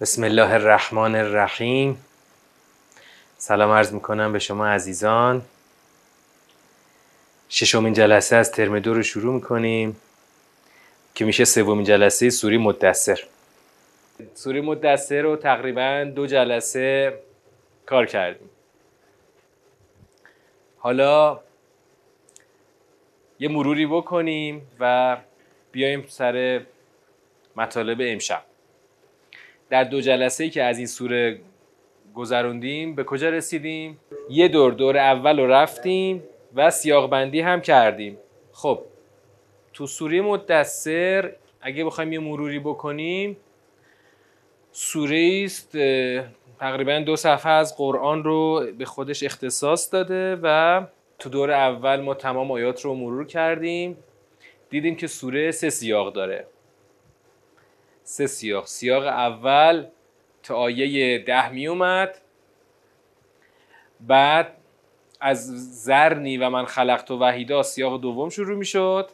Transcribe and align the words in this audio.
بسم 0.00 0.24
الله 0.24 0.52
الرحمن 0.52 1.14
الرحیم. 1.14 2.04
سلام 3.38 3.70
عرض 3.70 3.92
می‌کنم 3.92 4.32
به 4.32 4.38
شما 4.38 4.66
عزیزان. 4.66 5.42
ششمین 7.48 7.92
جلسه 7.92 8.36
از 8.36 8.52
ترم 8.52 8.78
دو 8.78 8.94
رو 8.94 9.02
شروع 9.02 9.34
می‌کنیم 9.34 9.96
که 11.14 11.24
میشه 11.24 11.44
سومین 11.44 11.84
جلسه 11.84 12.30
سوری 12.30 12.58
مدثر. 12.58 13.20
سوری 14.34 14.60
مدثر 14.60 15.20
رو 15.22 15.36
تقریبا 15.36 16.12
دو 16.14 16.26
جلسه 16.26 17.18
کار 17.86 18.06
کردیم. 18.06 18.50
حالا 20.78 21.40
یه 23.38 23.48
مروری 23.48 23.86
بکنیم 23.86 24.68
و 24.80 25.16
بیایم 25.72 26.06
سر 26.08 26.66
مطالب 27.56 27.98
امشب. 28.00 28.42
در 29.70 29.84
دو 29.84 30.00
جلسه 30.00 30.50
که 30.50 30.62
از 30.62 30.78
این 30.78 30.86
سوره 30.86 31.40
گذروندیم 32.14 32.94
به 32.94 33.04
کجا 33.04 33.28
رسیدیم؟ 33.28 33.98
یه 34.30 34.48
دور 34.48 34.72
دور 34.72 34.96
اول 34.96 35.40
رو 35.40 35.46
رفتیم 35.46 36.22
و 36.54 36.70
سیاق 36.70 37.10
بندی 37.10 37.40
هم 37.40 37.60
کردیم. 37.60 38.18
خب 38.52 38.82
تو 39.72 39.86
سوره 39.86 40.20
مدثر 40.20 41.32
اگه 41.60 41.84
بخوایم 41.84 42.12
یه 42.12 42.18
مروری 42.18 42.58
بکنیم 42.58 43.36
سوره 44.72 45.42
است 45.44 45.78
تقریبا 46.60 46.98
دو 47.06 47.16
صفحه 47.16 47.52
از 47.52 47.76
قرآن 47.76 48.24
رو 48.24 48.66
به 48.78 48.84
خودش 48.84 49.22
اختصاص 49.22 49.92
داده 49.92 50.38
و 50.42 50.82
تو 51.18 51.30
دور 51.30 51.50
اول 51.50 52.00
ما 52.00 52.14
تمام 52.14 52.50
آیات 52.50 52.80
رو 52.80 52.94
مرور 52.94 53.26
کردیم. 53.26 53.96
دیدیم 54.70 54.96
که 54.96 55.06
سوره 55.06 55.50
سه 55.50 55.70
سیاق 55.70 56.12
داره. 56.12 56.46
سه 58.08 58.26
سیاق 58.26 58.66
سیاق 58.66 59.06
اول 59.06 59.86
تا 60.42 60.54
آیه 60.54 61.18
ده 61.18 61.48
می 61.48 61.66
اومد. 61.66 62.18
بعد 64.00 64.56
از 65.20 65.46
زرنی 65.84 66.36
و 66.36 66.50
من 66.50 66.64
خلقت 66.64 67.10
و 67.10 67.18
وحیدا 67.18 67.62
سیاق 67.62 68.00
دوم 68.00 68.28
شروع 68.28 68.58
می 68.58 68.64
شد. 68.64 69.10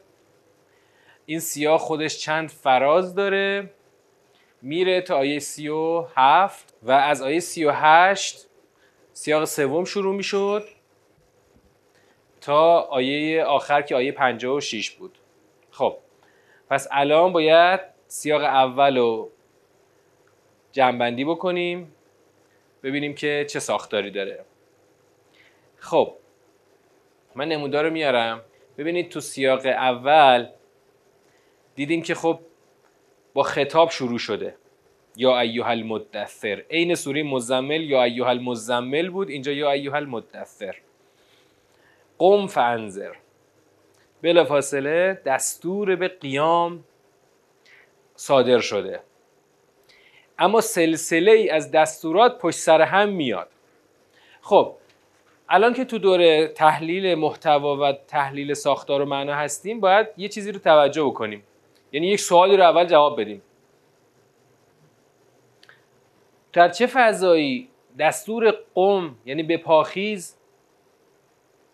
این 1.27 1.41
سیاق 1.41 1.81
خودش 1.81 2.19
چند 2.19 2.49
فراز 2.49 3.15
داره. 3.15 3.71
میره 4.63 5.01
تا 5.01 5.17
آیه 5.17 5.39
سی 5.39 5.69
و 5.69 6.07
هفت 6.17 6.75
و 6.83 6.91
از 6.91 7.23
آیه 7.23 7.41
سی 7.41 7.65
و 7.65 7.73
هشت 7.75 8.47
سیاق 9.13 9.45
سوم 9.45 9.85
شروع 9.85 10.15
می 10.15 10.23
شد 10.23 10.69
تا 12.41 12.81
آیه 12.81 13.45
آخر 13.45 13.83
که 13.83 13.95
آیه 13.95 14.13
پنجاه 14.13 14.57
و 14.57 14.61
شیش 14.61 14.91
بود. 14.91 15.19
خب 15.71 15.97
پس 16.71 16.89
الان 16.91 17.33
باید 17.33 17.92
سیاق 18.13 18.43
اول 18.43 18.97
رو 18.97 19.31
جنبندی 20.73 21.25
بکنیم 21.25 21.95
ببینیم 22.83 23.15
که 23.15 23.47
چه 23.51 23.61
ساختاری 23.61 24.11
داره. 24.11 24.45
خب 25.77 26.15
من 27.35 27.49
نمودار 27.49 27.85
رو 27.85 27.91
میارم. 27.91 28.41
ببینید 28.79 29.09
تو 29.09 29.21
سیاق 29.21 29.67
اول 29.67 30.49
دیدیم 31.75 32.03
که 32.03 32.15
خب 32.15 32.39
با 33.35 33.43
خطاب 33.43 33.91
شروع 33.91 34.19
شده. 34.19 34.55
یا 35.17 35.41
ایوه 35.41 35.69
المدثر. 35.69 36.65
عین 36.71 36.95
سوره 36.95 37.23
مزمل 37.23 37.83
یا 37.83 38.03
ایوه 38.03 38.29
المزمل 38.29 39.11
بود 39.11 39.29
اینجا 39.29 39.53
یا 39.53 39.71
ایوه 39.71 39.95
المدثر. 39.95 40.77
قم 42.19 42.47
فانذر. 42.47 43.13
بلا 44.23 44.45
فاصله 44.45 45.23
دستور 45.27 45.97
به 45.97 46.09
قیام 46.09 46.85
صادر 48.17 48.61
شده. 48.61 49.01
اما 50.39 50.61
سلسله 50.61 51.33
ای 51.33 51.51
از 51.51 51.71
دستورات 51.71 52.39
پشت 52.39 52.59
سر 52.59 52.81
هم 52.81 53.09
میاد. 53.09 53.49
خب 54.41 54.75
الان 55.49 55.75
که 55.75 55.85
تو 55.85 55.99
دور 55.99 56.47
تحلیل 56.47 57.15
محتوا 57.15 57.77
و 57.77 57.93
تحلیل 57.93 58.55
ساختار 58.55 59.01
و 59.01 59.05
معنا 59.05 59.35
هستیم 59.35 59.81
باید 59.81 60.07
یه 60.17 60.29
چیزی 60.29 60.53
رو 60.53 60.59
توجه 60.59 61.05
بکنیم. 61.05 61.43
یعنی 61.93 62.07
یک 62.07 62.21
سوالی 62.21 62.57
رو 62.57 62.63
اول 62.63 62.85
جواب 62.85 63.21
بدیم. 63.21 63.43
در 66.53 66.69
چه 66.69 66.87
فضایی 66.87 67.69
دستور 67.99 68.55
قم 68.75 69.17
یعنی 69.25 69.43
به 69.43 69.57
پاخیز 69.57 70.37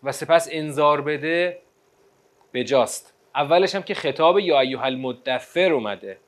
و 0.03 0.12
سپس 0.12 0.49
انذار 0.53 1.00
بده 1.00 1.59
بجاست؟ 2.53 3.15
اولش 3.34 3.75
هم 3.75 3.82
که 3.82 3.94
خطاب 3.94 4.38
یا 4.38 4.60
ایوه 4.60 4.84
المدثر 4.84 5.72
اومده. 5.72 6.19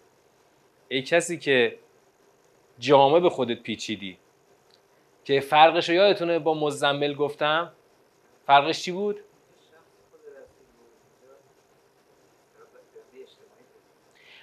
ای 0.93 1.03
کسی 1.03 1.39
که 1.39 1.79
جامعه 2.79 3.21
به 3.21 3.31
خودت 3.31 3.63
پیچیدی 3.63 4.19
که 5.25 5.41
فرقش 5.41 5.89
رو 5.89 5.95
یادتونه 5.95 6.39
با 6.39 6.55
مزمل 6.55 7.15
گفتم 7.15 7.73
فرقش 8.47 8.83
چی 8.83 8.93
بود؟ 8.93 9.21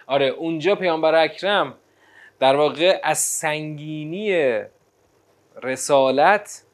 آره 0.08 0.26
اونجا 0.26 0.76
پیامبر 0.76 1.16
اکرم 1.16 1.78
در 2.40 2.56
واقع 2.56 3.00
از 3.04 3.18
سنگینی 3.18 4.62
رسالت 5.64 6.66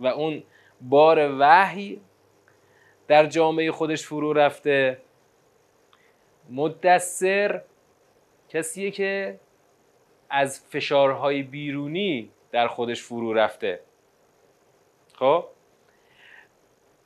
و 0.00 0.06
اون 0.06 0.42
بار 0.80 1.36
وحی 1.38 2.00
در 3.08 3.26
جامعه 3.26 3.72
خودش 3.72 4.06
فرو 4.06 4.32
رفته 4.32 4.98
مدثر 6.50 7.62
کسیه 8.48 8.90
که 8.90 9.40
از 10.30 10.60
فشارهای 10.68 11.42
بیرونی 11.42 12.30
در 12.52 12.68
خودش 12.68 13.02
فرو 13.02 13.32
رفته. 13.32 13.80
خب؟ 15.14 15.44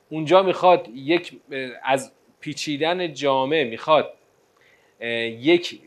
اونجا 0.09 0.43
می‌خواد 0.43 0.87
یک 0.87 1.41
از 1.83 2.11
پیچیدن 2.39 3.13
جامعه 3.13 3.63
می‌خواد 3.63 4.13
یک 4.99 5.81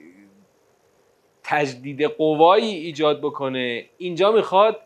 تجدید 1.42 2.02
قوایی 2.02 2.74
ایجاد 2.74 3.20
بکنه. 3.20 3.84
اینجا 3.98 4.32
می‌خواد 4.32 4.80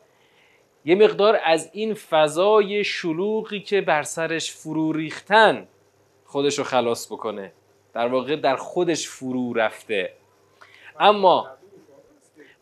یه 0.85 0.95
مقدار 0.95 1.41
از 1.45 1.71
این 1.73 1.95
فضای 1.95 2.85
شلوغی 2.85 3.61
که 3.61 3.81
بر 3.81 4.03
سرش 4.03 4.53
فرو 4.53 4.93
ریختن 4.93 5.69
خودش 6.25 6.59
رو 6.59 6.65
خلاص 6.65 7.13
بکنه. 7.13 7.53
در 7.95 8.09
واقع 8.09 8.37
در 8.37 8.57
خودش 8.57 9.09
فرو 9.09 9.53
رفته. 9.53 10.13
اما 11.01 11.51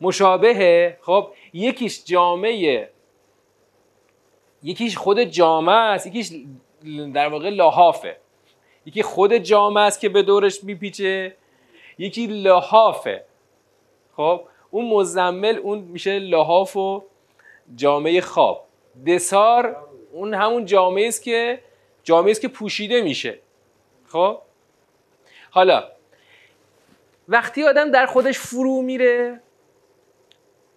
مشابهه 0.00 0.98
خب 1.02 1.30
یکیش 1.52 2.04
جامعه 2.04 2.90
یکیش 4.62 4.96
خود 4.96 5.20
جامعه 5.20 5.74
است 5.74 6.06
یکیش 6.06 6.32
در 7.14 7.28
واقع 7.28 7.50
لحافه. 7.50 8.16
یکی 8.86 9.02
خود 9.02 9.34
جامعه 9.34 9.84
است 9.84 10.00
که 10.00 10.08
به 10.08 10.22
دورش 10.22 10.64
میپیچه 10.64 11.36
یکی 11.98 12.26
لحافه. 12.26 13.24
خب 14.16 14.40
اون 14.70 14.88
مزمل 14.88 15.56
اون 15.56 15.78
میشه 15.78 16.18
لحاف 16.18 16.76
و 16.76 17.04
جامعه 17.76 18.20
خواب. 18.20 18.64
دسار 19.06 19.76
اون 20.12 20.34
همون 20.34 20.64
جامعه 20.64 21.08
است 21.08 21.22
که 21.22 21.62
جامعه 22.04 22.30
است 22.30 22.40
که 22.40 22.48
پوشیده 22.48 23.02
میشه. 23.02 23.38
خب؟ 24.06 24.38
حالا 25.50 25.84
وقتی 27.28 27.64
آدم 27.64 27.90
در 27.90 28.06
خودش 28.06 28.38
فرو 28.38 28.82
میره 28.82 29.40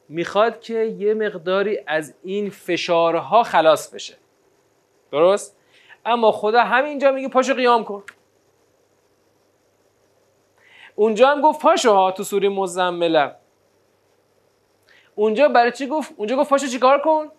می‌خواد 0.10 0.60
که 0.62 0.74
یه 0.74 1.14
مقداری 1.14 1.80
از 1.88 2.14
این 2.24 2.50
فشارها 2.50 3.44
خلاص 3.44 3.94
بشه 3.94 4.18
درست؟ 5.12 5.58
اما 6.06 6.32
خدا 6.32 6.64
همینجا 6.64 7.12
میگه 7.12 7.28
پاشو 7.28 7.54
قیام 7.54 7.84
کن 7.84 8.04
اونجا 10.96 11.30
هم 11.30 11.42
گفت 11.42 11.62
پاشو 11.62 11.94
ها 11.94 12.12
تو 12.12 12.24
سوره 12.24 12.50
مزملم 12.50 13.36
اونجا 15.16 15.48
برای 15.48 15.72
چی 15.72 15.88
گفت؟ 15.88 16.14
اونجا 16.18 16.36
گفت 16.36 16.50
پاشو 16.50 16.68
چیکار 16.68 17.02
کن؟ 17.02 17.32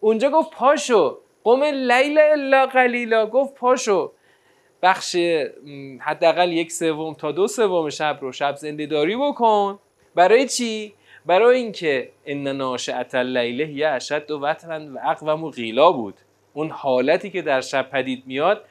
اونجا 0.00 0.30
گفت 0.30 0.50
پاشو 0.50 1.18
قوم 1.44 1.62
لیل 1.62 2.18
الا 2.18 2.66
قلیلا 2.66 3.26
گفت 3.26 3.54
پاشو 3.54 4.12
بخش 4.82 5.16
حداقل 6.00 6.52
یک 6.52 6.72
سوم 6.72 7.14
تا 7.14 7.32
دو 7.32 7.46
سوم 7.46 7.90
شب 7.90 8.18
رو 8.20 8.32
شب 8.32 8.54
زنده 8.56 8.86
داری 8.86 9.16
بکن. 9.16 9.78
برای 10.14 10.48
چی؟ 10.48 10.94
برای 11.26 11.56
اینکه 11.56 12.12
ان 12.26 12.48
ناشئه 12.48 13.06
اللیل 13.12 13.60
هی 13.60 13.84
اشد 13.84 14.30
و 14.30 14.40
وترا 14.40 14.80
و 14.94 14.98
اقوم 15.04 15.44
و 15.44 15.50
غیلا 15.50 15.92
بود. 15.92 16.14
اون 16.54 16.70
حالتی 16.70 17.30
که 17.30 17.42
در 17.42 17.60
شب 17.60 17.90
پدید 17.90 18.22
میاد 18.26 18.64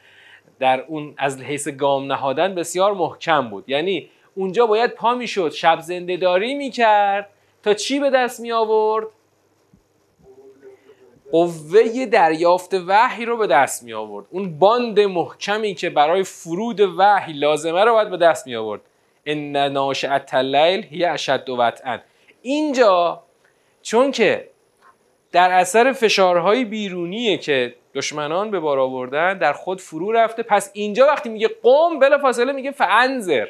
در 0.60 0.86
اون 0.88 1.14
از 1.18 1.42
حیث 1.42 1.68
گام 1.68 2.12
نهادن 2.12 2.56
بسیار 2.56 2.94
محکم 2.94 3.50
بود. 3.50 3.70
یعنی 3.70 4.10
اونجا 4.36 4.66
باید 4.66 4.92
پا 4.92 5.14
می‌شد 5.14 5.52
شب 5.52 5.80
زنده 5.80 6.18
داری 6.18 6.56
می‌کرد 6.56 7.30
تا 7.64 7.74
چی 7.74 8.00
به 8.00 8.10
دست 8.10 8.40
می 8.40 8.52
آورد 8.52 9.08
قوه 11.32 12.06
دریافت 12.06 12.74
وحی 12.88 13.26
رو 13.26 13.38
به 13.38 13.48
دست 13.48 13.84
می 13.84 13.94
آورد. 13.94 14.26
اون 14.30 14.60
باند 14.60 15.00
محکمی 15.00 15.74
که 15.74 15.90
برای 15.90 16.24
فرود 16.24 16.80
وحی 16.98 17.34
لازمه 17.34 17.84
رو 17.84 17.94
باید 17.94 18.10
به 18.10 18.18
دست 18.18 18.48
می 18.48 18.56
آورد. 18.56 18.82
ان 19.26 19.58
ناشئه 19.58 20.26
اللیل 20.34 20.86
هی 20.86 21.06
اشد 21.06 21.50
وطئا 21.50 22.00
اینجا 22.42 23.24
چون 23.82 24.12
که 24.12 24.50
در 25.32 25.52
اثر 25.52 25.92
فشارهای 25.92 26.66
بیرونیه 26.66 27.38
که 27.38 27.76
دشمنان 27.96 28.52
به 28.52 28.60
بار 28.60 28.80
آوردن 28.80 29.38
در 29.38 29.54
خود 29.54 29.82
فرو 29.82 30.12
رفته. 30.12 30.44
پس 30.44 30.72
اینجا 30.74 31.08
وقتی 31.08 31.30
میگه 31.30 31.50
قوم 31.64 32.00
بلا 32.00 32.18
فاصله 32.18 32.52
میگه 32.52 32.72
فانذر. 32.72 33.48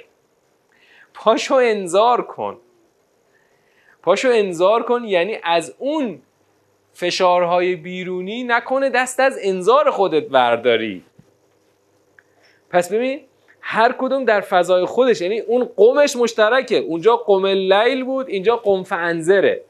پاشو 1.13 1.55
انذار 1.55 2.21
کن. 2.21 2.57
پاشو 4.03 4.29
انذار 4.31 4.83
کن 4.83 5.03
یعنی 5.03 5.37
از 5.43 5.75
اون 5.79 6.21
فشارهای 6.93 7.75
بیرونی 7.75 8.43
نکنه 8.43 8.89
دست 8.89 9.19
از 9.19 9.37
انذار 9.43 9.91
خودت 9.91 10.27
برداری. 10.27 11.03
پس 12.69 12.93
ببین 12.93 13.21
هر 13.61 13.95
کدوم 13.97 14.25
در 14.25 14.41
فضای 14.41 14.85
خودش 14.85 15.21
یعنی 15.21 15.39
اون 15.39 15.65
قومش 15.65 16.15
مشترکه. 16.15 16.75
اونجا 16.75 17.15
قوم 17.15 17.45
لیل 17.45 18.03
بود 18.03 18.29
اینجا 18.29 18.55
قوم 18.55 18.83
فانذره 18.83 19.61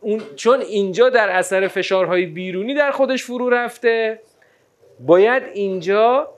اون 0.00 0.22
چون 0.36 0.60
اینجا 0.60 1.08
در 1.08 1.30
اثر 1.30 1.68
فشارهای 1.68 2.26
بیرونی 2.26 2.74
در 2.74 2.90
خودش 2.90 3.24
فرو 3.24 3.50
رفته 3.50 4.20
باید 5.00 5.42
اینجا 5.54 6.28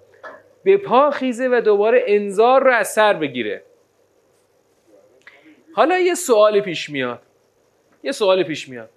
به 0.64 0.76
پا 0.76 1.11
خیزه 1.11 1.49
و 1.49 1.61
دوباره 1.61 2.05
انذار 2.06 2.64
رو 2.64 2.72
از 2.72 2.93
سر 2.93 3.12
بگیره. 3.12 3.62
حالا 5.72 5.99
یه 5.99 6.14
سوال 6.14 6.61
پیش 6.61 6.90
میاد. 6.90 7.22
یه 8.02 8.12
سوال 8.12 8.43
پیش 8.43 8.69
میاد. 8.69 8.90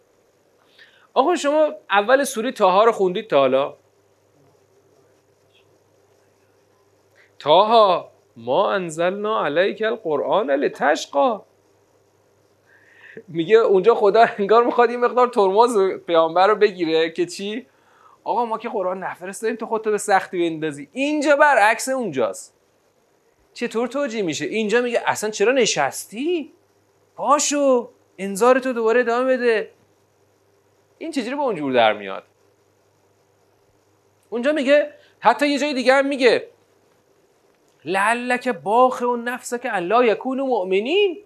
آقا 1.19 1.35
شما 1.35 1.73
اول 1.89 2.23
سوره 2.23 2.51
تاها 2.51 2.83
رو 2.83 2.91
خوندید 2.91 3.27
تا 3.27 3.39
حالا؟ 3.39 3.73
تاها 7.39 8.11
ما 8.37 8.71
انزلنا 8.71 9.45
علیک 9.45 9.81
القرآن 9.81 10.51
لتشقا. 10.51 11.41
میگه 13.27 13.57
اونجا 13.57 13.95
خدا 13.95 14.25
انگار 14.37 14.63
می‌خواد 14.63 14.89
این 14.89 14.99
مقدار 14.99 15.27
ترمز 15.27 15.77
پیامبر 16.07 16.47
رو 16.47 16.55
بگیره 16.55 17.09
که 17.09 17.25
چی؟ 17.25 17.67
آقا 18.23 18.45
ما 18.45 18.57
که 18.57 18.69
قرآن 18.69 19.03
نفرستادیم 19.03 19.55
تو 19.55 19.65
خودتو 19.65 19.91
به 19.91 19.97
سختی 19.97 20.49
بندازی. 20.49 20.89
اینجا 20.93 21.35
برعکس 21.35 21.89
اونجاست. 21.89 22.55
چطور 23.53 23.87
توجیه 23.87 24.21
میشه؟ 24.21 24.45
اینجا 24.45 24.81
میگه 24.81 25.01
اصلا 25.05 25.29
چرا 25.29 25.51
نشستی؟ 25.51 26.53
پاشو 27.15 27.89
انذار 28.17 28.59
تو 28.59 28.73
دوباره 28.73 28.99
ادامه 28.99 29.37
بده. 29.37 29.71
این 30.99 31.11
چجوری 31.11 31.35
با 31.35 31.43
اونجور 31.43 31.73
در 31.73 31.93
میاد. 31.93 32.23
اونجا 34.29 34.51
میگه 34.51 34.93
حتی 35.19 35.47
یه 35.47 35.59
جای 35.59 35.73
دیگه 35.73 35.93
هم 35.93 36.05
میگه 36.05 36.47
لعلک 37.85 38.47
باخ 38.47 39.01
و 39.01 39.15
نفسه 39.15 39.59
که 39.59 39.75
الله 39.75 40.07
یکون 40.07 40.41
مؤمنین. 40.41 41.17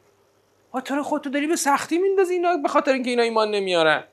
ها 0.73 0.81
تو 0.81 1.03
خودتو 1.03 1.29
داری 1.29 1.47
به 1.47 1.55
سختی 1.55 1.97
میندازی 1.97 2.33
اینا 2.33 2.57
به 2.57 2.67
خاطر 2.67 2.93
اینکه 2.93 3.09
اینا 3.09 3.23
ایمان 3.23 3.51
نمیارن. 3.51 4.03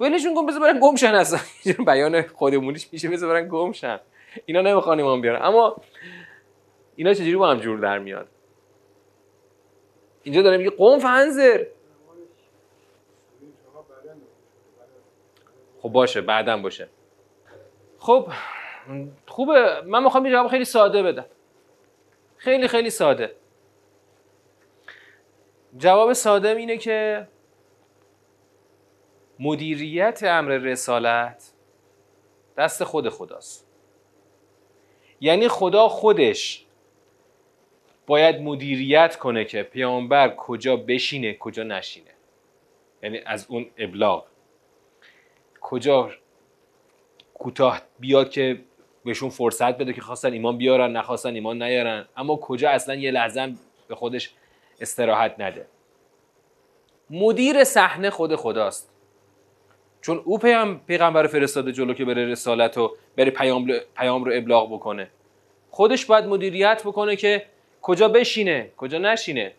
ولشون 0.00 0.34
کن 0.34 0.46
بذار 0.46 0.60
برن 0.60 0.80
گمشن 0.80 1.14
اصلا. 1.14 1.40
بیان 1.86 2.22
خودمونیش 2.22 2.88
میشه 2.92 3.08
بذار 3.08 3.28
برن 3.28 3.48
گمشن 3.48 4.00
اینا 4.46 4.60
نمی‌خوان 4.60 4.98
ایمان 4.98 5.20
بیارن. 5.20 5.42
اما 5.42 5.76
اینا 6.96 7.14
چجوری 7.14 7.36
با 7.36 7.50
هم 7.50 7.58
جور 7.58 7.78
در 7.78 7.98
میاد 7.98 8.28
اینجا 10.22 10.42
داره 10.42 10.56
میگه 10.56 10.70
قوم 10.70 10.98
فنزر 10.98 11.64
خب 15.82 15.88
باشه 15.88 16.20
بعدا 16.20 16.56
باشه. 16.56 16.88
خب 17.98 18.28
خوبه. 19.26 19.80
من 19.86 20.02
می‌خوام 20.02 20.26
یه 20.26 20.32
جواب 20.32 20.48
خیلی 20.48 20.64
ساده 20.64 21.02
بدم. 21.02 21.26
خیلی 22.36 22.68
خیلی 22.68 22.90
ساده. 22.90 23.36
جواب 25.76 26.12
ساده 26.12 26.48
اینه 26.48 26.76
که 26.76 27.28
مدیریت 29.38 30.22
امر 30.22 30.50
رسالت 30.50 31.52
دست 32.56 32.84
خود 32.84 33.08
خداست. 33.08 33.66
یعنی 35.20 35.48
خدا 35.48 35.88
خودش 35.88 36.66
باید 38.06 38.40
مدیریت 38.40 39.16
کنه 39.16 39.44
که 39.44 39.62
پیامبر 39.62 40.34
کجا 40.36 40.76
بشینه 40.76 41.34
کجا 41.34 41.62
نشینه. 41.62 42.10
یعنی 43.02 43.18
از 43.26 43.46
اون 43.48 43.70
ابلاغ. 43.78 44.29
کجا 45.60 46.10
کوتاه 47.34 47.82
بیاد 48.00 48.30
که 48.30 48.60
بهشون 49.04 49.30
فرصت 49.30 49.78
بده 49.78 49.92
که 49.92 50.00
خواستن 50.00 50.32
ایمان 50.32 50.58
بیارن 50.58 50.92
نخواستن 50.92 51.34
ایمان 51.34 51.62
نیارن. 51.62 52.06
اما 52.16 52.36
کجا 52.36 52.70
اصلا 52.70 52.94
یه 52.94 53.10
لحظه 53.10 53.52
به 53.88 53.94
خودش 53.94 54.30
استراحت 54.80 55.34
نده. 55.38 55.66
مدیر 57.10 57.64
صحنه 57.64 58.10
خود 58.10 58.36
خداست. 58.36 58.90
چون 60.00 60.22
او 60.24 60.38
پیام 60.38 60.80
پیغمبر 60.86 61.26
فرستاده 61.26 61.72
جلو 61.72 61.94
که 61.94 62.04
بره 62.04 62.26
رسالت 62.26 62.78
و 62.78 62.96
بره 63.16 63.30
پیام, 63.30 63.66
پیام 63.96 64.24
رو 64.24 64.32
ابلاغ 64.34 64.72
بکنه. 64.72 65.10
خودش 65.70 66.06
باید 66.06 66.24
مدیریت 66.24 66.82
بکنه 66.84 67.16
که 67.16 67.46
کجا 67.82 68.08
بشینه 68.08 68.70
کجا 68.76 68.98
نشینه. 68.98 69.52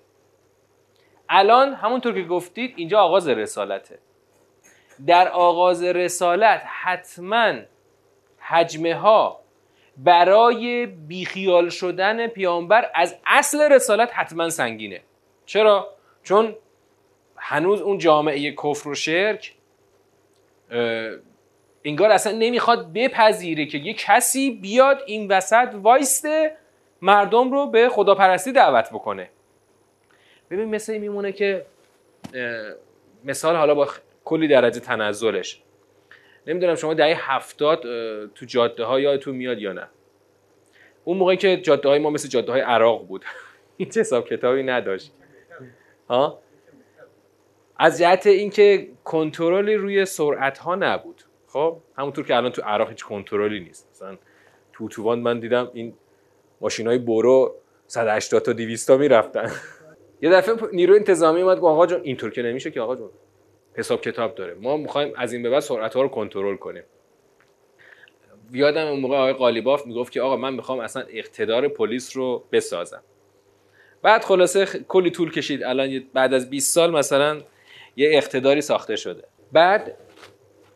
الان 1.29 1.73
همونطور 1.73 2.13
که 2.13 2.23
گفتید 2.23 2.73
اینجا 2.75 2.99
آغاز 2.99 3.27
رسالته. 3.27 3.99
در 5.07 5.27
آغاز 5.27 5.83
رسالت 5.83 6.61
حتما 6.65 7.53
حجمه 8.39 8.95
ها 8.95 9.41
برای 9.97 10.85
بیخیال 10.85 11.69
شدن 11.69 12.27
پیامبر 12.27 12.91
از 12.95 13.15
اصل 13.25 13.71
رسالت 13.71 14.09
حتما 14.13 14.49
سنگینه 14.49 15.01
چرا؟ 15.45 15.89
چون 16.23 16.55
هنوز 17.35 17.81
اون 17.81 17.97
جامعه 17.97 18.51
کفر 18.51 18.89
و 18.89 18.95
شرک 18.95 19.55
انگار 21.83 22.11
اصلا 22.11 22.37
نمی‌خواد 22.37 22.93
بپذیره 22.93 23.65
که 23.65 23.77
یه 23.77 23.93
کسی 23.93 24.51
بیاد 24.51 25.03
این 25.05 25.31
وسط 25.31 25.69
وایسته 25.73 26.57
مردم 27.01 27.51
رو 27.51 27.67
به 27.67 27.89
خداپرستی 27.89 28.51
دعوت 28.51 28.89
بکنه 28.89 29.29
ببین 30.51 30.69
مثل 30.69 30.97
میمونه 30.97 31.31
که 31.31 31.65
مثال 33.23 33.55
حالا 33.55 33.75
با 33.75 33.87
کلی 34.25 34.47
درجه 34.47 34.79
تنزلش 34.79 35.61
نمی‌دونم 36.47 36.75
شما 36.75 36.93
دهه 36.93 37.31
هفتاد 37.33 37.81
تو 38.27 38.45
جاده 38.45 38.83
ها 38.83 38.99
یادتون 38.99 39.35
میاد 39.35 39.59
یا 39.59 39.73
نه. 39.73 39.87
اون 41.03 41.17
موقعی 41.17 41.37
که 41.37 41.57
جاده 41.57 41.89
های 41.89 41.99
ما 41.99 42.09
مثل 42.09 42.27
جاده 42.27 42.51
های 42.51 42.61
عراق 42.61 43.07
بود. 43.07 43.25
هیچ 43.77 43.97
حساب 43.97 44.27
کتابی 44.27 44.63
نداشت. 44.63 45.11
ها؟ 46.09 46.39
از 47.77 47.99
جهت 47.99 48.27
اینکه 48.27 48.87
کنترلی 49.03 49.75
روی 49.75 50.05
سرعت 50.05 50.57
ها 50.57 50.75
نبود. 50.75 51.21
خب؟ 51.47 51.77
همونطور 51.97 52.25
که 52.25 52.35
الان 52.35 52.51
تو 52.51 52.61
عراق 52.61 52.89
هیچ 52.89 53.03
کنترلی 53.03 53.59
نیست. 53.59 53.87
مثلا 53.91 54.17
تو 54.73 54.85
اتوبان 54.85 55.19
من 55.19 55.39
دیدم 55.39 55.71
این 55.73 55.93
ماشین 56.61 56.87
های 56.87 56.97
برو 56.97 57.55
180 57.87 58.41
تا 58.41 58.53
200 58.53 58.87
تا 58.87 58.97
می‌رفتن. 58.97 59.51
یه 60.21 60.29
دفعه 60.29 60.55
نیرو 60.73 60.95
انتظامی 60.95 61.41
اومد 61.41 61.57
گفت 61.57 61.71
آقا 61.71 61.85
جون 61.85 62.01
اینطور 62.01 62.29
که 62.29 62.41
نمیشه 62.41 62.71
که 62.71 62.81
آقا 62.81 62.95
جون. 62.95 63.09
حساب 63.73 64.01
کتاب 64.01 64.35
داره. 64.35 64.53
ما 64.53 64.77
می‌خوایم 64.77 65.13
از 65.17 65.33
این 65.33 65.43
به 65.43 65.49
بعد 65.49 65.59
سرعت 65.59 65.93
ها 65.93 66.01
رو 66.01 66.07
کنترل 66.07 66.55
کنیم. 66.55 66.83
یادم 68.51 68.87
اون 68.87 68.99
موقع 68.99 69.15
آقای 69.15 69.33
قالیباف 69.33 69.85
می‌گفت 69.87 70.11
که 70.11 70.21
آقا 70.21 70.35
من 70.35 70.53
می‌خوام 70.53 70.79
اصلا 70.79 71.03
اقتدار 71.09 71.67
پلیس 71.67 72.17
رو 72.17 72.43
بسازم. 72.51 73.03
بعد 74.01 74.23
خلاصه 74.23 74.65
کلی 74.65 75.11
طول 75.11 75.31
کشید. 75.31 75.63
الان 75.63 76.03
بعد 76.13 76.33
از 76.33 76.49
20 76.49 76.75
سال 76.75 76.91
مثلا 76.91 77.41
یه 77.95 78.17
اقتداری 78.17 78.61
ساخته 78.61 78.95
شده. 78.95 79.23
بعد 79.51 79.97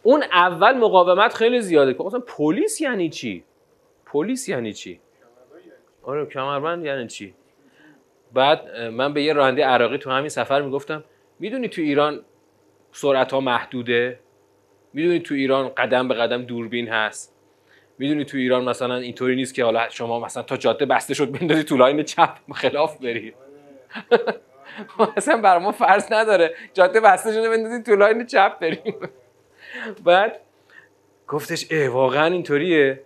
اون 0.04 0.24
اول 0.24 0.78
مقاومت 0.78 1.34
خیلی 1.34 1.62
زیاده. 1.62 2.04
مثلا 2.04 2.20
پلیس 2.20 2.82
یعنی 2.82 3.10
چی؟ 3.10 3.44
پلیس 4.06 4.50
یعنی 4.50 4.74
چی؟ 4.74 5.00
آره 6.04 6.26
کمربند 6.26 6.86
یعنی 6.86 7.08
چی؟ 7.08 7.34
بعد 8.34 8.78
من 8.82 9.14
به 9.14 9.24
یه 9.24 9.34
راننده 9.34 9.66
عراقی 9.66 9.98
تو 9.98 10.10
همین 10.10 10.30
سفر 10.30 10.62
می‌گفتم 10.62 11.04
می‌دونی 11.40 11.70
تو 11.70 11.82
ایران 11.82 12.26
سرعت 12.96 13.34
ها 13.34 13.40
محدوده. 13.40 14.20
می‌دونی 14.94 15.20
تو 15.20 15.36
ایران 15.36 15.70
قدم 15.70 16.08
به 16.08 16.14
قدم 16.14 16.44
دوربین 16.44 16.90
هست. 16.90 17.36
می‌دونی 17.98 18.26
تو 18.26 18.38
ایران 18.38 18.64
مثلا 18.64 18.96
اینطوری 18.96 19.36
نیست 19.36 19.56
که 19.56 19.64
حالا 19.64 19.90
شما 19.90 20.20
مثلا 20.20 20.44
تا 20.44 20.58
جاده 20.58 20.86
بسته 20.86 21.14
شد 21.14 21.32
بندازی 21.32 21.64
تو 21.64 21.78
لاین 21.78 22.04
چپ 22.04 22.38
خلاف 22.54 22.98
بری 22.98 23.34
اصلا 25.18 25.42
بر 25.42 25.58
ما 25.58 25.72
فرض 25.72 26.12
نداره. 26.12 26.56
جاده 26.74 27.00
بسته 27.00 27.34
شده 27.34 27.50
بندازی 27.50 27.84
تو 27.84 27.96
لاین 27.96 28.26
چپ 28.26 28.60
بریم. 28.60 28.96
بعد 30.04 30.40
گفتش 31.28 31.68
اه 31.72 31.88
واقعا 31.88 32.26
اینطوریه. 32.26 33.02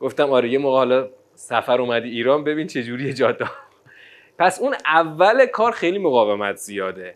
گفتم 0.00 0.30
آره 0.30 0.48
یه 0.48 0.58
موقع 0.58 0.76
حالا 0.76 1.08
سفر 1.34 1.80
اومدی 1.80 2.08
ایران 2.10 2.44
ببین 2.44 2.66
چه 2.66 2.82
جوریه 2.82 3.12
جاده. 3.12 3.46
پس 4.38 4.60
اون 4.60 4.74
اول 4.86 5.46
کار 5.46 5.72
خیلی 5.72 5.98
مقاومت 5.98 6.56
زیاده. 6.56 7.14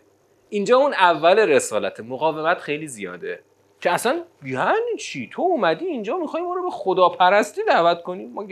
اینجا 0.49 0.77
اون 0.77 0.93
اول 0.93 1.39
رسالت 1.39 1.99
مقاومت 1.99 2.57
خیلی 2.57 2.87
زیاده. 2.87 3.43
که 3.81 3.91
اصلا 3.91 4.21
یعنی 4.45 4.97
چی؟ 4.99 5.29
تو 5.33 5.41
اومدی 5.41 5.85
اینجا 5.85 6.17
می‌خوای 6.17 6.43
ما 6.43 6.53
رو 6.53 6.63
به 6.63 6.69
خداپرستی 6.71 7.61
دعوت 7.63 8.03
کنی؟ 8.03 8.25
ما 8.25 8.45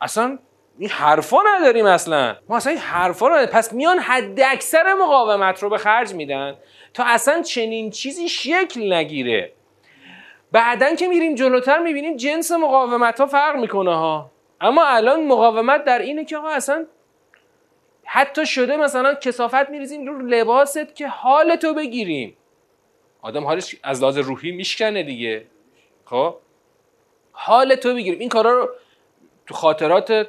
اصلا 0.00 0.38
این 0.78 0.90
حرفا 0.90 1.38
نداریم 1.56 1.86
اصلا. 1.86 2.36
ما 2.48 2.56
اصلا 2.56 2.72
این 2.72 2.80
حرفا 2.80 3.28
رو 3.28 3.46
پس 3.46 3.72
میان 3.72 3.98
حد 3.98 4.40
اکثر 4.40 4.94
مقاومت 4.94 5.62
رو 5.62 5.68
به 5.68 5.78
خرج 5.78 6.14
میدن 6.14 6.56
تا 6.94 7.04
اصلا 7.06 7.42
چنین 7.42 7.90
چیزی 7.90 8.28
شکل 8.28 8.92
نگیره. 8.92 9.52
بعدا 10.52 10.94
که 10.94 11.08
میریم 11.08 11.34
جلوتر 11.34 11.78
می‌بینیم 11.78 12.16
جنس 12.16 12.52
مقاومت 12.52 13.20
ها 13.20 13.26
فرق 13.26 13.56
می‌کنه 13.56 13.94
ها. 13.94 14.30
اما 14.60 14.84
الان 14.84 15.26
مقاومت 15.26 15.84
در 15.84 15.98
اینه 15.98 16.24
که 16.24 16.36
آقا 16.36 16.48
اصلا 16.48 16.86
حتی 18.04 18.46
شده 18.46 18.76
مثلا 18.76 19.14
کسافت 19.14 19.70
میریزیم 19.70 20.06
رو 20.06 20.26
لباست 20.26 20.96
که 20.96 21.08
حال 21.08 21.56
تو 21.56 21.74
بگیریم. 21.74 22.36
آدم 23.22 23.44
حالش 23.44 23.76
از 23.82 24.02
لحاظ 24.02 24.18
روحی 24.18 24.50
میشکنه 24.50 25.02
دیگه. 25.02 25.44
خب؟ 26.04 26.36
حال 27.32 27.74
تو 27.74 27.94
بگیریم. 27.94 28.18
این 28.18 28.28
کارا 28.28 28.52
رو 28.52 28.68
تو 29.46 29.54
خاطرات 29.54 30.28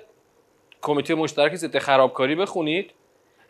کمیته 0.82 1.16
مشترک 1.16 1.56
ضد 1.56 1.78
خرابکاری 1.78 2.36
بخونید. 2.36 2.92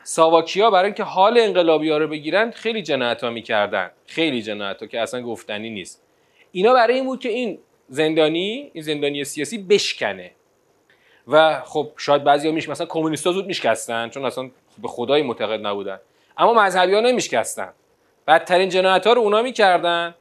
ساواکیا 0.03 0.71
برای 0.71 0.85
اینکه 0.85 1.03
حال 1.03 1.37
انقلابی 1.37 1.89
ها 1.89 1.97
رو 1.97 2.07
بگیرن 2.07 2.51
خیلی 2.51 2.81
جنایت 2.81 3.23
ها 3.23 3.29
می‌کردن. 3.29 3.91
خیلی 4.05 4.41
جنایت 4.41 4.79
ها 4.81 4.87
که 4.87 4.99
اصلا 4.99 5.21
گفتنی 5.21 5.69
نیست. 5.69 6.03
اینا 6.51 6.73
برای 6.73 6.95
این 6.95 7.05
بود 7.05 7.19
که 7.19 7.29
این 7.29 7.59
زندانی 7.89 8.71
این 8.73 8.83
زندانی 8.83 9.23
سیاسی 9.23 9.57
بشکنه. 9.57 10.31
و 11.27 11.61
خب 11.65 11.91
شاید 11.97 12.23
بعضی 12.23 12.47
ها 12.47 12.53
میش 12.53 12.69
مثلا 12.69 12.87
کمونیستا 12.87 13.31
زود 13.31 13.45
میشکستن 13.45 14.09
چون 14.09 14.25
اصلا 14.25 14.49
به 14.81 14.87
خدای 14.87 15.21
معتقد 15.21 15.65
نبودن. 15.65 15.99
اما 16.37 16.53
مذهبی 16.53 16.93
ها 16.93 16.99
نمیشکستن 16.99 17.73
بدترین 18.27 18.69
جنایت 18.69 19.07
ها 19.07 19.13
رو 19.13 19.21
اونا 19.21 19.41
می‌کردن 19.41 20.15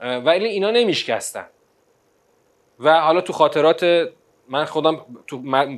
ولی 0.00 0.46
اینا 0.46 0.70
نمیشکستن. 0.70 1.46
و 2.80 3.00
حالا 3.00 3.20
تو 3.20 3.32
خاطرات 3.32 4.08
من 4.48 4.64
خودم 4.64 5.00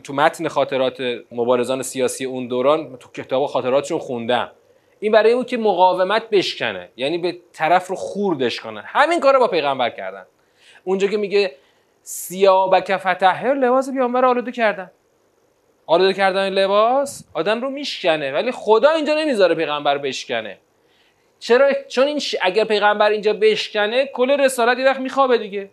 تو, 0.04 0.12
متن 0.12 0.48
خاطرات 0.48 1.00
مبارزان 1.32 1.82
سیاسی 1.82 2.24
اون 2.24 2.48
دوران 2.48 2.96
تو 2.96 3.08
کتاب 3.14 3.46
خاطراتشون 3.46 3.98
خوندم. 3.98 4.50
این 5.00 5.12
برای 5.12 5.32
اون 5.32 5.44
که 5.44 5.56
مقاومت 5.56 6.30
بشکنه 6.30 6.88
یعنی 6.96 7.18
به 7.18 7.38
طرف 7.52 7.88
رو 7.88 7.96
خوردش 7.96 8.60
کنن. 8.60 8.82
همین 8.86 9.20
کار 9.20 9.38
با 9.38 9.48
پیغمبر 9.48 9.90
کردن. 9.90 10.26
اونجا 10.84 11.08
که 11.08 11.16
میگه 11.16 11.52
سیابک 12.08 12.96
فتحر 12.96 13.54
لباس 13.54 13.90
پیامبر 13.90 14.24
آلوده 14.24 14.52
کردن. 14.52 14.90
آلوده 15.86 16.12
کردن 16.12 16.48
لباس 16.48 17.24
آدم 17.34 17.60
رو 17.60 17.70
میشکنه 17.70 18.32
ولی 18.32 18.52
خدا 18.52 18.90
اینجا 18.90 19.14
نمی‌ذاره 19.14 19.54
پیغمبر 19.54 19.98
بشکنه. 19.98 20.58
چرا؟ 21.38 21.72
چون 21.88 22.06
این 22.06 22.20
اگر 22.42 22.64
پیغمبر 22.64 23.10
اینجا 23.10 23.32
بشکنه 23.32 24.06
کل 24.06 24.30
رسالت 24.30 24.78
یه 24.78 24.84
وقت 24.84 25.00
میخوابه 25.00 25.38
دیگه. 25.38 25.70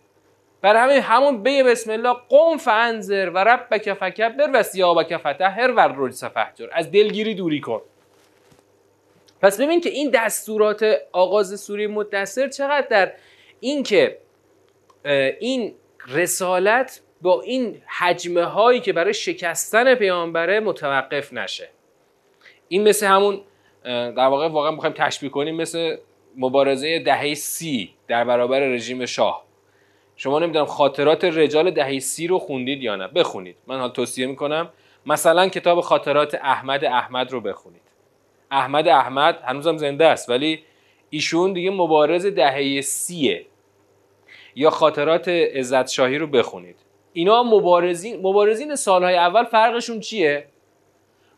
برای 0.60 0.82
همین 0.82 1.02
همون 1.02 1.42
بی 1.42 1.62
بسم 1.62 1.90
الله 1.90 2.12
قوم 2.28 2.56
فانذر 2.56 3.30
و 3.34 3.38
ربک 3.38 3.92
فکبر 3.92 4.50
و 4.54 4.62
سیابک 4.62 5.16
فتحر 5.16 5.70
و 5.70 5.94
رجس 5.96 6.24
فحجر 6.24 6.68
از 6.72 6.90
دلگیری 6.90 7.34
دوری 7.34 7.60
کن. 7.60 7.82
پس 9.42 9.60
ببین 9.60 9.80
که 9.80 9.90
این 9.90 10.10
دستورات 10.10 10.96
آغاز 11.12 11.60
سوره 11.60 11.86
مدثر 11.86 12.48
چقدر 12.48 12.86
در 12.90 13.12
این 13.60 13.82
که 13.82 14.18
این 15.40 15.74
رسالت 16.08 17.00
با 17.22 17.42
این 17.42 17.82
حجمه 17.98 18.44
هایی 18.44 18.80
که 18.80 18.92
برای 18.92 19.14
شکستن 19.14 19.94
پیامبره 19.94 20.60
متوقف 20.60 21.32
نشه. 21.32 21.68
این 22.68 22.88
مثل 22.88 23.06
همون 23.06 23.40
در 23.84 24.26
واقع 24.26 24.48
واقعا 24.48 24.70
می‌خوایم 24.70 24.94
تشبیه 24.98 25.30
کنیم 25.30 25.56
مثل 25.56 25.96
مبارزه 26.36 26.98
دهه 26.98 27.34
سی 27.34 27.94
در 28.08 28.24
برابر 28.24 28.60
رژیم 28.60 29.06
شاه. 29.06 29.44
شما 30.16 30.38
نمی‌دونم 30.38 30.66
خاطرات 30.66 31.24
رجال 31.24 31.70
دهه 31.70 31.98
سی 31.98 32.26
رو 32.26 32.38
خوندید 32.38 32.82
یا 32.82 32.96
نه. 32.96 33.08
بخونید. 33.08 33.56
من 33.66 33.78
حال 33.80 33.90
توصیه 33.90 34.26
می‌کنم 34.26 34.68
مثلا 35.06 35.48
کتاب 35.48 35.80
خاطرات 35.80 36.34
احمد 36.34 36.84
احمد 36.84 37.32
رو 37.32 37.40
بخونید. 37.40 37.80
احمد 38.50 38.88
احمد 38.88 39.38
هنوزم 39.44 39.76
زنده 39.76 40.06
است 40.06 40.28
ولی 40.28 40.62
ایشون 41.10 41.52
دیگه 41.52 41.70
مبارز 41.70 42.26
دهه 42.26 42.80
سیه. 42.80 43.46
یا 44.54 44.70
خاطرات 44.70 45.28
عزت 45.28 45.88
شاهی 45.88 46.18
رو 46.18 46.26
بخونید. 46.26 46.76
اینا 47.12 47.42
مبارزین 47.42 48.20
مبارزین 48.26 48.74
سالهای 48.74 49.16
اول 49.16 49.44
فرقشون 49.44 50.00
چیه؟ 50.00 50.46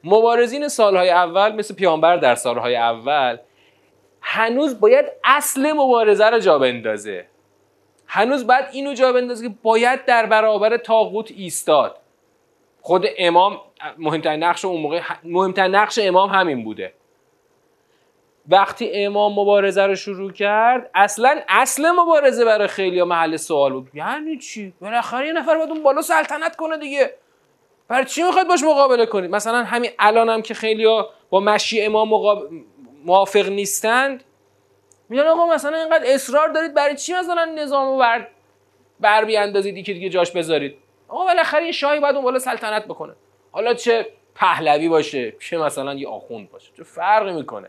مبارزین 0.04 0.68
سالهای 0.68 1.10
اول 1.10 1.52
مثل 1.52 1.74
پیامبر 1.74 2.16
در 2.16 2.34
سالهای 2.34 2.76
اول 2.76 3.36
هنوز 4.20 4.80
باید 4.80 5.06
اصل 5.24 5.72
مبارزه 5.72 6.26
رو 6.26 6.38
جا 6.38 6.58
بندازه. 6.58 7.26
هنوز 8.06 8.46
باید 8.46 8.64
اینو 8.72 8.94
جا 8.94 9.12
بندازه 9.12 9.48
که 9.48 9.54
باید 9.62 10.04
در 10.04 10.26
برابر 10.26 10.76
تاغوت 10.76 11.30
ایستاد. 11.30 11.96
خود 12.80 13.06
امام 13.18 13.60
مهمترین 13.98 14.42
نقش 14.42 14.64
اون 14.64 14.80
موقع 14.80 15.00
مهمترین 15.24 15.74
نقش 15.74 15.98
امام 16.02 16.30
همین 16.30 16.64
بوده. 16.64 16.92
وقتی 18.48 18.90
امام 18.94 19.32
مبارزه 19.32 19.82
رو 19.86 19.94
شروع 19.94 20.32
کرد 20.32 20.90
اصلا 20.94 21.40
اصل 21.48 21.90
مبارزه 21.90 22.44
برای 22.44 22.68
خیلی 22.68 23.02
محل 23.02 23.36
سوال 23.36 23.72
بود. 23.72 23.90
یعنی 23.94 24.38
چی؟ 24.38 24.74
بالاخره 24.80 25.26
یه 25.26 25.32
نفر 25.32 25.56
باید 25.56 25.70
اون 25.70 25.82
بالا 25.82 26.02
سلطنت 26.02 26.56
کنه 26.56 26.78
دیگه. 26.78 27.14
برای 27.88 28.04
چی 28.04 28.22
می‌خواید 28.22 28.48
باش 28.48 28.62
مقابله 28.62 29.06
کنید؟ 29.06 29.30
مثلا 29.30 29.64
همین 29.64 29.90
الان 29.98 30.28
هم 30.28 30.42
که 30.42 30.54
خیلی 30.54 30.84
ها 30.84 31.10
با 31.30 31.40
مشی 31.40 31.82
امام 31.82 32.08
موافق 33.04 33.48
نیستند. 33.48 34.24
میگن 35.08 35.22
آقا 35.22 35.46
مثلا 35.46 35.78
اینقدر 35.78 36.04
اصرار 36.06 36.48
دارید 36.48 36.74
برای 36.74 36.96
چی 36.96 37.14
مثلا 37.14 37.44
نظام 37.44 37.86
رو 37.86 37.98
بر, 37.98 38.28
بر 39.00 39.24
بیاندازید 39.24 39.84
که 39.84 39.92
دیگه 39.92 40.08
جاش 40.08 40.30
بذارید؟ 40.30 40.76
آقا 41.08 41.24
بالاخره 41.24 41.66
یه 41.66 41.72
شاهی 41.72 42.00
باید 42.00 42.14
اون 42.14 42.24
بالا 42.24 42.38
سلطنت 42.38 42.84
بکنه. 42.84 43.14
حالا 43.52 43.74
چه 43.74 44.06
پهلوی 44.34 44.88
باشه 44.88 45.34
چه 45.40 45.58
مثلا 45.58 45.94
یه 45.94 46.08
آخوند 46.08 46.50
باشه 46.50 46.70
چه 46.76 46.82
فرقی 46.82 47.32
می‌کنه؟ 47.32 47.68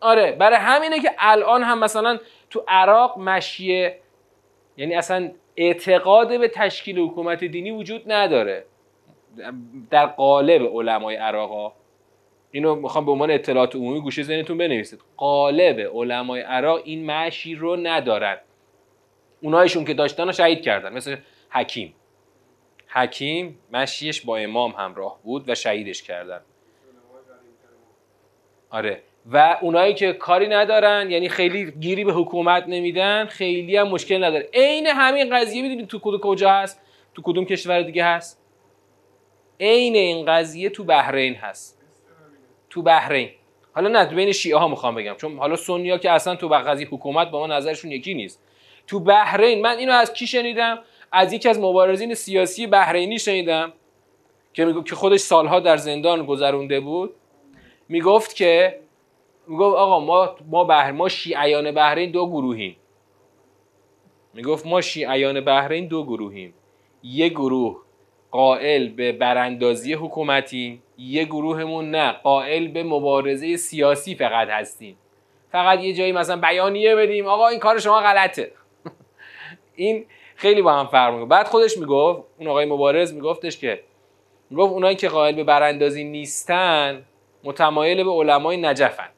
آره 0.00 0.32
برای 0.32 0.58
همینه 0.58 1.00
که 1.00 1.10
الان 1.18 1.62
هم 1.62 1.78
مثلا 1.78 2.18
تو 2.50 2.64
عراق 2.68 3.18
مشیه 3.18 4.00
یعنی 4.76 4.94
اصلا 4.94 5.30
اعتقاد 5.56 6.40
به 6.40 6.48
تشکیل 6.48 6.98
حکومت 6.98 7.44
دینی 7.44 7.70
وجود 7.70 8.12
نداره. 8.12 8.64
در 9.90 10.06
قالب 10.06 10.62
علمای 10.62 11.16
عراق 11.16 11.72
اینو 12.50 12.74
می‌خوام 12.74 13.06
به 13.06 13.12
عنوان 13.12 13.30
اطلاعات 13.30 13.76
عمومی 13.76 14.00
گوشه 14.00 14.22
ذهنتون 14.22 14.58
بنویسید. 14.58 15.00
قالب 15.16 15.80
علمای 15.94 16.40
عراق 16.40 16.80
این 16.84 17.06
مشی 17.06 17.54
رو 17.54 17.76
ندارن. 17.76 18.38
اونایشون 19.42 19.84
که 19.84 19.94
داشتن 19.94 20.26
رو 20.26 20.32
شهید 20.32 20.62
کردن 20.62 20.92
مثل 20.92 21.16
حکیم. 21.50 21.94
حکیم 22.88 23.58
مشیش 23.72 24.20
با 24.20 24.36
امام 24.36 24.70
همراه 24.70 25.18
بود 25.22 25.48
و 25.48 25.54
شهیدش 25.54 26.02
کردن. 26.02 26.40
آره. 28.70 29.02
و 29.26 29.58
اونایی 29.60 29.94
که 29.94 30.12
کاری 30.12 30.48
ندارن 30.48 31.10
یعنی 31.10 31.28
خیلی 31.28 31.70
گیری 31.70 32.04
به 32.04 32.12
حکومت 32.12 32.64
نمیدن 32.68 33.26
خیلی 33.26 33.76
هم 33.76 33.88
مشکل 33.88 34.24
نداره. 34.24 34.48
عین 34.54 34.86
همین 34.86 35.36
قضیه 35.36 35.62
می‌دونید 35.62 35.86
تو 35.86 35.98
کدوم 35.98 36.20
کجا 36.20 36.50
هست؟ 36.50 36.80
تو 37.14 37.22
کدوم 37.22 37.44
کشور 37.44 37.82
دیگه 37.82 38.04
هست؟ 38.04 38.40
عین 39.60 39.96
این 39.96 40.26
قضیه 40.26 40.70
تو 40.70 40.84
بحرین 40.84 41.34
هست. 41.34 41.82
تو 42.70 42.82
بحرین. 42.82 43.30
حالا 43.72 43.88
نه 43.88 44.14
بین 44.14 44.32
شیعه 44.32 44.58
ها 44.58 44.68
می‌خوام 44.68 44.94
بگم. 44.94 45.14
چون 45.14 45.38
حالا 45.38 45.56
سنی 45.56 45.90
ها 45.90 45.98
که 45.98 46.10
اصلا 46.10 46.36
تو 46.36 46.48
قضیه 46.48 46.88
حکومت 46.88 47.30
با 47.30 47.40
ما 47.40 47.46
نظرشون 47.46 47.92
یکی 47.92 48.14
نیست. 48.14 48.42
تو 48.86 49.00
بحرین 49.00 49.62
من 49.62 49.78
اینو 49.78 49.92
از 49.92 50.12
کی 50.12 50.26
شنیدم؟ 50.26 50.78
از 51.12 51.32
یکی 51.32 51.48
از 51.48 51.58
مبارزین 51.58 52.14
سیاسی 52.14 52.66
بحرینی 52.66 53.18
شنیدم 53.18 53.72
که 54.52 54.74
که 54.86 54.94
خودش 54.94 55.20
سالها 55.20 55.60
در 55.60 55.76
زندان 55.76 56.26
گذرونده 56.26 56.80
بود. 56.80 57.14
می‌گفت 57.88 58.36
که 58.36 58.80
می‌گفت 59.50 59.76
آقا 59.76 60.00
ما 60.00 60.36
ما 60.50 60.64
بحر 60.64 60.92
ما 60.92 61.08
شیعیان 61.08 61.70
بحرین 61.70 62.10
دو 62.10 62.26
گروهیم. 62.26 62.76
می‌گفت 64.34 64.66
ما 64.66 64.80
شیعیان 64.80 65.40
بحرین 65.40 65.86
دو 65.86 66.04
گروهیم. 66.04 66.54
یه 67.02 67.28
گروه 67.28 67.82
قائل 68.30 68.88
به 68.88 69.12
براندازی 69.12 69.92
حکومتی 69.92 70.82
یه 70.98 71.24
گروهمون 71.24 71.90
نه 71.90 72.12
قائل 72.12 72.68
به 72.68 72.82
مبارزه 72.82 73.56
سیاسی 73.56 74.14
فقط 74.14 74.48
هستیم. 74.48 74.96
فقط 75.52 75.80
یه 75.80 75.94
جایی 75.94 76.12
مثلا 76.12 76.36
بیانیه 76.36 76.96
بدیم 76.96 77.26
آقا 77.26 77.48
این 77.48 77.58
کار 77.58 77.78
شما 77.78 78.00
غلطه. 78.00 78.52
این 79.74 80.06
خیلی 80.36 80.62
با 80.62 80.72
هم 80.72 80.86
فرق 80.86 81.12
می‌کنه. 81.12 81.28
بعد 81.28 81.46
خودش 81.46 81.78
می‌گفت 81.78 82.22
اون 82.38 82.48
آقای 82.48 82.64
مبارز 82.64 83.14
میگفتش 83.14 83.58
که 83.58 83.80
می‌گفت 84.50 84.72
اونایی 84.72 84.96
که 84.96 85.08
قائل 85.08 85.34
به 85.34 85.44
براندازی 85.44 86.04
نیستن 86.04 87.04
متمایل 87.44 88.04
به 88.04 88.10
علمای 88.10 88.56
نجفن. 88.56 89.08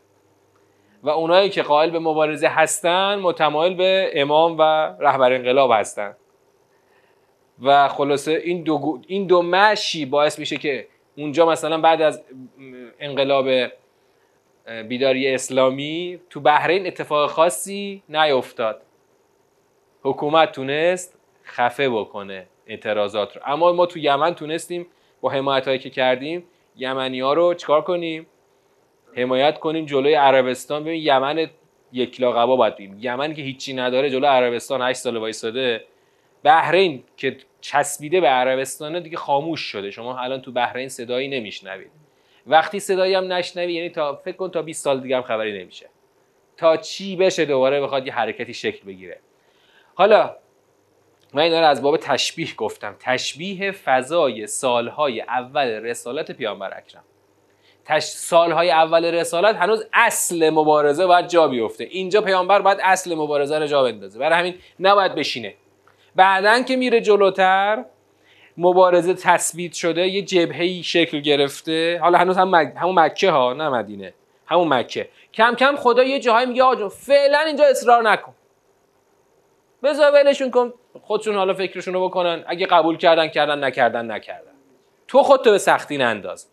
و 1.03 1.09
اونایی 1.09 1.51
که 1.51 1.63
قائل 1.63 1.91
به 1.91 1.99
مبارزه 1.99 2.49
هستن 2.49 3.15
متمایل 3.15 3.75
به 3.75 4.11
امام 4.15 4.59
و 4.59 4.63
رهبر 5.01 5.33
انقلاب 5.33 5.71
هستن. 5.73 6.17
و 7.63 7.89
خلاصه 7.89 8.33
این 8.33 8.63
دو, 8.63 9.01
این 9.07 9.27
دو 9.27 9.43
مشی 9.43 10.07
باعث 10.07 10.39
میشه 10.39 10.57
که 10.57 10.89
اونجا 11.17 11.47
مثلا 11.47 11.81
بعد 11.81 12.03
از 12.03 12.25
انقلاب 13.01 13.49
بیداری 14.89 15.35
اسلامی 15.35 16.21
تو 16.31 16.41
بحرین 16.41 16.87
اتفاق 16.87 17.31
خاصی 17.31 18.03
نیفتاد. 18.09 18.83
حکومت 20.03 20.53
تونست 20.53 21.19
خفه 21.45 21.89
بکنه 21.89 22.47
اعتراضات 22.67 23.37
رو. 23.37 23.43
اما 23.47 23.73
ما 23.73 23.87
تو 23.87 23.99
یمن 23.99 24.35
تونستیم 24.35 24.87
با 25.21 25.31
حمایت 25.31 25.69
هایی 25.69 25.79
که 25.79 25.91
کردیم 25.91 26.45
یمنی 26.77 27.21
ها 27.21 27.33
رو 27.33 27.55
چکار 27.55 27.83
کنیم؟ 27.83 28.27
حمایت 29.17 29.59
کنیم 29.59 29.87
جلوی 29.87 30.15
عربستان. 30.15 30.85
ببین 30.85 31.03
یمن 31.03 31.51
یک 31.93 32.21
لاقبا 32.21 32.57
باید 32.57 32.77
بیم 32.77 32.97
یمن 33.01 33.35
که 33.35 33.43
هیچی 33.43 33.75
نداره 33.75 34.11
جلو 34.11 34.27
عربستان 34.27 34.83
8 34.83 34.99
سال 34.99 35.17
وایساده. 35.17 35.85
بحرین 36.43 37.05
که 37.17 37.37
چسبیده 37.61 38.21
به 38.21 38.29
عربستان 38.29 39.03
دیگه 39.03 39.17
خاموش 39.17 39.61
شده. 39.61 39.91
شما 39.91 40.19
الان 40.19 40.41
تو 40.41 40.53
بحرین 40.53 40.89
صدایی 40.89 41.29
نمیشنوید. 41.29 41.91
وقتی 42.47 42.81
صدایی 42.81 43.15
هم 43.15 43.33
نشنوی 43.33 43.73
یعنی 43.73 43.91
تا 43.91 44.15
فکر 44.17 44.37
کن 44.37 44.51
تا 44.51 44.63
20 44.63 44.85
سال 44.85 45.01
دیگه 45.01 45.17
هم 45.17 45.23
خبری 45.23 45.63
نمیشه. 45.63 45.89
تا 46.57 46.77
چی 46.77 47.17
بشه 47.17 47.45
دوباره 47.45 47.81
بخواد 47.81 48.07
یه 48.07 48.13
حرکتی 48.13 48.55
شکل 48.55 48.87
بگیره. 48.87 49.21
حالا 49.95 50.37
من 51.35 51.43
این 51.43 51.53
رو 51.53 51.67
از 51.67 51.83
باب 51.83 51.97
تشبیه 51.97 52.55
گفتم. 52.55 52.97
تشبیه 53.01 53.73
فضای 53.73 54.47
سالهای 54.47 55.21
اول 55.21 55.67
رسالت 55.67 56.33
پیامبر 56.33 56.79
اکرم. 56.79 57.05
تش... 57.85 58.05
سالهای 58.05 58.71
اول 58.71 59.05
رسالت 59.05 59.57
هنوز 59.57 59.85
اصل 59.93 60.51
مبارزه 60.51 61.07
باید 61.07 61.29
جا 61.29 61.49
بیفته. 61.49 61.85
اینجا 61.85 62.21
پیامبر 62.21 62.61
باید 62.61 62.79
اصل 62.83 63.15
مبارزه 63.15 63.59
رو 63.59 63.67
جا 63.67 63.83
بندازه. 63.83 64.19
برای 64.19 64.39
همین 64.39 64.55
نباید 64.81 65.15
بشینه. 65.15 65.55
بعدا 66.17 66.63
که 66.63 66.77
میره 66.77 67.01
جلوتر 67.01 67.85
مبارزه 68.57 69.15
تثبیت 69.15 69.73
شده 69.73 70.09
یه 70.09 70.23
جبهه 70.23 70.83
شکل 70.83 71.21
گرفته. 71.21 71.99
حالا 72.03 72.19
هنوز 72.19 72.39
هم 72.39 72.57
مک... 72.57 72.73
همون 72.77 72.99
مکه 72.99 73.31
ها 73.31 73.53
نه 73.53 73.69
مدینه. 73.69 74.15
همون 74.47 74.69
مکه. 74.69 75.09
کم 75.35 75.55
کم 75.55 75.77
خدا 75.77 76.03
یه 76.03 76.21
جاهایی 76.21 76.47
میگه 76.47 76.63
آجون 76.63 76.89
فعلا 76.89 77.39
اینجا 77.39 77.65
اصرار 77.65 78.03
نکن. 78.03 78.35
بذار 79.83 80.13
ولشون 80.13 80.51
کن. 80.51 80.73
خودشون 81.03 81.35
حالا 81.37 81.55
فکرشون 81.55 81.95
رو 81.95 82.09
بکنن. 82.09 82.45
اگه 82.47 82.67
قبول 82.67 82.97
کردن 82.97 83.29
کردن 83.29 83.65
نکردن 83.65 84.11
نکردن. 84.11 84.53
تو 85.09 85.23
خودتو 85.23 85.51
به 85.51 85.59
سختی 85.59 85.97
ننداز. 85.97 86.49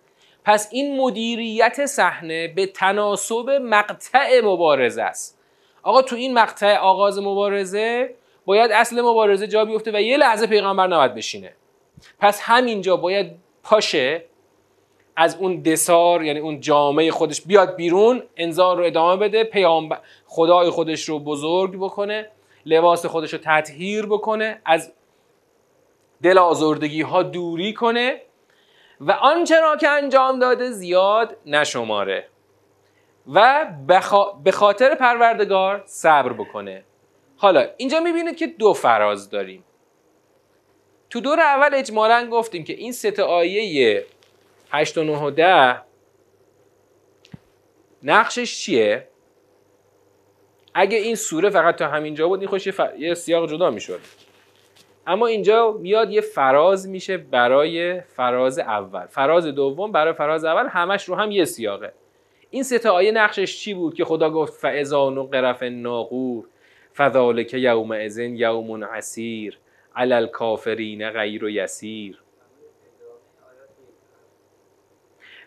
پس 0.45 0.69
این 0.71 1.01
مدیریت 1.01 1.85
صحنه 1.85 2.47
به 2.47 2.65
تناسب 2.65 3.49
مقطع 3.49 4.41
مبارزه 4.43 5.01
است. 5.01 5.39
آقا 5.83 6.01
تو 6.01 6.15
این 6.15 6.33
مقطع 6.33 6.77
آغاز 6.77 7.19
مبارزه 7.19 8.15
باید 8.45 8.71
اصل 8.71 9.01
مبارزه 9.01 9.47
جا 9.47 9.65
بیفته 9.65 9.91
و 9.91 10.01
یه 10.01 10.17
لحظه 10.17 10.47
پیغمبر 10.47 10.87
نباید 10.87 11.15
بشینه. 11.15 11.53
پس 12.19 12.41
همینجا 12.41 12.97
باید 12.97 13.31
پاشه 13.63 14.25
از 15.15 15.37
اون 15.39 15.61
دسار 15.61 16.23
یعنی 16.23 16.39
اون 16.39 16.59
جامعه 16.59 17.11
خودش 17.11 17.41
بیاد 17.41 17.75
بیرون 17.75 18.23
انذار 18.37 18.77
رو 18.77 18.83
ادامه 18.85 19.27
بده 19.27 19.43
پیامبر 19.43 19.99
خدای 20.25 20.69
خودش 20.69 21.09
رو 21.09 21.19
بزرگ 21.19 21.75
بکنه 21.75 22.31
لباس 22.65 23.05
خودش 23.05 23.33
رو 23.33 23.39
تطهیر 23.43 24.05
بکنه 24.05 24.61
از 24.65 24.91
دل 26.23 26.37
آزردگی 26.37 27.01
ها 27.01 27.23
دوری 27.23 27.73
کنه 27.73 28.21
و 29.01 29.11
آنچه 29.11 29.59
را 29.61 29.77
که 29.77 29.89
انجام 29.89 30.39
داده 30.39 30.71
زیاد 30.71 31.37
نشماره. 31.45 32.27
و 33.33 33.67
به 34.43 34.51
خاطر 34.51 34.95
پروردگار 34.95 35.83
صبر 35.85 36.33
بکنه. 36.33 36.83
حالا 37.37 37.67
اینجا 37.77 37.99
می‌بینید 37.99 38.37
که 38.37 38.47
دو 38.47 38.73
فراز 38.73 39.29
داریم. 39.29 39.63
تو 41.09 41.21
دور 41.21 41.39
اول 41.39 41.75
اجمالا 41.75 42.29
گفتیم 42.31 42.63
که 42.63 42.73
این 42.73 42.91
سه 42.91 43.23
آیه 43.23 44.05
8 44.71 44.97
و 44.97 45.03
9 45.03 45.23
و 45.23 45.31
10 45.31 45.81
نقشش 48.03 48.59
چیه؟ 48.59 49.07
اگه 50.73 50.97
این 50.97 51.15
سوره 51.15 51.49
فقط 51.49 51.75
تا 51.75 51.87
همینجا 51.87 52.27
بود 52.27 52.39
این 52.39 52.49
خوش 52.49 52.67
یه, 52.97 53.13
سیاق 53.13 53.49
جدا 53.49 53.69
می‌شد. 53.69 53.99
اما 55.09 55.27
اینجا 55.27 55.71
میاد 55.71 56.11
یه 56.11 56.21
فراز 56.21 56.89
میشه 56.89 57.17
برای 57.17 58.01
فراز 58.01 58.59
اول. 58.59 59.05
فراز 59.05 59.45
دوم 59.45 59.91
برای 59.91 60.13
فراز 60.13 60.45
اول 60.45 60.67
همش 60.67 61.09
رو 61.09 61.15
هم 61.15 61.31
یه 61.31 61.45
سیاقه. 61.45 61.93
این 62.49 62.63
سه 62.63 62.89
آیه 62.89 63.11
نقشش 63.11 63.59
چی 63.59 63.73
بود 63.73 63.93
که 63.93 64.05
خدا 64.05 64.29
گفت 64.29 64.53
فاذا 64.53 65.09
نقرف 65.09 65.63
الناقور 65.63 66.45
فذالک 66.93 67.53
یوم 67.53 67.91
ازن 67.91 68.35
یوم 68.35 68.83
عسیر 68.83 69.57
علی 69.95 70.13
الکافرین 70.13 71.09
غیر 71.09 71.45
و 71.45 71.49
یسیر. 71.49 72.21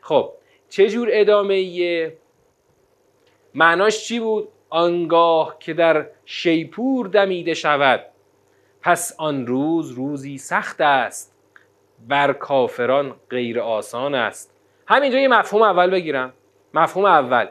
خب 0.01 0.33
چه 0.69 0.89
جور 0.89 1.09
ادامه 1.13 2.13
معناش 3.55 4.05
چی 4.05 4.21
بود؟ 4.21 4.49
آنگاه 4.69 5.57
که 5.61 5.75
در 5.75 6.07
شیپور 6.25 7.07
دمیده 7.07 7.55
شود. 7.55 8.12
پس 8.83 9.15
آن 9.19 9.47
روز 9.47 9.91
روزی 9.91 10.39
سخت 10.39 10.81
است. 10.81 11.33
بر 12.09 12.33
کافران 12.33 13.15
غیر 13.31 13.61
آسان 13.61 14.15
است. 14.15 14.55
همینجا 14.87 15.19
یه 15.19 15.29
مفهوم 15.29 15.63
اول 15.63 15.91
بگیرم. 15.91 16.33
مفهوم 16.75 17.05
اول. 17.05 17.47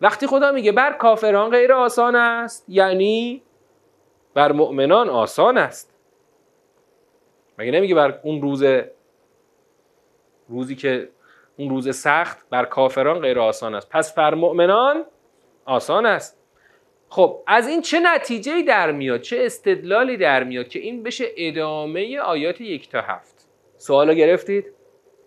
وقتی 0.00 0.26
خدا 0.26 0.52
میگه 0.52 0.72
بر 0.72 0.92
کافران 0.92 1.50
غیر 1.50 1.72
آسان 1.72 2.16
است 2.16 2.64
یعنی 2.68 3.42
بر 4.34 4.52
مؤمنان 4.52 5.08
آسان 5.08 5.58
است. 5.58 5.94
مگه 7.58 7.70
نمیگه 7.70 7.94
بر 7.94 8.18
اون 8.22 8.42
روز 8.42 8.64
روزی 10.48 10.76
که 10.76 11.08
اون 11.56 11.70
روز 11.70 11.96
سخت 11.96 12.38
بر 12.50 12.64
کافران 12.64 13.18
غیر 13.18 13.40
آسان 13.40 13.74
است. 13.74 13.88
پس 13.88 14.14
بر 14.14 14.34
مؤمنان 14.34 15.04
آسان 15.64 16.06
است. 16.06 16.39
خب 17.12 17.42
از 17.46 17.68
این 17.68 17.82
چه 17.82 18.00
نتیجه 18.00 18.62
در 18.62 18.92
میاد؟ 18.92 19.20
چه 19.20 19.38
استدلالی 19.40 20.16
در 20.16 20.44
میاد 20.44 20.68
که 20.68 20.78
این 20.78 21.02
بشه 21.02 21.24
ادامه 21.36 22.18
آیات 22.18 22.60
یک 22.60 22.88
تا 22.88 23.00
هفت؟ 23.00 23.48
سوالو 23.78 24.14
گرفتید؟ 24.14 24.64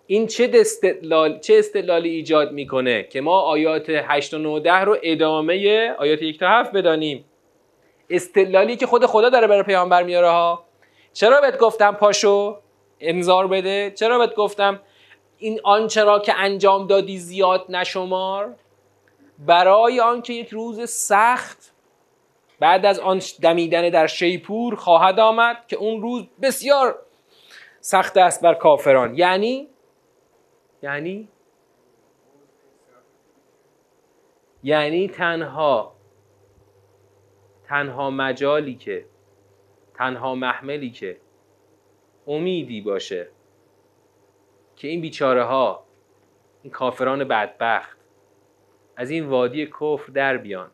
این 0.08 0.28
چه 0.28 0.52
استدلال 0.54 1.40
چه 1.40 1.56
استدلالی 1.60 2.10
ایجاد 2.10 2.52
می‌کنه 2.52 3.04
که 3.04 3.22
ما 3.22 3.40
آیات 3.40 3.90
8 3.90 4.34
و 4.34 4.38
9 4.38 4.60
10 4.60 4.74
رو 4.74 4.98
ادامه 5.04 5.90
آیات 6.00 6.22
یک 6.22 6.40
تا 6.40 6.48
هفت 6.48 6.72
بدانیم؟ 6.72 7.26
استدلالی 8.10 8.76
که 8.76 8.86
خود 8.86 9.06
خدا 9.06 9.30
داره 9.30 9.48
برای 9.48 9.64
پیامبر 9.64 10.04
میاره 10.04 10.30
ها. 10.30 10.66
چرا 11.14 11.42
بهت 11.42 11.58
گفتم 11.58 11.92
پاشو؟ 11.92 12.58
انذار 13.00 13.48
بده. 13.48 13.92
چرا 13.96 14.20
بهت 14.20 14.36
گفتم 14.36 14.82
این 15.38 15.60
آنچه 15.64 16.04
را 16.04 16.20
که 16.20 16.34
انجام 16.38 16.88
دادی 16.88 17.18
زیاد 17.18 17.66
نشمار؟ 17.70 18.56
برای 19.40 20.00
آنکه 20.00 20.34
یک 20.34 20.50
روز 20.50 20.90
سخت 20.90 21.73
بعد 22.64 22.86
از 22.86 23.00
آن 23.00 23.22
دمیدن 23.42 23.90
در 23.90 24.08
شیپور 24.08 24.76
خواهد 24.76 25.20
آمد 25.20 25.68
که 25.68 25.76
اون 25.76 26.02
روز 26.02 26.28
بسیار 26.42 27.00
سخت 27.80 28.18
است 28.18 28.44
بر 28.44 28.54
کافران. 28.54 29.16
یعنی؟ 29.16 29.68
یعنی؟ 30.84 31.28
یعنی 34.64 35.08
تنها 35.08 35.96
تنها 37.64 38.10
مجالی 38.10 38.76
که 38.76 39.06
تنها 39.94 40.36
محملی 40.36 40.90
که 40.90 41.18
امیدی 42.28 42.82
باشه 42.82 43.28
که 44.76 44.88
این 44.88 45.02
بیچاره 45.02 45.44
ها 45.44 45.84
این 46.62 46.74
کافران 46.74 47.24
بدبخت 47.24 47.98
از 48.96 49.10
این 49.10 49.26
وادی 49.26 49.66
کفر 49.66 50.12
در 50.14 50.38
بیان. 50.38 50.72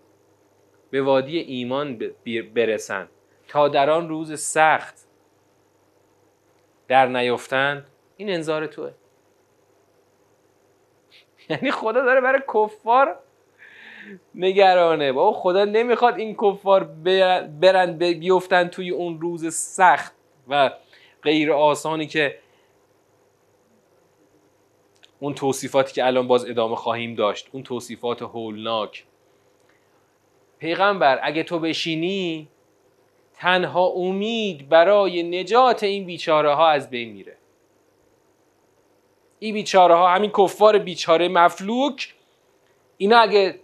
به 0.92 1.02
وادی 1.02 1.38
ایمان 1.38 2.00
برسن. 2.56 3.08
تا 3.48 3.68
در 3.68 3.90
آن 3.90 4.10
روز 4.10 4.40
سخت 4.40 4.96
در 6.88 7.08
نیفتند 7.08 7.88
این 8.18 8.30
انذار 8.30 8.68
توه. 8.68 8.92
یعنی 11.50 11.72
خدا 11.72 12.02
داره 12.02 12.22
برای 12.22 12.42
کفار 12.54 13.20
نگرانه. 14.36 15.12
بابا 15.12 15.40
خدا 15.40 15.66
نمی‌خواد 15.66 16.18
این 16.18 16.36
کفار 16.36 16.84
برن 17.62 17.98
بیفتن 17.98 18.68
توی 18.68 18.90
اون 18.90 19.22
روز 19.22 19.54
سخت 19.54 20.14
و 20.50 20.72
غیر 21.24 21.54
آسانی 21.54 22.08
که 22.08 22.40
اون 25.20 25.34
توصیفاتی 25.34 25.94
که 25.94 26.06
الان 26.06 26.28
باز 26.28 26.46
ادامه 26.46 26.76
خواهیم 26.76 27.16
داشت. 27.16 27.50
اون 27.52 27.64
توصیفات 27.64 28.22
هولناک. 28.22 29.06
پیغمبر 30.60 31.20
اگه 31.24 31.44
تو 31.44 31.60
بشینی 31.60 32.48
تنها 33.34 33.86
امید 33.86 34.70
برای 34.70 35.24
نجات 35.24 35.84
این 35.84 36.06
بیچاره 36.06 36.54
ها 36.54 36.70
از 36.70 36.90
بین 36.90 37.14
میره. 37.14 37.38
این 39.40 39.54
بیچاره 39.54 39.96
ها 39.96 40.10
همین 40.10 40.32
کفار 40.38 40.78
بیچاره 40.78 41.28
مفلوک 41.28 42.14
اینا 42.98 43.18
اگه 43.18 43.60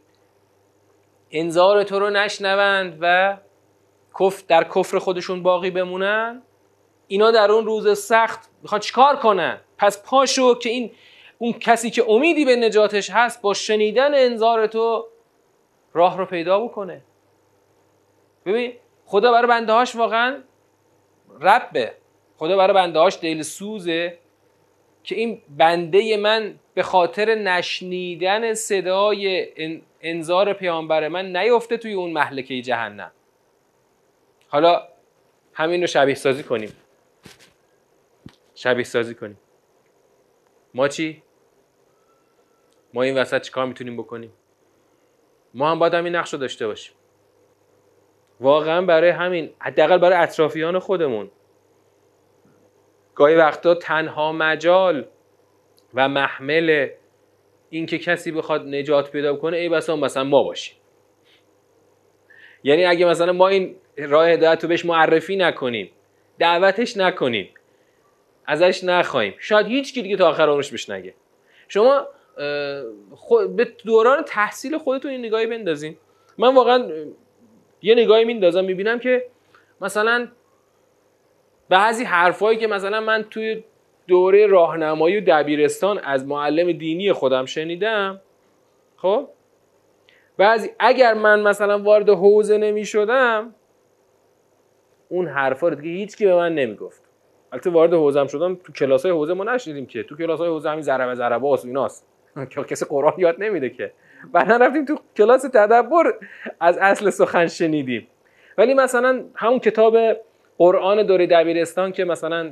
انذار 1.32 1.84
تو 1.84 2.00
رو 2.00 2.10
نشنوند 2.10 2.98
و 3.02 3.38
در 4.48 4.64
کفر 4.64 5.00
خودشون 5.00 5.44
باقی 5.44 5.72
بمونن 5.72 6.42
اینا 7.08 7.32
در 7.32 7.52
اون 7.52 7.66
روز 7.66 8.00
سخت 8.00 8.50
می‌خوان 8.62 8.82
چیکار 8.82 9.16
کنن؟ 9.16 9.62
پس 9.78 10.04
پاشو 10.04 10.56
که 10.56 10.70
این 10.70 10.92
اون 11.38 11.54
کسی 11.54 11.90
که 11.90 12.10
امیدی 12.10 12.46
به 12.46 12.56
نجاتش 12.56 13.10
هست 13.10 13.42
با 13.42 13.54
شنیدن 13.54 14.16
انذار 14.16 14.68
تو 14.68 15.08
راه 15.96 16.18
رو 16.18 16.26
پیدا 16.26 16.60
بکنه. 16.60 17.02
ببین 18.46 18.74
خدا 19.06 19.32
برای 19.32 19.48
بنده 19.48 19.74
هاش 19.74 19.96
واقعا 19.96 20.44
ربه. 21.42 21.94
خدا 22.38 22.58
برای 22.58 22.74
بنده 22.74 23.00
هاش 23.00 23.20
دل 23.22 23.42
سوزه 23.42 24.18
که 25.04 25.16
این 25.16 25.42
بنده 25.58 26.18
من 26.18 26.60
به 26.74 26.84
خاطر 26.84 27.36
نشنیدن 27.36 28.54
صدای 28.54 29.48
انذار 30.02 30.54
پیامبر 30.54 31.08
من 31.08 31.38
نیفته 31.38 31.78
توی 31.78 31.94
اون 31.94 32.12
محلکه 32.12 32.62
جهنم. 32.62 33.12
حالا 34.48 34.88
همین 35.54 35.82
رو 35.82 35.88
شبیه 35.88 36.16
سازی 36.16 36.44
کنیم. 36.44 36.70
شبیه 38.56 38.84
سازی 38.84 39.16
کنیم. 39.16 39.38
ما 40.74 40.88
چی؟ 40.88 41.24
ما 42.94 43.02
این 43.04 43.18
وسط 43.18 43.42
چیکار 43.42 43.66
می‌تونیم 43.66 43.98
بکنیم؟ 43.98 44.34
ما 45.56 45.72
هم 45.72 45.80
باید 45.80 45.94
همین 45.94 46.16
نقش 46.16 46.34
رو 46.34 46.40
داشته 46.40 46.68
باشیم. 46.68 46.96
واقعا 48.40 48.82
برای 48.82 49.10
همین 49.10 49.54
حداقل 49.60 49.98
برای 49.98 50.18
اطرافیان 50.18 50.80
خودمون. 50.80 51.32
گاهی 53.16 53.36
وقتا 53.36 53.76
تنها 53.76 54.32
مجال 54.32 55.06
و 55.94 56.10
محمل 56.10 56.90
اینکه 57.70 57.98
کسی 57.98 58.32
بخواد 58.32 58.68
نجات 58.68 59.12
پیدا 59.12 59.36
کنه 59.36 59.58
ای 59.58 59.70
بسا 59.70 59.96
مثلا 59.96 60.24
ما 60.24 60.44
باشیم. 60.44 60.76
یعنی 62.64 62.86
اگه 62.86 63.06
مثلا 63.06 63.34
ما 63.34 63.48
این 63.48 63.76
راه 63.98 64.30
هدایت 64.30 64.64
رو 64.64 64.70
بهش 64.70 64.86
معرفی 64.86 65.36
نکنیم 65.36 65.92
دعوتش 66.40 66.98
نکنیم 66.98 67.50
ازش 68.46 68.84
نخواهیم. 68.84 69.34
شاید 69.40 69.68
هیچ 69.68 69.94
کی 69.94 70.02
دیگه 70.02 70.18
تا 70.18 70.30
آخر 70.30 70.50
عمرش 70.50 70.72
بهش 70.72 70.90
نگه. 70.90 71.14
شما 71.68 72.08
به 73.56 73.68
دوران 73.86 74.24
تحصیل 74.24 74.78
خودتون 74.78 75.12
این 75.12 75.26
نگاهی 75.26 75.48
بندازین. 75.48 75.98
من 76.38 76.56
واقعا 76.56 76.90
یه 77.82 77.96
نگاهی 77.96 78.26
میندازم 78.26 78.66
می‌بینم 78.66 79.00
که 79.00 79.28
مثلا 79.82 80.28
بعضی 81.70 82.04
حرفایی 82.04 82.58
که 82.58 82.68
مثلا 82.68 83.02
من 83.02 83.24
توی 83.30 83.64
دوره 84.08 84.48
راهنمایی 84.48 85.18
و 85.18 85.24
دبیرستان 85.28 86.00
از 86.00 86.28
معلم 86.28 86.72
دینی 86.72 87.14
خودم 87.14 87.46
شنیدم 87.46 88.22
خب؟ 88.98 89.28
بعضی 90.38 90.70
اگر 90.80 91.14
من 91.14 91.42
مثلا 91.42 91.80
وارد 91.80 92.10
حوزه 92.10 92.58
نمی 92.58 92.86
شدم 92.86 93.56
اون 95.10 95.28
حرفا 95.28 95.68
رو 95.68 95.76
دیگه 95.76 95.90
هیچ 95.90 96.18
کی 96.18 96.26
به 96.26 96.36
من 96.36 96.56
نمی‌گفت. 96.56 97.04
البته 97.52 97.70
وارد 97.70 97.94
حوزم 97.94 98.28
شدم 98.28 98.56
تو 98.56 98.74
کلاس 98.74 99.04
های 99.04 99.12
حوزه 99.12 99.34
ما 99.34 99.44
نشنیدیم 99.44 99.86
که. 99.86 100.04
تو 100.04 100.18
کلاس 100.18 100.40
های 100.40 100.50
حوزه 100.50 100.70
همین 100.70 100.82
ضربه 100.82 101.16
ضربه 101.16 101.48
و 101.48 101.58
ایناست. 101.64 102.08
کسی 102.44 102.86
قرآن 102.86 103.14
یاد 103.18 103.36
نمیده 103.44 103.70
که. 103.70 103.92
بعدا 104.32 104.58
رفتیم 104.58 104.86
تو 104.86 105.00
کلاس 105.18 105.42
تدبر 105.42 106.14
از 106.60 106.78
اصل 106.78 107.10
سخن 107.10 107.48
شنیدیم. 107.48 108.08
ولی 108.58 108.74
مثلا 108.74 109.24
همون 109.36 109.60
کتاب 109.60 109.98
قرآن 110.58 111.06
دوره 111.06 111.28
دبیرستان 111.28 111.92
که 111.92 112.06
مثلا 112.06 112.52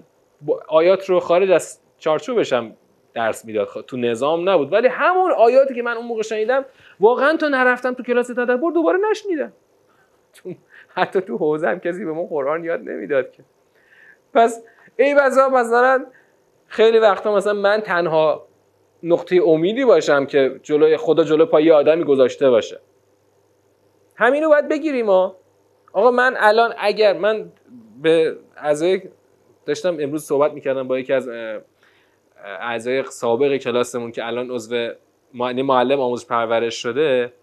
آیات 0.67 1.09
رو 1.09 1.19
خارج 1.19 1.51
از 1.51 1.79
چارچوبش 1.97 2.53
هم 2.53 2.73
درس 3.13 3.45
می‌داد. 3.45 3.67
تو 3.87 3.97
نظام 3.97 4.49
نبود. 4.49 4.73
ولی 4.73 4.87
همون 4.87 5.31
آیاتی 5.31 5.73
که 5.73 5.81
من 5.81 5.97
اون 5.97 6.05
موقع 6.05 6.21
شنیدم 6.21 6.65
واقعا 6.99 7.37
تا 7.37 7.47
نرفتم 7.47 7.93
تو 7.93 8.03
کلاس 8.03 8.27
تدبر 8.27 8.71
دوباره 8.71 8.99
نشنیدم. 9.11 9.53
حتی 10.89 11.21
تو 11.21 11.37
حوزه 11.37 11.67
هم 11.67 11.79
کسی 11.79 12.05
به 12.05 12.11
ما 12.11 12.23
قرآن 12.23 12.63
یاد 12.63 12.79
نمی‌داد 12.79 13.31
که. 13.31 13.43
پس 14.33 14.63
ای 14.97 15.15
بزا 15.15 15.49
مثلا 15.49 16.05
خیلی 16.67 16.99
وقتا 16.99 17.35
مثلا 17.35 17.53
من 17.53 17.79
تنها 17.79 18.47
نقطه 19.03 19.41
امیدی 19.45 19.85
باشم 19.85 20.25
که 20.25 20.59
جلوی 20.63 20.97
خدا 20.97 21.23
جلو 21.23 21.45
پای 21.45 21.71
آدمی 21.71 22.03
گذاشته 22.03 22.49
باشه. 22.49 22.79
همین 24.15 24.43
رو 24.43 24.49
باید 24.49 24.69
بگیریم 24.69 25.09
ها. 25.09 25.35
آقا 25.93 26.11
من 26.11 26.35
الان 26.37 26.73
اگر 26.77 27.17
من 27.17 27.51
به 28.01 28.37
اعضای 28.57 29.01
داشتم 29.65 29.97
امروز 29.99 30.23
صحبت 30.23 30.53
می‌کردم 30.53 30.87
با 30.87 30.99
یکی 30.99 31.13
از 31.13 31.29
اعضای 32.43 33.03
سابق 33.03 33.57
کلاسمون 33.57 34.11
که 34.11 34.27
الان 34.27 34.51
عضو 34.51 34.89
معلم 35.33 35.99
آموزش 35.99 36.25
پرورش 36.25 36.75
شده. 36.75 37.33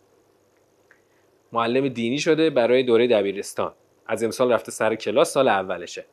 معلم 1.53 1.88
دینی 1.88 2.18
شده 2.18 2.51
برای 2.51 2.83
دوره 2.83 3.07
دبیرستان. 3.07 3.73
از 4.07 4.23
امسال 4.25 4.53
رفته 4.53 4.73
سر 4.73 4.94
کلاس 4.94 5.33
سال 5.33 5.49
اولشه. 5.49 6.05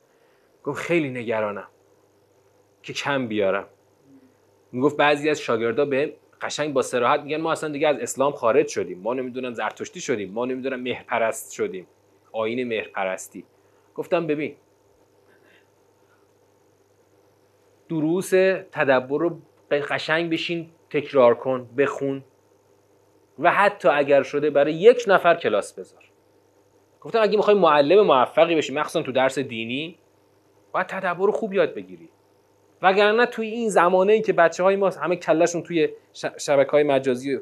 گفت 0.63 0.81
خیلی 0.81 1.09
نگرانم 1.09 1.67
که 2.83 2.93
کم 2.93 3.27
بیارم. 3.27 3.67
می‌گفت 4.71 4.97
بعضی 4.97 5.29
از 5.29 5.39
شاگردا 5.41 5.85
به 5.85 6.13
قشنگ 6.41 6.73
با 6.73 6.81
سراحت 6.81 7.19
میگن 7.19 7.41
ما 7.41 7.51
اصلا 7.51 7.69
دیگه 7.69 7.87
از 7.87 7.99
اسلام 7.99 8.31
خارج 8.31 8.67
شدیم. 8.67 8.99
ما 8.99 9.13
نمی‌دونم 9.13 9.53
زرتشتی 9.53 10.01
شدیم. 10.01 10.33
ما 10.33 10.45
نمی‌دونم 10.45 10.79
مهرپرست 10.79 11.51
شدیم. 11.51 11.87
آین 12.31 12.67
مهرپرستی. 12.67 13.45
گفتم 13.95 14.27
ببین. 14.27 14.55
دروس 17.89 18.29
تدبر 18.71 19.19
رو 19.19 19.41
قشنگ 19.71 20.31
بشین 20.31 20.69
تکرار 20.89 21.35
کن 21.35 21.69
بخون 21.77 22.23
و 23.39 23.51
حتی 23.51 23.87
اگر 23.87 24.23
شده 24.23 24.49
برای 24.49 24.73
یک 24.73 25.03
نفر 25.07 25.35
کلاس 25.35 25.73
بذار. 25.79 26.03
گفتم 27.01 27.21
اگه 27.21 27.37
می‌خوای 27.37 27.55
معلم 27.57 28.05
موفقی 28.05 28.55
بشی 28.55 28.73
مخصوصا 28.73 29.01
تو 29.01 29.11
درس 29.11 29.39
دینی 29.39 29.99
باید 30.71 30.87
تدبر 30.87 31.25
رو 31.25 31.31
خوب 31.31 31.53
یاد 31.53 31.73
بگیری. 31.73 32.09
وگرنه 32.81 33.25
توی 33.25 33.47
این 33.47 33.69
زمانه 33.69 34.13
ای 34.13 34.21
که 34.21 34.33
بچه 34.33 34.63
های 34.63 34.75
ما 34.75 34.89
همه 34.89 35.15
کلشون 35.15 35.63
توی 35.63 35.89
شبکه 36.37 36.71
های 36.71 36.83
مجازی 36.83 37.39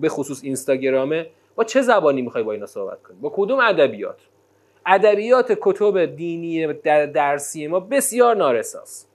به 0.00 0.08
خصوص 0.08 0.44
اینستاگرامه 0.44 1.30
با 1.54 1.64
چه 1.64 1.82
زبانی 1.82 2.22
می‌خوای 2.22 2.44
با 2.44 2.52
اینا 2.52 2.66
صحبت 2.66 3.02
کنی؟ 3.02 3.16
با 3.20 3.32
کدوم 3.34 3.60
ادبیات؟ 3.60 4.20
ادبیات 4.86 5.58
کتب 5.60 6.04
دینی 6.04 6.72
در 6.72 7.06
درسی 7.06 7.66
ما 7.66 7.80
بسیار 7.80 8.36
نارساست 8.36 9.10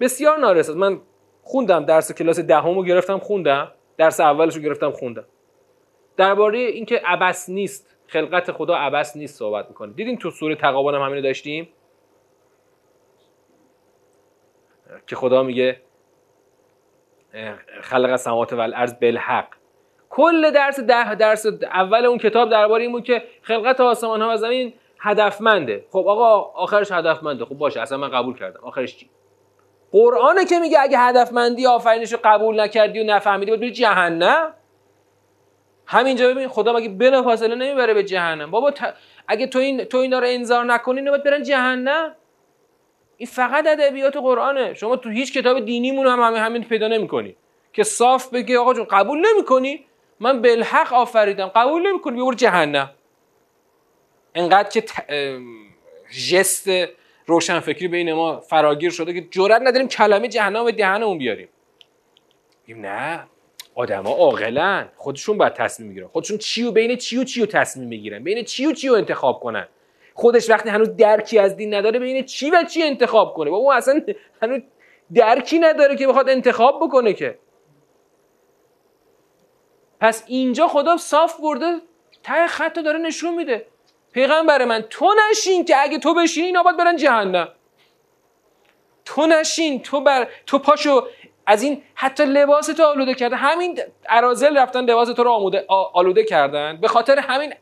بسیار 0.00 0.38
نارساست 0.38 0.78
من 0.78 1.00
خوندم 1.42 1.84
درس 1.84 2.12
کلاس 2.12 2.40
دهمو 2.40 2.82
ده 2.82 2.88
گرفتم 2.88 3.18
خوندم. 3.18 3.72
درس 3.96 4.20
اولش 4.20 4.56
رو 4.56 4.62
گرفتم 4.62 4.90
خوندم. 4.90 5.24
درباره 6.16 6.58
اینکه 6.58 7.02
ابس 7.04 7.48
نیست 7.48 7.96
خلقت 8.06 8.52
خدا 8.52 8.74
ابس 8.76 9.16
نیست 9.16 9.38
صحبت 9.38 9.68
می‌کنه. 9.68 9.92
دیدین 9.92 10.18
تو 10.18 10.30
سوره 10.30 10.56
تقابل 10.56 10.94
هم 10.94 11.02
همینو 11.02 11.22
داشتیم؟ 11.22 11.68
که 15.06 15.16
خدا 15.16 15.42
میگه 15.42 15.80
خلق 17.80 18.10
السماوات 18.10 18.52
و 18.52 18.60
الارض 18.60 18.94
بالحق. 18.94 19.48
کل 20.10 20.50
درس 20.50 20.80
ده 20.80 21.14
درس 21.14 21.46
اول 21.62 22.06
اون 22.06 22.18
کتاب 22.18 22.50
درباره 22.50 22.82
این 22.82 22.92
بود 22.92 23.04
که 23.04 23.22
خلقت 23.42 23.80
آسمان 23.80 24.22
ها 24.22 24.32
و 24.32 24.36
زمین 24.36 24.72
هدفمنده. 24.98 25.84
خب 25.90 26.04
آقا 26.08 26.40
آخرش 26.40 26.92
هدفمنده. 26.92 27.44
خب 27.44 27.54
باشه 27.54 27.80
اصلا 27.80 27.98
من 27.98 28.10
قبول 28.10 28.38
کردم. 28.38 28.60
آخرش 28.62 28.96
چی؟ 28.96 29.10
قرآنه 29.92 30.44
که 30.44 30.58
میگه 30.58 30.80
اگه 30.80 30.98
هدفمندی 30.98 31.66
آفرینش 31.66 32.12
رو 32.12 32.18
قبول 32.24 32.60
نکردی 32.60 33.00
و 33.00 33.04
نفهمیدی 33.04 33.50
باید 33.50 33.60
بری 33.60 33.72
جهنم. 33.72 34.54
همینجا 35.86 36.28
ببین 36.28 36.48
خدا 36.48 36.72
مگه 36.72 36.88
بلا 36.88 37.22
فاصله 37.22 37.54
نمی‌بره 37.54 37.94
به 37.94 38.04
جهنم. 38.04 38.50
بابا 38.50 38.72
اگه 39.28 39.46
تو 39.46 39.58
این 39.58 39.84
تو 39.84 39.98
اینا 39.98 40.18
رو 40.18 40.26
انذار 40.28 40.64
نکنی 40.64 41.10
باید 41.10 41.22
برن 41.22 41.42
جهنم. 41.42 42.14
این 43.22 43.30
فقط 43.30 43.66
ادبیات 43.66 44.16
قرآنه. 44.16 44.74
شما 44.74 44.96
تو 44.96 45.10
هیچ 45.10 45.38
کتاب 45.38 45.64
دینیمون 45.64 46.06
هم 46.06 46.20
همین 46.20 46.42
همین 46.42 46.64
پیدا 46.64 46.88
نمی‌کنی. 46.88 47.36
که 47.72 47.82
صاف 47.82 48.28
بگی 48.28 48.56
آقا 48.56 48.74
جون 48.74 48.84
قبول 48.84 49.26
نمی‌کنی؟ 49.32 49.84
من 50.20 50.42
بالحق 50.42 50.92
آفریدم. 50.92 51.46
قبول 51.46 51.86
نمی‌کنی؟ 51.86 52.22
ببر 52.22 52.34
جهنم. 52.34 52.90
انقدر 54.34 54.68
که 54.68 54.84
جست 56.30 56.68
روشنفکری 57.26 57.88
بین 57.88 58.12
ما 58.12 58.40
فراگیر 58.40 58.90
شده 58.90 59.12
که 59.12 59.28
جرئت 59.30 59.62
نداریم 59.62 59.88
کلمه 59.88 60.28
جهنم 60.28 60.64
به 60.64 60.72
دهنمون 60.72 61.18
بیاریم. 61.18 61.48
نه 62.68 63.26
آدما 63.74 64.10
عاقلن. 64.10 64.88
خودشون 64.96 65.38
باید 65.38 65.52
تصمیم 65.52 65.88
می‌گیرن. 65.88 66.06
خودشون 66.06 66.38
چی 66.38 66.62
و 66.62 66.70
بین 66.70 66.96
چی 66.96 67.18
و 67.18 67.24
چی 67.24 67.42
و 67.42 67.46
تصمیم 67.46 67.88
می‌گیرن. 67.88 68.24
بین 68.24 68.44
چی 68.44 68.66
و 68.66 68.72
چی 68.72 68.88
و 68.88 68.94
انتخاب 68.94 69.40
کنن. 69.40 69.68
خودش 70.14 70.50
وقتی 70.50 70.68
هنوز 70.68 70.96
درکی 70.96 71.38
از 71.38 71.56
دین 71.56 71.74
نداره 71.74 71.98
بین 71.98 72.24
چی 72.24 72.50
و 72.50 72.64
چی 72.64 72.82
انتخاب 72.82 73.34
کنه. 73.34 73.50
بابا 73.50 73.74
اصلا 73.74 74.00
هنوز 74.42 74.60
درکی 75.14 75.58
نداره 75.58 75.96
که 75.96 76.06
بخواد 76.06 76.28
انتخاب 76.28 76.80
بکنه 76.82 77.12
که. 77.12 77.38
پس 80.00 80.24
اینجا 80.26 80.68
خدا 80.68 80.96
صاف 80.96 81.40
برده 81.40 81.80
ته 82.22 82.46
خط 82.46 82.78
داره 82.78 82.98
نشون 82.98 83.34
میده. 83.34 83.66
پیغمبر 84.12 84.64
من 84.64 84.82
تو 84.82 85.06
نشین 85.30 85.64
که 85.64 85.82
اگه 85.82 85.98
تو 85.98 86.14
بشینی 86.14 86.46
اینا 86.46 86.62
باید 86.62 86.76
برن 86.76 86.96
جهنم. 86.96 87.48
تو 89.04 89.26
نشین 89.26 89.82
تو 89.82 90.00
بر 90.00 90.28
تو 90.46 90.58
پاشو 90.58 91.06
از 91.46 91.62
این 91.62 91.82
حتی 91.94 92.24
لباس 92.24 92.66
تو 92.66 92.82
آلوده 92.82 93.14
کرده 93.14 93.36
همین 93.36 93.80
ارازل 94.08 94.58
رفتن 94.58 94.84
لباس 94.84 95.08
تو 95.08 95.22
رو 95.24 95.50
آلوده 95.94 96.24
کردن. 96.24 96.76
به 96.76 96.88
خاطر 96.88 97.18
همین 97.18 97.54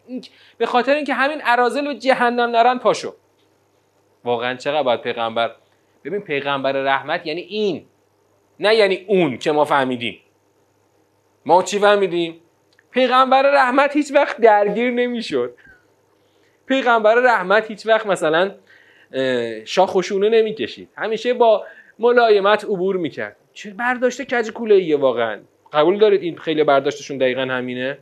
به 0.58 0.66
خاطر 0.66 0.94
اینکه 0.94 1.14
همین 1.14 1.40
ارازل 1.44 1.86
به 1.86 1.94
جهنم 1.94 2.50
نرن 2.50 2.78
پاشو. 2.78 3.14
واقعا 4.24 4.54
چقدر 4.54 4.82
باید 4.82 5.00
پیغمبر 5.00 5.54
ببین 6.04 6.20
پیغمبر 6.20 6.72
رحمت 6.72 7.26
یعنی 7.26 7.40
این 7.40 7.86
نه 8.60 8.74
یعنی 8.74 9.04
اون 9.08 9.38
که 9.38 9.52
ما 9.52 9.64
فهمیدیم. 9.64 10.20
ما 11.46 11.62
چی 11.62 11.78
فهمیدیم؟ 11.78 12.40
پیغمبر 12.90 13.42
رحمت 13.42 13.96
هیچ 13.96 14.12
وقت 14.14 14.40
درگیر 14.40 14.90
نمی‌شد. 14.90 15.54
پیغمبر 16.66 17.14
رحمت 17.14 17.70
هیچ 17.70 17.86
وقت 17.86 18.06
مثلا 18.06 18.54
شاخ 19.64 19.94
و 19.94 20.02
شونه 20.02 20.28
نمی‌کشید. 20.28 20.88
همیشه 20.96 21.34
با 21.34 21.66
ملایمت 21.98 22.64
عبور 22.64 22.96
می‌کرد. 22.96 23.36
چه 23.52 23.70
برداشته 23.70 24.24
کج 24.24 24.50
کوله 24.50 24.74
ایه 24.74 24.96
واقعا؟ 24.96 25.40
قبول 25.72 25.98
دارید 25.98 26.22
این 26.22 26.38
خیلی 26.38 26.64
برداشتشون 26.64 27.18
دقیقا 27.18 27.42
همینه؟ 27.42 27.98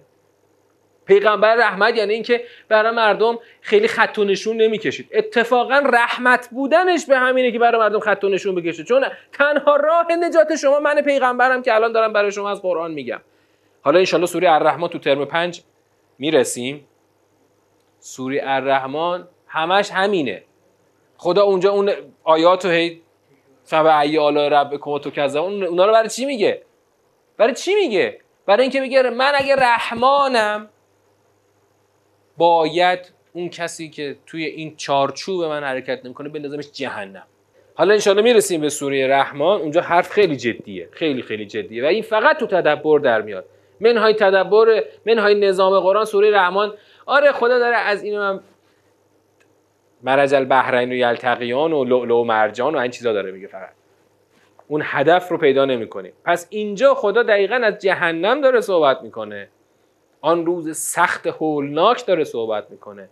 پیغمبر 1.06 1.54
رحمت 1.54 1.96
یعنی 1.96 2.14
اینکه 2.14 2.44
برای 2.68 2.94
مردم 2.94 3.38
خیلی 3.60 3.88
خط 3.88 4.18
و 4.18 4.24
نشون 4.24 4.56
نمی‌کشید. 4.56 5.08
اتفاقا 5.12 5.78
رحمت 5.78 6.48
بودنش 6.52 7.06
به 7.06 7.18
همینه 7.18 7.52
که 7.52 7.58
برای 7.58 7.80
مردم 7.80 7.98
خط 7.98 8.24
و 8.24 8.28
نشون 8.28 8.54
بکشه. 8.54 8.84
چون 8.84 9.04
تنها 9.32 9.76
راه 9.76 10.06
نجات 10.20 10.56
شما 10.56 10.80
من 10.80 11.02
پیغمبرم 11.02 11.62
که 11.62 11.74
الان 11.74 11.92
دارم 11.92 12.12
برای 12.12 12.32
شما 12.32 12.50
از 12.50 12.62
قرآن 12.62 12.90
میگم. 12.90 13.20
حالا 13.82 13.98
انشالله 13.98 14.26
سوره 14.26 14.52
الرحمن 14.52 14.88
تو 14.88 14.98
ترم 14.98 15.24
پنج 15.24 15.62
می‌رسیم. 16.18 16.86
سوره 18.00 18.40
الرحمن 18.42 19.28
همش 19.46 19.90
همینه. 19.90 20.42
خدا 21.16 21.42
اونجا 21.42 21.70
اون 21.70 21.90
آیات 22.24 22.64
و 22.64 22.68
هی 22.68 23.02
فبعی 23.68 24.18
آلا 24.18 24.48
رب 24.48 24.98
تو 24.98 25.10
کذا 25.10 25.42
اونا 25.42 25.86
رو 25.86 25.92
برای 25.92 26.08
چی 26.08 26.24
میگه؟ 26.24 26.62
برای 27.36 27.54
چی 27.54 27.74
میگه؟ 27.74 28.18
برای 28.46 28.62
اینکه 28.62 28.80
میگه 28.80 29.02
من 29.02 29.32
اگه 29.34 29.56
رحمانم 29.56 30.68
باید 32.36 33.12
اون 33.32 33.48
کسی 33.48 33.90
که 33.90 34.16
توی 34.26 34.44
این 34.44 34.76
چارچوب 34.76 35.44
من 35.44 35.64
حرکت 35.64 36.04
نمی‌کنه 36.04 36.28
بندازمش 36.28 36.72
جهنم. 36.72 37.26
حالا 37.74 37.92
انشالله 37.94 38.22
می‌رسیم 38.22 38.60
به 38.60 38.68
سوره 38.68 39.06
رحمان. 39.06 39.60
اونجا 39.60 39.80
حرف 39.80 40.10
خیلی 40.10 40.36
جدیه. 40.36 40.88
خیلی 40.92 41.22
خیلی 41.22 41.46
جدیه. 41.46 41.84
و 41.84 41.86
این 41.86 42.02
فقط 42.02 42.38
تو 42.38 42.46
تدبر 42.46 42.98
در 42.98 43.22
میاد. 43.22 43.44
منهای 43.80 44.14
تدبر 44.14 44.84
منهای 45.06 45.34
نظام 45.34 45.80
قرآن 45.80 46.04
سوره 46.04 46.30
رحمان. 46.30 46.74
آره 47.06 47.32
خدا 47.32 47.58
داره 47.58 47.76
از 47.76 48.02
اینو 48.02 48.22
هم 48.22 48.40
مرج 50.02 50.34
البحرین 50.34 50.92
و 50.92 50.94
یلتقیان 50.94 51.72
و 51.72 51.84
لؤلؤ 51.84 52.20
و 52.20 52.24
مرجان 52.24 52.74
و 52.74 52.78
این 52.78 52.90
چیزا 52.90 53.12
داره 53.12 53.30
میگه 53.30 53.46
فقط. 53.46 53.72
اون 54.68 54.82
هدف 54.84 55.28
رو 55.28 55.38
پیدا 55.38 55.64
نمی‌کنه 55.64 56.12
پس 56.24 56.46
اینجا 56.50 56.94
خدا 56.94 57.22
دقیقا 57.22 57.54
از 57.54 57.78
جهنم 57.78 58.40
داره 58.40 58.60
صحبت 58.60 59.02
می‌کنه. 59.02 59.48
آن 60.20 60.46
روز 60.46 60.76
سخت 60.76 61.26
هولناک 61.26 62.06
داره 62.06 62.24
صحبت 62.24 62.70
می‌کنه. 62.70 63.08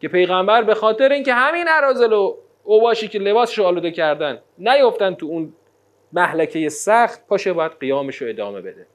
که 0.00 0.08
پیغمبر 0.08 0.62
به 0.62 0.74
خاطر 0.74 1.12
اینکه 1.12 1.34
همین 1.34 1.64
ارازل 1.68 2.12
و 2.12 2.36
اوباشی 2.64 3.08
که 3.08 3.18
لباسش 3.18 3.58
آلوده 3.58 3.90
کردن 3.90 4.38
نیفتن 4.58 5.14
تو 5.14 5.26
اون 5.26 5.52
محلکه 6.12 6.68
سخت 6.68 7.26
پاشه 7.26 7.52
باید 7.52 7.72
قیامش 7.80 8.16
رو 8.16 8.28
ادامه 8.28 8.60
بده. 8.60 8.86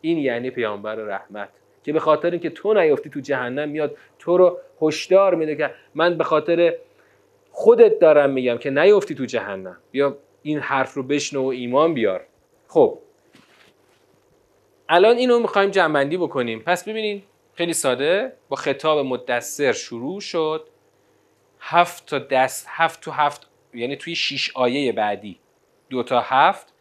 این 0.00 0.18
یعنی 0.18 0.50
پیامبر 0.50 0.94
رحمت. 0.94 1.48
که 1.84 1.92
به 1.92 2.00
خاطر 2.00 2.30
اینکه 2.30 2.50
تو 2.50 2.74
نیفتی 2.74 3.10
تو 3.10 3.20
جهنم 3.20 3.68
میاد 3.68 3.96
تو 4.18 4.36
رو 4.36 4.58
هشدار 4.82 5.34
میده 5.34 5.56
که 5.56 5.74
من 5.94 6.18
به 6.18 6.24
خاطر 6.24 6.74
خودت 7.50 7.98
دارم 7.98 8.30
میگم 8.30 8.58
که 8.58 8.70
نیفتی 8.70 9.14
تو 9.14 9.24
جهنم. 9.24 9.76
بیا 9.90 10.16
این 10.42 10.58
حرف 10.58 10.94
رو 10.94 11.02
بشنو 11.02 11.42
و 11.42 11.46
ایمان 11.46 11.94
بیار. 11.94 12.24
خب. 12.68 12.98
الان 14.88 15.16
اینو 15.16 15.38
می‌خوایم 15.38 15.70
جمعندی 15.70 16.16
بکنیم. 16.16 16.62
پس 16.66 16.88
ببینید 16.88 17.24
خیلی 17.54 17.72
ساده. 17.72 18.32
با 18.48 18.56
خطاب 18.56 19.06
مدثر 19.06 19.72
شروع 19.72 20.20
شد. 20.20 20.68
هفت 21.60 22.06
تا 22.06 22.18
دست 22.18 22.66
هفت 22.68 23.00
تو 23.00 23.10
هفت 23.10 23.46
یعنی 23.74 23.96
توی 23.96 24.14
شیش 24.14 24.50
آیه 24.54 24.92
بعدی. 24.92 25.38
دو 25.90 26.02
تا 26.02 26.20
هفت. 26.20 26.72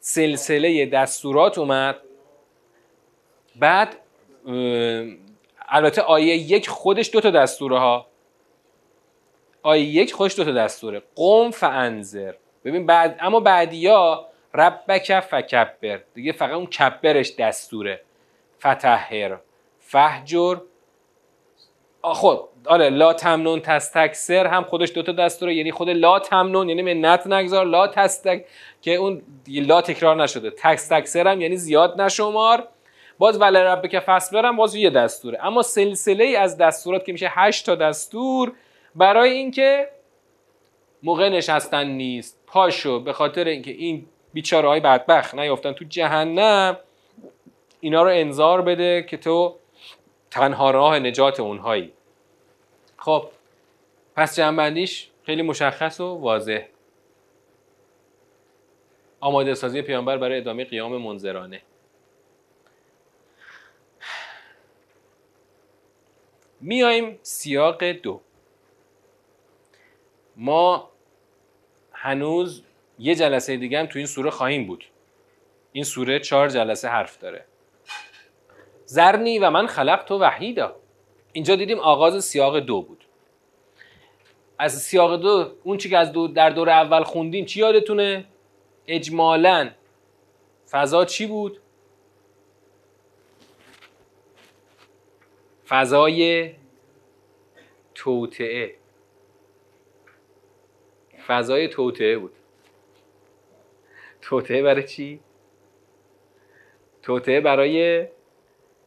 سلسله 0.00 0.86
دستورات 0.86 1.58
اومد. 1.58 1.96
بعد 3.56 3.96
البته 5.68 6.02
آیه 6.02 6.36
یک 6.36 6.68
خودش 6.68 7.10
دو 7.12 7.20
تا 7.20 7.30
دستوره 7.30 7.78
ها. 7.78 8.06
آیه 9.62 9.82
یک 9.82 10.12
خودش 10.12 10.36
دو 10.36 10.44
تا 10.44 10.52
دستوره. 10.52 11.02
قوم 11.16 11.50
فانذر. 11.50 12.32
ببین 12.64 12.86
بعد 12.86 13.16
اما 13.20 13.40
بعدیا 13.40 14.26
ربک 14.54 15.20
فکبر. 15.20 16.00
دیگه 16.14 16.32
فقط 16.32 16.50
اون 16.50 16.66
کبرش 16.66 17.36
دستوره. 17.38 18.00
فتحر. 18.58 19.36
فهجر 19.78 20.56
خب 22.02 22.48
آره 22.66 22.90
لا 22.90 23.12
تمنون 23.12 23.60
تستکسر 23.60 24.46
هم 24.46 24.64
خودش 24.64 24.92
دوتا 24.94 25.12
دستوره. 25.12 25.54
یعنی 25.54 25.72
خود 25.72 25.88
لا 25.88 26.18
تمنون 26.18 26.68
یعنی 26.68 26.94
منت 26.94 27.26
نگذار. 27.26 27.66
لا 27.66 27.86
تستک 27.86 28.44
که 28.82 28.94
اون 28.94 29.22
لا 29.48 29.82
تکرار 29.82 30.22
نشده. 30.22 30.50
تکستکسر 30.50 31.28
هم 31.28 31.40
یعنی 31.40 31.56
زیاد 31.56 32.00
نشمار. 32.00 32.68
باز 33.20 33.40
ول 33.40 33.56
رب 33.56 33.86
که 33.86 34.00
فصل 34.00 34.42
برم 34.42 34.56
باز 34.56 34.74
یه 34.74 34.90
دستوره. 34.90 35.38
اما 35.42 35.62
سلسله 35.62 36.24
ای 36.24 36.36
از 36.36 36.56
دستورات 36.56 37.04
که 37.04 37.12
میشه 37.12 37.28
هشت 37.30 37.66
تا 37.66 37.74
دستور 37.74 38.52
برای 38.94 39.30
اینکه 39.30 39.88
موقع 41.02 41.28
نشستن 41.28 41.86
نیست. 41.86 42.38
پاشو 42.46 43.00
به 43.00 43.12
خاطر 43.12 43.44
اینکه 43.44 43.70
این 43.70 44.06
بیچاره 44.32 44.68
های 44.68 44.80
بدبخت 44.80 45.34
نیافتن 45.34 45.72
تو 45.72 45.84
جهنم 45.84 46.76
اینا 47.80 48.02
رو 48.02 48.10
انذار 48.12 48.62
بده 48.62 49.02
که 49.02 49.16
تو 49.16 49.56
تنها 50.30 50.70
راه 50.70 50.98
نجات 50.98 51.40
اونهایی. 51.40 51.92
خب 52.96 53.24
پس 54.16 54.36
جنبندیش 54.36 55.10
خیلی 55.22 55.42
مشخص 55.42 56.00
و 56.00 56.04
واضح. 56.04 56.62
آماده 59.20 59.54
سازی 59.54 59.82
پیامبر 59.82 60.16
برای 60.16 60.38
ادامه 60.38 60.64
قیام 60.64 60.96
منظرانه. 60.96 61.60
میایم 66.60 67.18
سیاق 67.22 67.84
دو. 67.84 68.20
ما 70.36 70.90
هنوز 71.92 72.62
یه 72.98 73.14
جلسه 73.14 73.56
دیگه 73.56 73.78
هم 73.80 73.86
تو 73.86 73.98
این 73.98 74.06
سوره 74.06 74.30
خواهیم 74.30 74.66
بود. 74.66 74.84
این 75.72 75.84
سوره 75.84 76.20
چهار 76.20 76.48
جلسه 76.48 76.88
حرف 76.88 77.18
داره. 77.18 77.44
زرنی 78.84 79.38
و 79.38 79.50
من 79.50 79.66
خلق 79.66 80.04
تو 80.04 80.18
وحیدا. 80.18 80.76
اینجا 81.32 81.56
دیدیم 81.56 81.78
آغاز 81.78 82.24
سیاق 82.24 82.58
دو 82.58 82.82
بود. 82.82 83.04
از 84.58 84.82
سیاق 84.82 85.16
دو 85.16 85.52
اون 85.64 85.78
چی 85.78 85.90
که 85.90 85.98
از 85.98 86.12
دو 86.12 86.28
در 86.28 86.50
دور 86.50 86.70
اول 86.70 87.02
خوندیم 87.02 87.44
چی 87.44 87.60
یادتونه؟ 87.60 88.24
اجمالا 88.86 89.70
فضا 90.70 91.04
چی 91.04 91.26
بود؟ 91.26 91.60
فضای 95.70 96.50
توطعه 97.94 98.74
فضای 101.26 101.68
توطعه 101.68 102.18
بود. 102.18 102.32
توطعه 104.22 104.62
برای 104.62 104.82
چی؟ 104.82 105.20
توطعه 107.02 107.40
برای 107.40 108.06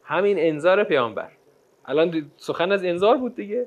همین 0.02 0.36
انذار 0.38 0.84
پیامبر. 0.84 1.30
الان 1.84 2.30
سخن 2.36 2.72
از 2.72 2.84
انذار 2.84 3.16
بود 3.16 3.36
دیگه. 3.36 3.66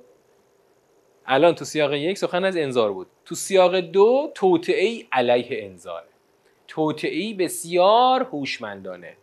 الان 1.26 1.56
تو 1.56 1.66
سیاق 1.66 1.94
یک 1.94 2.18
سخن 2.18 2.44
از 2.44 2.58
انذار 2.58 2.92
بود. 2.92 3.08
تو 3.26 3.36
سیاق 3.36 3.80
دو 3.80 4.32
توطعه 4.36 5.06
علیه 5.12 5.64
انذاره 5.66 6.08
توطعه 6.68 7.34
بسیار 7.34 8.24
هوشمندانه. 8.24 9.18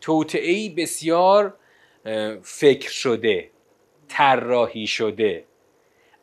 توطعه 0.00 0.74
بسیار 0.74 1.54
فکر 2.42 2.90
شده 2.90 3.50
طراحی 4.08 4.86
شده. 4.86 5.44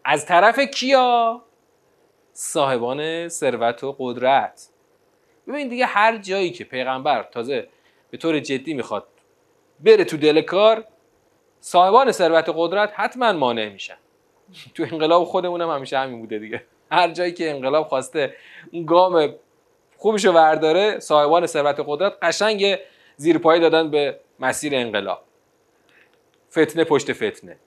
از 0.05 0.25
طرف 0.25 0.59
کیا؟ 0.59 1.41
صاحبان 2.33 3.27
ثروت 3.27 3.83
و 3.83 3.95
قدرت. 3.99 4.69
ببین 5.47 5.69
دیگه 5.69 5.85
هر 5.85 6.17
جایی 6.17 6.51
که 6.51 6.63
پیغمبر 6.63 7.23
تازه 7.23 7.67
به 8.09 8.17
طور 8.17 8.39
جدی 8.39 8.73
می‌خواد 8.73 9.07
بره 9.79 10.03
تو 10.03 10.17
دل 10.17 10.41
کار 10.41 10.85
صاحبان 11.59 12.11
ثروت 12.11 12.49
و 12.49 12.53
قدرت 12.53 12.93
حتما 12.95 13.33
مانع 13.33 13.69
میشن. 13.69 13.97
تو 14.75 14.83
انقلاب 14.83 15.23
خودمونم 15.23 15.69
همیشه 15.69 15.97
همین 15.97 16.19
بوده 16.19 16.39
دیگه. 16.39 16.63
هر 16.91 17.11
جایی 17.11 17.33
که 17.33 17.49
انقلاب 17.49 17.87
خواسته 17.87 18.35
اون 18.71 18.85
گام 18.85 19.35
خوبشو 19.97 20.31
ورداره 20.31 20.99
صاحبان 20.99 21.45
ثروت 21.45 21.79
و 21.79 21.83
قدرت 21.83 22.13
قشنگ 22.21 22.79
زیر 23.15 23.37
پای 23.37 23.59
دادن 23.59 23.91
به 23.91 24.19
مسیر 24.39 24.75
انقلاب. 24.75 25.23
فتنه 26.51 26.83
پشت 26.83 27.13
فتنه. 27.13 27.57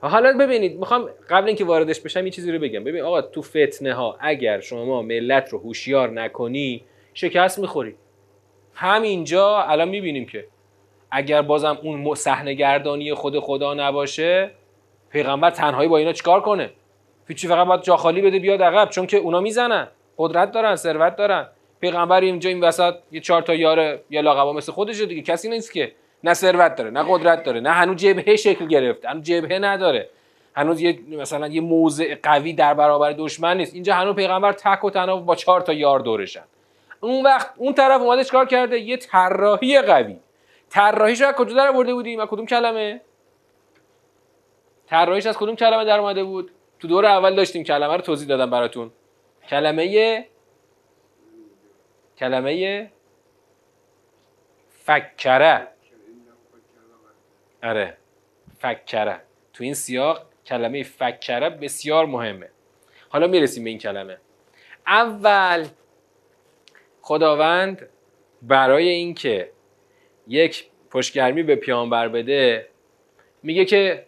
حالا 0.00 0.38
ببینید 0.38 0.78
می‌خوام 0.78 1.10
قبل 1.30 1.46
اینکه 1.46 1.64
واردش 1.64 2.00
بشم 2.00 2.24
یه 2.24 2.30
چیزی 2.30 2.52
رو 2.52 2.58
بگم. 2.58 2.84
ببین 2.84 3.02
آقا 3.02 3.22
تو 3.22 3.42
فتنه 3.42 3.94
ها 3.94 4.16
اگر 4.20 4.60
شما 4.60 5.02
ملت 5.02 5.48
رو 5.48 5.58
هوشیار 5.58 6.10
نکنی 6.10 6.84
شکست 7.14 7.58
می‌خوری. 7.58 7.94
همینجا 8.74 9.58
الان 9.58 9.88
می‌بینیم 9.88 10.26
که 10.26 10.46
اگر 11.10 11.42
بازم 11.42 11.78
اون 11.82 12.14
صحنه 12.14 12.54
گردانی 12.54 13.14
خود 13.14 13.38
خدا 13.38 13.74
نباشه 13.74 14.50
پیغمبر 15.10 15.50
تنهایی 15.50 15.88
با 15.88 15.98
اینا 15.98 16.12
چیکار 16.12 16.40
کنه؟ 16.40 16.70
هیچی 17.28 17.48
فقط 17.48 17.66
باید 17.66 17.82
جا 17.82 17.96
خالی 17.96 18.22
بده 18.22 18.38
بیاد 18.38 18.62
عقب 18.62 18.88
چون 18.88 19.06
که 19.06 19.16
اونا 19.16 19.40
می‌زنن. 19.40 19.88
قدرت 20.18 20.52
دارن 20.52 20.76
ثروت 20.76 21.16
دارن. 21.16 21.46
پیغمبر 21.80 22.20
اینجا 22.20 22.50
این 22.50 22.60
وسط 22.60 22.94
یه 23.12 23.20
چهار 23.20 23.42
تا 23.42 23.54
یار 23.54 24.00
یا 24.10 24.20
لاقبا 24.20 24.52
مثل 24.52 24.72
خودشه 24.72 25.06
دیگه. 25.06 25.22
کسی 25.22 25.48
نیست 25.48 25.72
که 25.72 25.92
نه 26.26 26.34
ثروت 26.34 26.76
داره 26.76 26.90
نه 26.90 27.04
قدرت 27.08 27.42
داره 27.42 27.60
نه 27.60 27.70
هنوز 27.70 27.96
جبهه 27.96 28.36
شکل 28.36 28.66
گرفته 28.66 29.08
هنوز 29.08 29.22
جبهه 29.22 29.58
نداره. 29.58 30.08
هنوز 30.54 30.80
یه 30.80 30.98
مثلا 31.08 31.46
یه 31.46 31.60
موضع 31.60 32.14
قوی 32.22 32.52
در 32.52 32.74
برابر 32.74 33.12
دشمن 33.12 33.56
نیست. 33.56 33.74
اینجا 33.74 33.94
هنوز 33.94 34.14
پیغمبر 34.14 34.52
تک 34.52 34.84
و 34.84 34.90
تنها 34.90 35.16
با 35.16 35.34
چهار 35.34 35.60
تا 35.60 35.72
یار 35.72 36.00
دورشن. 36.00 36.44
اون 37.00 37.24
وقت 37.24 37.50
اون 37.56 37.74
طرف 37.74 38.00
اومده 38.00 38.24
چیکار 38.24 38.46
کرده 38.46 38.78
یه 38.78 38.96
طراحی 38.96 39.82
قوی. 39.82 40.16
طراحیش 40.70 41.22
از 41.22 41.34
کجا 41.34 41.56
در 41.56 41.68
آورده 41.68 41.94
بودیم؟ 41.94 42.20
از 42.20 42.28
کدوم 42.28 42.46
کلمه؟ 42.46 43.00
طراحیش 44.86 45.26
از 45.26 45.38
کدوم 45.38 45.56
کلمه 45.56 45.84
در 45.84 45.98
اومده 45.98 46.24
بود؟ 46.24 46.50
تو 46.78 46.88
دور 46.88 47.06
اول 47.06 47.34
داشتیم 47.34 47.64
کلمه 47.64 47.94
رو 47.94 48.00
توضیح 48.00 48.28
دادم 48.28 48.50
براتون. 48.50 48.90
کلمه 49.48 50.26
کلمه 52.18 52.90
فکره. 54.84 55.75
آره. 57.66 57.96
فکره. 58.58 59.20
تو 59.52 59.64
این 59.64 59.74
سیاق 59.74 60.22
کلمه 60.46 60.82
فکره 60.82 61.50
بسیار 61.50 62.06
مهمه. 62.06 62.48
حالا 63.08 63.26
می‌رسیم 63.26 63.64
به 63.64 63.70
این 63.70 63.78
کلمه. 63.78 64.16
اول 64.86 65.66
خداوند 67.00 67.88
برای 68.42 68.88
اینکه 68.88 69.50
یک 70.28 70.66
پشتگرمی 70.90 71.42
به 71.42 71.56
پیامبر 71.56 72.08
بده 72.08 72.68
میگه 73.42 73.64
که 73.64 74.06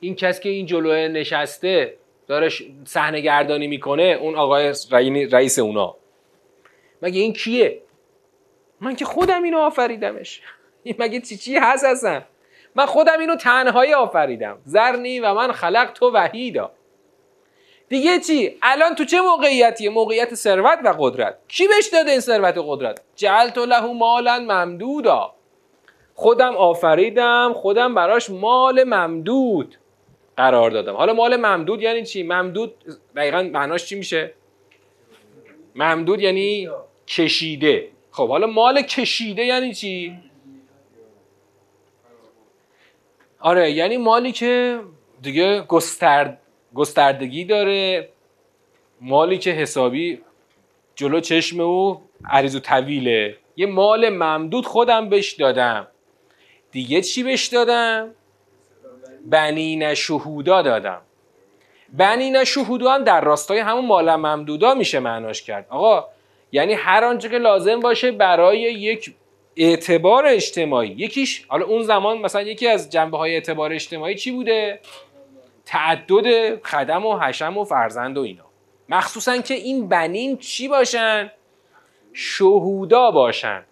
این 0.00 0.14
کس 0.14 0.40
که 0.40 0.48
این 0.48 0.66
جلوه 0.66 1.08
نشسته 1.08 1.96
داره 2.26 2.48
صحنه 2.84 3.20
گردانی 3.20 3.66
می‌کنه 3.66 4.02
اون 4.02 4.34
آقای 4.34 4.74
رئیس 5.32 5.58
اونا. 5.58 5.96
مگه 7.02 7.20
این 7.20 7.32
کیه؟ 7.32 7.82
من 8.80 8.96
که 8.96 9.04
خودم 9.04 9.42
اینو 9.42 9.58
آفریدمش. 9.58 10.42
این 10.82 10.94
مگه 11.02 11.20
چی 11.20 11.36
چی 11.36 11.56
هست 11.56 11.84
اصلا؟ 11.84 12.22
من 12.74 12.86
خودم 12.86 13.20
اینو 13.20 13.36
تنهایی 13.36 13.94
آفریدم. 13.94 14.58
زرنی 14.64 15.20
و 15.20 15.34
من 15.34 15.52
خلق 15.52 15.92
تو 15.92 16.10
وحیدا. 16.10 16.70
دیگه 17.88 18.20
چی؟ 18.20 18.56
الان 18.62 18.94
تو 18.94 19.04
چه 19.04 19.20
موقعیتیه؟ 19.20 19.90
موقعیت 19.90 20.34
ثروت 20.34 20.78
و 20.84 20.94
قدرت. 20.98 21.38
کی 21.48 21.68
بهش 21.68 21.86
داده 21.86 22.10
این 22.10 22.20
ثروت 22.20 22.58
و 22.58 22.62
قدرت؟ 22.62 23.00
جعلت 23.16 23.58
له 23.58 23.92
مالا 23.92 24.38
ممدودا. 24.38 25.34
خودم 26.14 26.56
آفریدم 26.56 27.52
خودم 27.56 27.94
براش 27.94 28.30
مال 28.30 28.84
ممدود 28.84 29.76
قرار 30.36 30.70
دادم. 30.70 30.96
حالا 30.96 31.12
مال 31.12 31.36
ممدود 31.36 31.82
یعنی 31.82 32.04
چی؟ 32.04 32.22
ممدود 32.22 32.74
دقیقا 33.16 33.42
معناش 33.42 33.86
چی 33.86 33.94
میشه؟ 33.94 34.34
ممدود 35.74 36.20
یعنی 36.20 36.68
کشیده. 37.06 37.88
خب 38.10 38.28
حالا 38.28 38.46
مال 38.46 38.82
کشیده 38.82 39.44
یعنی 39.44 39.74
چی؟ 39.74 40.18
آره 43.44 43.70
یعنی 43.70 43.96
مالی 43.96 44.32
که 44.32 44.80
دیگه 45.22 45.60
گسترد 45.60 46.38
گستردگی 46.74 47.44
داره 47.44 48.08
مالی 49.00 49.38
که 49.38 49.50
حسابی 49.50 50.20
جلو 50.94 51.20
چشم 51.20 51.60
او 51.60 52.02
عریض 52.30 52.56
و 52.56 52.60
طویله. 52.60 53.36
یه 53.56 53.66
مال 53.66 54.08
ممدود 54.08 54.66
خودم 54.66 55.08
بهش 55.08 55.32
دادم. 55.32 55.86
دیگه 56.70 57.00
چی 57.00 57.22
بهش 57.22 57.46
دادم؟ 57.46 58.10
بنین 59.26 59.94
شهودا 59.94 60.62
دادم. 60.62 61.00
بنین 61.92 62.44
شهودا 62.44 62.92
هم 62.92 63.04
در 63.04 63.20
راستای 63.20 63.58
همون 63.58 63.86
مال 63.86 64.16
ممدودا 64.16 64.74
میشه 64.74 65.00
معناش 65.00 65.42
کرد. 65.42 65.66
آقا 65.70 66.08
یعنی 66.52 66.72
هر 66.72 67.04
آنچه 67.04 67.28
که 67.28 67.38
لازم 67.38 67.80
باشه 67.80 68.12
برای 68.12 68.60
یک 68.60 69.14
اعتبار 69.56 70.26
اجتماعی. 70.26 70.88
یکیش 70.88 71.44
حالا 71.48 71.66
اون 71.66 71.82
زمان 71.82 72.18
مثلا 72.18 72.42
یکی 72.42 72.68
از 72.68 72.90
جنبه 72.90 73.18
های 73.18 73.34
اعتبار 73.34 73.72
اجتماعی 73.72 74.14
چی 74.14 74.32
بوده؟ 74.32 74.80
تعدد 75.66 76.60
خدم 76.62 77.06
و 77.06 77.18
حشم 77.18 77.58
و 77.58 77.64
فرزند 77.64 78.18
و 78.18 78.20
اینا. 78.20 78.44
مخصوصا 78.88 79.38
که 79.38 79.54
این 79.54 79.88
بنین 79.88 80.36
چی 80.36 80.68
باشن؟ 80.68 81.32
شهودا 82.12 83.10
باشن. 83.10 83.64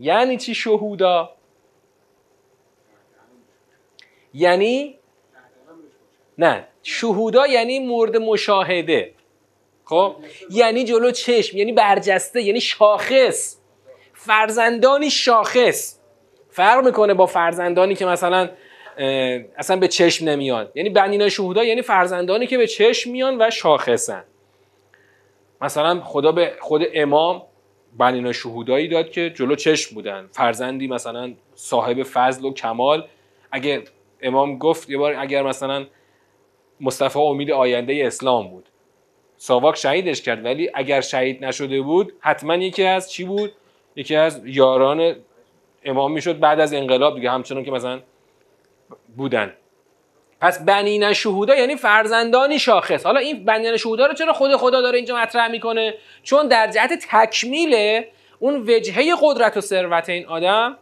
یعنی 0.00 0.36
چی 0.36 0.54
شهودا؟ 0.54 1.30
یعنی؟ 4.34 4.98
نه. 6.38 6.68
شهودا 6.82 7.46
یعنی 7.46 7.78
مورد 7.78 8.16
مشاهده. 8.16 9.14
خب؟ 9.84 10.16
یعنی 10.50 10.84
جلو 10.84 11.10
چشم 11.10 11.56
یعنی 11.56 11.72
برجسته 11.72 12.42
یعنی 12.42 12.60
شاخص. 12.60 13.57
فرزندانی 14.28 15.10
شاخص. 15.10 15.98
فرق 16.50 16.84
می‌کنه 16.84 17.14
با 17.14 17.26
فرزندانی 17.26 17.94
که 17.94 18.06
مثلا 18.06 18.50
اصلا 19.56 19.76
به 19.76 19.88
چشم 19.88 20.28
نمیان 20.28 20.68
یعنی 20.74 20.90
بنینا 20.90 21.28
شهودا 21.28 21.64
یعنی 21.64 21.82
فرزندانی 21.82 22.46
که 22.46 22.58
به 22.58 22.66
چشم 22.66 23.10
میان 23.10 23.42
و 23.42 23.50
شاخصن. 23.50 24.24
مثلا 25.60 26.00
خدا 26.00 26.32
به 26.32 26.52
خود 26.60 26.82
امام 26.94 27.42
بنینا 27.98 28.32
شهودایی 28.32 28.88
داد 28.88 29.10
که 29.10 29.30
جلو 29.30 29.54
چشم 29.54 29.94
بودن. 29.94 30.28
فرزندی 30.32 30.86
مثلا 30.86 31.34
صاحب 31.54 32.02
فضل 32.02 32.44
و 32.44 32.52
کمال. 32.52 33.06
اگه 33.52 33.82
امام 34.22 34.58
گفت 34.58 34.90
یه 34.90 34.98
بار 34.98 35.14
اگر 35.14 35.42
مثلا 35.42 35.86
مصطفی 36.80 37.18
امید 37.18 37.50
آینده 37.50 38.02
اسلام 38.06 38.48
بود. 38.48 38.68
ساواک 39.36 39.76
شهیدش 39.76 40.22
کرد 40.22 40.44
ولی 40.44 40.70
اگر 40.74 41.00
شهید 41.00 41.44
نشده 41.44 41.82
بود 41.82 42.12
حتما 42.20 42.54
یکی 42.54 42.84
از 42.84 43.10
چی 43.10 43.24
بود؟ 43.24 43.52
یکی 43.98 44.16
از 44.16 44.40
یاران 44.44 45.16
امام 45.84 46.12
می‌شد 46.12 46.40
بعد 46.40 46.60
از 46.60 46.72
انقلاب 46.72 47.14
دیگه 47.14 47.30
همچنان 47.30 47.64
که 47.64 47.70
مثلا 47.70 48.00
بودن. 49.16 49.54
پس 50.40 50.64
بنین 50.64 51.12
شهودا 51.12 51.56
یعنی 51.56 51.76
فرزندانی 51.76 52.58
شاخص. 52.58 53.06
حالا 53.06 53.20
این 53.20 53.44
بنین 53.44 53.76
شهودا 53.76 54.06
رو 54.06 54.14
چرا 54.14 54.32
خود 54.32 54.56
خدا 54.56 54.80
داره 54.80 54.96
اینجا 54.96 55.16
مطرح 55.16 55.48
می‌کنه؟ 55.48 55.94
چون 56.22 56.48
در 56.48 56.66
جهت 56.66 57.06
تکمیل 57.10 58.02
اون 58.38 58.62
وجهه 58.62 59.14
قدرت 59.22 59.56
و 59.56 59.60
ثروت 59.60 60.08
این 60.08 60.26
آدم 60.26 60.78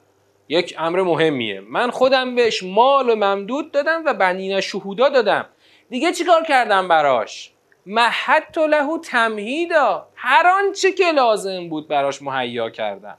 یک 0.48 0.74
امر 0.78 1.02
مهمیه. 1.02 1.60
من 1.60 1.90
خودم 1.90 2.34
بهش 2.34 2.62
مال 2.62 3.10
و 3.10 3.14
ممدود 3.14 3.72
دادم 3.72 4.02
و 4.06 4.14
بنین 4.14 4.60
شهودا 4.60 5.08
دادم. 5.08 5.46
دیگه 5.90 6.12
چیکار 6.12 6.42
کردم 6.42 6.88
براش؟ 6.88 7.52
محت 7.86 8.58
له 8.58 8.98
تمهیدا. 8.98 10.08
هر 10.14 10.46
آنچه 10.46 10.92
که 10.92 11.12
لازم 11.12 11.68
بود 11.68 11.88
براش 11.88 12.22
مهیا 12.22 12.70
کردم 12.70 13.18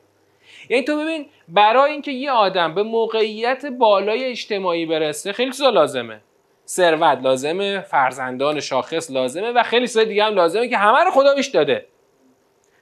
یعنی 0.70 0.84
تو 0.84 0.98
ببین 1.02 1.26
برای 1.48 1.92
اینکه 1.92 2.12
یه 2.12 2.32
آدم 2.32 2.76
به 2.76 2.84
موقعیت 2.84 3.66
بالای 3.66 4.26
اجتماعی 4.26 4.86
برسه 4.86 5.34
خیلی 5.34 5.52
چیزا 5.52 5.70
لازمه. 5.70 6.22
ثروت 6.68 7.20
لازمه 7.22 7.80
فرزندان 7.80 8.60
شاخص 8.60 9.12
لازمه 9.12 9.52
و 9.52 9.64
خیلی 9.64 9.88
چیزای 9.88 10.06
دیگه 10.06 10.24
هم 10.24 10.34
لازمه 10.34 10.68
که 10.68 10.78
همه 10.78 11.04
رو 11.04 11.12
خدا 11.12 11.36
بهش 11.36 11.48
داده. 11.48 11.86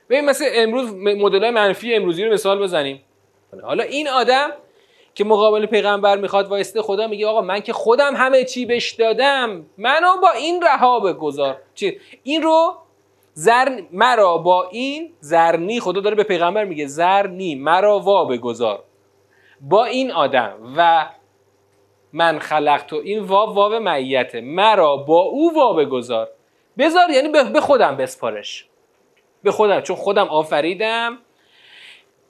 ببین 0.10 0.26
مثل 0.26 0.46
امروز 0.54 0.94
مدل 0.94 1.50
منفی 1.50 1.96
امروزی 1.96 2.26
رو 2.26 2.34
مثال 2.34 2.60
بزنیم. 2.60 3.02
حالا 3.64 3.84
این 3.84 4.10
آدم 4.10 4.52
که 5.16 5.24
مقابل 5.24 5.66
پیغمبر 5.66 6.18
می‌خواد 6.18 6.48
وایسته 6.48 6.82
خدا 6.82 7.08
میگه 7.08 7.28
آقا 7.28 7.42
من 7.42 7.60
که 7.60 7.74
خودم 7.74 8.16
همه 8.16 8.44
چی 8.44 8.66
بهش 8.66 8.92
دادم 8.92 9.66
منو 9.78 10.18
با 10.22 10.32
این 10.32 10.62
رها 10.62 11.00
بگذار. 11.00 11.58
چی؟ 11.76 12.00
این 12.24 12.42
رو 12.42 12.76
زر 13.34 13.82
مرا 13.92 14.38
با 14.38 14.70
این 14.72 15.14
زرنی 15.20 15.80
خدا 15.80 16.02
داره 16.02 16.16
به 16.16 16.24
پیغمبر 16.24 16.66
میگه 16.66 16.88
زرنی 16.88 17.56
مرا 17.56 18.00
وا 18.00 18.26
بگذار. 18.26 18.84
با 19.62 19.86
این 19.86 20.12
آدم 20.12 20.74
و 20.78 21.10
من 22.14 22.40
خلق 22.40 22.86
تو 22.88 22.96
این 22.96 23.20
وا 23.20 23.54
واو 23.54 23.80
معیته 23.80 24.42
مرا 24.42 24.98
با 24.98 25.22
او 25.22 25.54
وا 25.56 25.74
بگذار. 25.74 26.30
بذار 26.78 27.10
یعنی 27.10 27.30
به 27.30 27.62
خودم 27.62 27.98
بسپارش. 27.98 28.66
به 29.44 29.52
خودم 29.52 29.82
چون 29.82 29.96
خودم 29.96 30.28
آفریدم. 30.28 31.18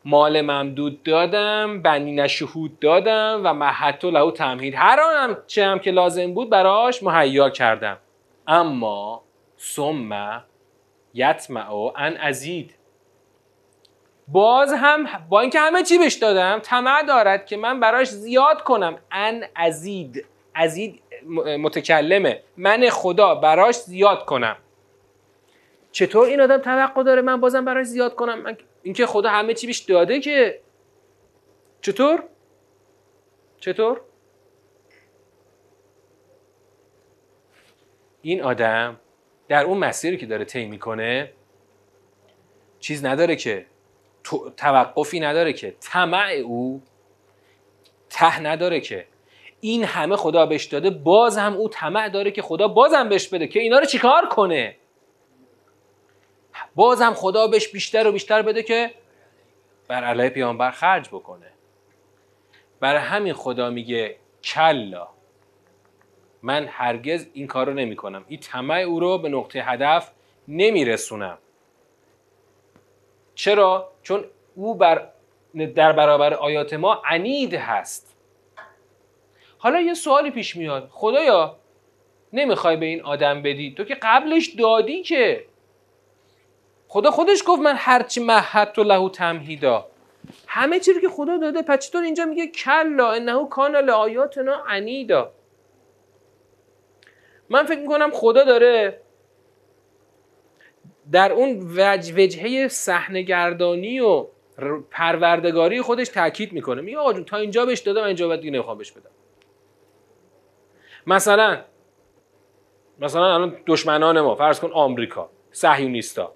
مال 0.06 0.42
ممدود 0.42 1.04
دادم 1.04 1.82
بنی 1.82 2.30
شهود 2.30 2.80
دادم 2.80 3.42
و 3.44 3.54
محت 3.54 4.04
و 4.04 4.12
لهو 4.12 4.32
تمهید. 4.32 4.74
هر 4.78 5.00
آنم 5.00 5.38
چه 5.48 5.66
هم 5.66 5.80
که 5.80 5.92
لازم 5.92 6.34
بود 6.34 6.50
براش 6.50 7.04
مهیا 7.04 7.50
کردم. 7.50 7.98
اما 8.48 9.24
ثم 9.60 10.42
یطمع 11.14 11.92
ان 11.96 12.18
ازید. 12.18 12.76
باز 14.28 14.74
هم 14.74 15.08
با 15.30 15.42
اینکه 15.42 15.60
همه 15.60 15.84
چی 15.84 15.98
بهش 15.98 16.14
دادم 16.14 16.60
طمع 16.60 17.04
دارد 17.04 17.46
که 17.46 17.58
من 17.58 17.80
براش 17.80 18.08
زیاد 18.08 18.64
کنم. 18.64 18.98
ان 19.12 19.44
ازید. 19.56 20.26
ازید 20.56 21.02
متکلمه. 21.60 22.42
من 22.58 22.90
خدا 22.90 23.36
براش 23.36 23.76
زیاد 23.76 24.26
کنم. 24.26 24.56
چطور 25.92 26.28
این 26.28 26.42
آدم 26.42 26.58
توقع 26.58 27.04
داره 27.04 27.22
من 27.22 27.42
بازم 27.42 27.66
براش 27.66 27.86
زیاد 27.86 28.16
کنم؟ 28.16 28.42
من 28.42 28.58
اینکه 28.86 29.06
خدا 29.06 29.30
همه 29.30 29.54
چی 29.54 29.68
بیش 29.68 29.80
داده 29.80 30.20
که 30.20 30.62
چطور؟ 31.82 32.24
چطور؟ 33.60 34.02
این 38.22 38.42
آدم 38.42 39.00
در 39.48 39.64
اون 39.64 39.78
مسیری 39.78 40.18
که 40.18 40.26
داره 40.26 40.46
طی 40.46 40.66
می‌کنه 40.66 41.32
چیز 42.80 43.06
نداره 43.06 43.36
که 43.36 43.66
توقفی 44.58 45.20
نداره 45.20 45.54
که 45.54 45.76
طمع 45.80 46.30
او 46.46 46.82
ته 48.10 48.40
نداره 48.40 48.80
که. 48.80 49.08
این 49.62 49.84
همه 49.84 50.16
خدا 50.16 50.46
بهش 50.46 50.66
داده 50.66 50.90
باز 50.90 51.38
هم 51.38 51.54
او 51.54 51.70
طمع 51.70 52.10
داره 52.10 52.32
که 52.32 52.42
خدا 52.42 52.68
بازم 52.68 53.10
بهش 53.10 53.28
بده 53.28 53.48
که 53.48 53.60
اینا 53.60 53.80
رو 53.80 53.86
چیکار 53.86 54.30
کنه؟ 54.30 54.76
باز 56.76 57.02
هم 57.02 57.14
خدا 57.14 57.48
بهش 57.48 57.68
بیشتر 57.68 58.08
و 58.08 58.12
بیشتر 58.12 58.42
بده 58.42 58.64
که 58.64 58.92
بر 59.88 60.04
علیه 60.04 60.30
پیامبر 60.30 60.72
خرج 60.72 61.08
بکنه. 61.08 61.52
برای 62.80 63.02
همین 63.02 63.34
خدا 63.34 63.70
میگه 63.70 64.16
کلا 64.44 65.08
من 66.42 66.66
هرگز 66.66 67.28
این 67.34 67.48
کار 67.48 67.68
رو 67.68 67.74
نمی 67.74 67.96
کنم 67.96 68.26
این 68.28 68.40
طمع 68.40 68.76
او 68.76 69.00
رو 69.00 69.18
به 69.18 69.30
نقطه 69.30 69.64
هدف 69.64 70.12
نمیرسونم. 70.48 71.38
چرا؟ 73.36 73.92
چون 74.04 74.26
او 74.56 74.76
بر 74.76 75.10
در 75.76 75.92
برابر 75.94 76.34
آیات 76.34 76.74
ما 76.74 77.02
عنید 77.06 77.54
هست. 77.54 78.16
حالا 79.58 79.82
یه 79.82 79.94
سوالی 79.94 80.32
پیش 80.32 80.56
میاد. 80.56 80.90
خدایا 80.92 81.58
نمی‌خوای 82.34 82.78
به 82.78 82.86
این 82.86 83.02
آدم 83.02 83.42
بدی؟ 83.42 83.74
تو 83.78 83.84
که 83.84 83.96
قبلش 84.02 84.48
دادی 84.48 85.04
که. 85.04 85.46
خدا 86.96 87.12
خودش 87.12 87.44
گفت 87.48 87.62
من 87.62 87.76
هرچی 87.78 88.24
محد 88.24 88.72
تو 88.72 88.84
لهو 88.84 89.10
تمهیدا. 89.10 89.88
همه 90.48 90.80
چیزی 90.80 91.02
که 91.02 91.10
خدا 91.10 91.38
داده 91.38 91.62
پس 91.62 91.88
چطور 91.88 92.04
اینجا 92.04 92.26
میگه 92.26 92.48
کلا 92.48 93.12
انه 93.12 93.48
کان 93.50 93.76
لآیاتنا 93.76 94.64
عنیدا. 94.68 95.32
من 97.50 97.66
فکر 97.66 97.80
می‌کنم 97.80 98.12
خدا 98.14 98.44
داره 98.44 99.02
در 101.12 101.32
اون 101.32 101.74
وجه 101.78 102.24
وجهه 102.24 102.68
صحنه 102.68 103.46
و 104.02 104.26
پروردگاری 104.92 105.82
خودش 105.82 106.10
تاکید 106.10 106.54
می‌کنه. 106.54 106.82
میگه 106.82 106.98
آقا 106.98 107.14
تا 107.14 107.38
اینجا 107.38 107.66
بهش 107.66 107.80
دادم 107.80 108.04
اینجا 108.04 108.28
بعد 108.28 108.40
دیگه 108.40 108.52
نمی‌خوام 108.52 108.78
بهش 108.78 108.92
بدم. 108.92 109.12
مثلا 111.08 111.62
مثلا 113.00 113.36
الان 113.36 113.58
دشمنان 113.68 114.22
ما 114.22 114.36
فرض 114.36 114.60
کن 114.60 114.72
آمریکا 114.72 115.30
صهیونیستا. 115.52 116.36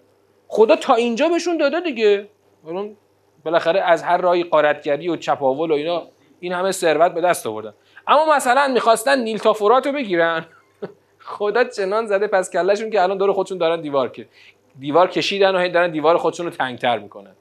خدا 0.51 0.75
تا 0.75 0.95
اینجا 0.95 1.29
بهشون 1.29 1.57
داده 1.57 1.79
دیگه. 1.79 2.27
الان 2.67 2.95
بالاخره 3.43 3.81
از 3.81 4.03
هر 4.03 4.17
راهی 4.17 4.43
قارتگری 4.43 5.09
و 5.09 5.15
چپاول 5.15 5.71
و 5.71 5.73
اینا 5.73 6.03
این 6.39 6.53
همه 6.53 6.71
ثروت 6.71 7.13
به 7.13 7.21
دست 7.21 7.47
آوردن. 7.47 7.73
اما 8.07 8.35
مثلا 8.35 8.67
می‌خواستن 8.67 9.19
نیل 9.19 9.37
تافورات 9.37 9.85
رو 9.85 9.93
بگیرن. 9.93 10.45
خدا 11.19 11.63
چنان 11.63 12.05
زده 12.05 12.27
پس 12.27 12.49
کلشون 12.51 12.89
که 12.89 13.01
الان 13.01 13.17
دور 13.17 13.33
خودشون 13.33 13.57
دارن 13.57 13.81
دیوار 13.81 14.09
که 14.09 14.27
دیوار 14.79 15.07
کشیدن 15.07 15.55
و 15.55 15.69
دارن 15.69 15.91
دیوار 15.91 16.17
خودشون 16.17 16.45
رو 16.45 16.51
تنگتر 16.51 16.99
می‌کنن. 16.99 17.35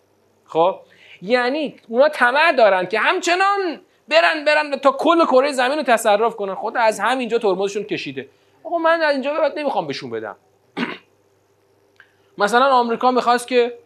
خب؟ 0.44 0.80
یعنی 1.22 1.76
اونا 1.88 2.08
طمع 2.08 2.52
دارن 2.52 2.86
که 2.86 2.98
همچنان 2.98 3.80
برن 4.08 4.44
برن 4.46 4.76
تا 4.76 4.90
کل 4.90 5.24
کره 5.24 5.52
زمین 5.52 5.78
رو 5.78 5.82
تصرف 5.82 6.36
کنن. 6.36 6.54
خدا 6.54 6.80
از 6.80 7.00
همینجا 7.00 7.38
ترمزشون 7.38 7.82
کشیده. 7.82 8.28
آقا 8.64 8.78
من 8.78 9.02
از 9.02 9.12
اینجا 9.12 9.34
بعد 9.34 9.58
نمی‌خوام 9.58 9.86
بهشون 9.86 10.10
بدم. 10.10 10.36
مثلا 12.38 12.66
آمریکا 12.66 13.10
می‌خواست 13.10 13.48
که 13.48 13.78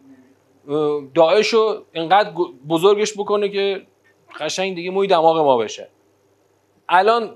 داعش 1.14 1.48
رو 1.48 1.84
اینقدر 1.92 2.30
بزرگش 2.68 3.12
بکنه 3.12 3.48
که 3.48 3.82
قشنگ 4.40 4.74
دیگه 4.74 4.90
موی 4.90 5.06
دماغ 5.06 5.38
ما 5.38 5.56
بشه. 5.56 5.88
الان 6.88 7.34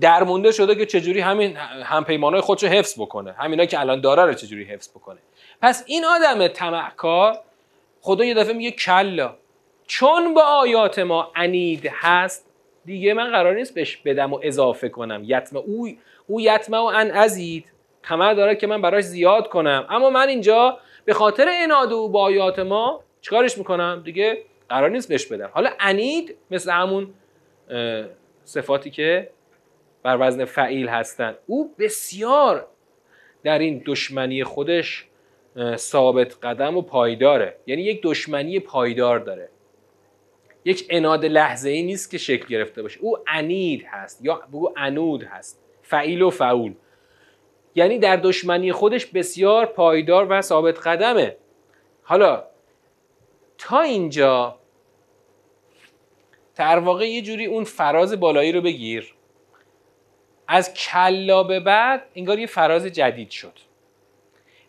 درمونده 0.00 0.52
شده 0.52 0.74
که 0.74 0.86
چجوری 0.86 1.20
همین 1.20 1.56
همپیمانای 1.56 2.40
خودشو 2.40 2.66
حفظ 2.66 3.00
بکنه. 3.00 3.32
همینا 3.32 3.64
که 3.64 3.80
الان 3.80 4.00
داره 4.00 4.24
رو 4.24 4.34
چجوری 4.34 4.64
حفظ 4.64 4.90
بکنه. 4.90 5.18
پس 5.62 5.84
این 5.86 6.04
آدم 6.04 6.48
طمعکار 6.48 7.38
خدا 8.00 8.24
یه 8.24 8.34
دفعه 8.34 8.52
میگه 8.52 8.70
کلا. 8.70 9.34
چون 9.86 10.34
با 10.34 10.42
آیات 10.42 10.98
ما 10.98 11.32
انید 11.36 11.90
هست 11.92 12.46
دیگه 12.84 13.14
من 13.14 13.30
قرار 13.30 13.54
نیست 13.54 13.74
بهش 13.74 13.96
بدم 13.96 14.32
و 14.32 14.40
اضافه 14.42 14.88
کنم. 14.88 15.22
یتم 15.26 15.56
او 15.56 15.88
او 16.26 16.40
یتم 16.40 16.74
و 16.74 16.84
ان 16.84 17.10
ازید. 17.10 17.72
طمع 18.02 18.34
داره 18.34 18.54
که 18.54 18.66
من 18.66 18.82
براش 18.82 19.04
زیاد 19.04 19.48
کنم. 19.48 19.86
اما 19.90 20.10
من 20.10 20.28
اینجا 20.28 20.78
به 21.04 21.14
خاطر 21.14 21.46
اناد 21.62 21.92
او 21.92 22.08
با 22.08 22.20
آیات 22.20 22.58
ما 22.58 23.02
چیکارش 23.20 23.58
می‌کنم؟ 23.58 24.02
دیگه 24.04 24.42
قرار 24.68 24.90
نیست 24.90 25.08
بهش 25.08 25.26
بدم. 25.26 25.50
حالا 25.52 25.70
انید 25.80 26.36
مثل 26.50 26.70
همون 26.70 27.14
صفاتی 28.44 28.90
که 28.90 29.30
بر 30.02 30.16
وزن 30.20 30.44
فعیل 30.44 30.88
هستند 30.88 31.38
او 31.46 31.74
بسیار 31.78 32.66
در 33.44 33.58
این 33.58 33.82
دشمنی 33.86 34.44
خودش 34.44 35.06
ثابت 35.76 36.36
قدم 36.42 36.76
و 36.76 36.82
پایداره. 36.82 37.56
یعنی 37.66 37.82
یک 37.82 38.00
دشمنی 38.02 38.60
پایدار 38.60 39.18
داره. 39.18 39.48
یک 40.64 40.86
اناد 40.90 41.24
لحظه 41.24 41.70
ای 41.70 41.82
نیست 41.82 42.10
که 42.10 42.18
شکل 42.18 42.46
گرفته 42.46 42.82
باشه. 42.82 43.00
او 43.00 43.18
انید 43.28 43.84
هست 43.90 44.24
یا 44.24 44.34
بگو 44.34 44.72
انود 44.76 45.22
هست. 45.22 45.62
فعیل 45.82 46.22
و 46.22 46.30
فعول. 46.30 46.74
یعنی 47.74 47.98
در 47.98 48.16
دشمنی 48.16 48.72
خودش 48.72 49.06
بسیار 49.06 49.66
پایدار 49.66 50.26
و 50.30 50.42
ثابت 50.42 50.86
قدمه. 50.86 51.36
حالا 52.02 52.44
تا 53.58 53.80
اینجا 53.80 54.58
در 56.56 56.78
واقع 56.78 57.08
یه 57.08 57.22
جوری 57.22 57.46
اون 57.46 57.64
فراز 57.64 58.20
بالایی 58.20 58.52
رو 58.52 58.60
بگیر. 58.60 59.14
از 60.48 60.74
کلا 60.74 61.42
به 61.42 61.60
بعد 61.60 62.02
انگار 62.14 62.38
یه 62.38 62.46
فراز 62.46 62.86
جدید 62.86 63.30
شد. 63.30 63.52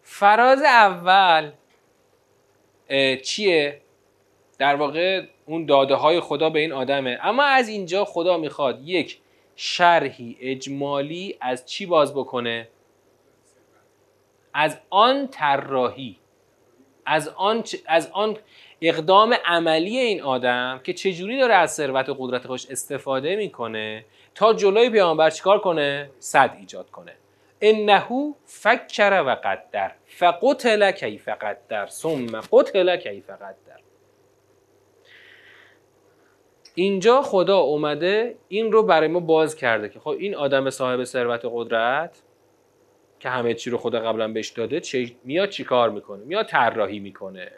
فراز 0.03 0.61
اول 0.61 1.51
چیه؟ 3.23 3.81
در 4.57 4.75
واقع 4.75 5.25
اون 5.45 5.65
داده 5.65 5.95
های 5.95 6.19
خدا 6.19 6.49
به 6.49 6.59
این 6.59 6.71
آدمه. 6.71 7.19
اما 7.21 7.43
از 7.43 7.67
اینجا 7.67 8.05
خدا 8.05 8.37
می‌خواد 8.37 8.87
یک 8.87 9.19
شرحی 9.55 10.37
اجمالی 10.41 11.37
از 11.41 11.65
چی 11.65 11.85
باز 11.85 12.13
بکنه؟ 12.13 12.67
از 14.53 14.79
آن 14.89 15.27
طراحی 15.27 16.17
از 17.05 17.27
آن 17.27 17.63
از 17.85 18.09
آن 18.11 18.37
اقدام 18.81 19.35
عملی 19.45 19.97
این 19.97 20.21
آدم 20.21 20.79
که 20.83 20.93
چجوری 20.93 21.39
داره 21.39 21.53
از 21.53 21.73
ثروت 21.73 22.09
و 22.09 22.13
قدرت 22.19 22.47
خودش 22.47 22.65
استفاده 22.69 23.35
می‌کنه 23.35 24.05
تا 24.35 24.53
جلوی 24.53 24.89
پیامبر 24.89 25.29
چیکار 25.29 25.59
کنه؟ 25.59 26.09
صد 26.19 26.55
ایجاد 26.59 26.89
کنه. 26.89 27.13
انه 27.61 28.33
فکر 28.45 29.23
و 29.25 29.37
قدر 29.43 29.91
فقتل 30.05 30.91
کیف 30.91 31.29
قدر 31.29 31.87
ثم 31.87 32.41
قتل 32.51 32.97
کیف 32.97 33.29
قدر. 33.29 33.83
اینجا 36.75 37.21
خدا 37.21 37.57
اومده 37.57 38.35
این 38.47 38.71
رو 38.71 38.83
برای 38.83 39.07
ما 39.07 39.19
باز 39.19 39.55
کرده 39.55 39.89
که 39.89 39.99
خب 39.99 40.09
این 40.09 40.35
آدم 40.35 40.69
صاحب 40.69 41.03
ثروت 41.03 41.45
و 41.45 41.49
قدرت 41.49 42.22
که 43.23 43.29
همه 43.29 43.53
چی 43.53 43.69
رو 43.69 43.77
خدا 43.77 43.99
قبلا 43.99 44.27
بهش 44.27 44.49
داده 44.49 44.79
چه 44.79 45.11
میاد 45.23 45.49
چی 45.49 45.63
کار 45.63 45.89
می‌کنه؟ 45.89 46.23
میاد 46.25 46.45
طراحی 46.45 46.99
می‌کنه. 46.99 47.51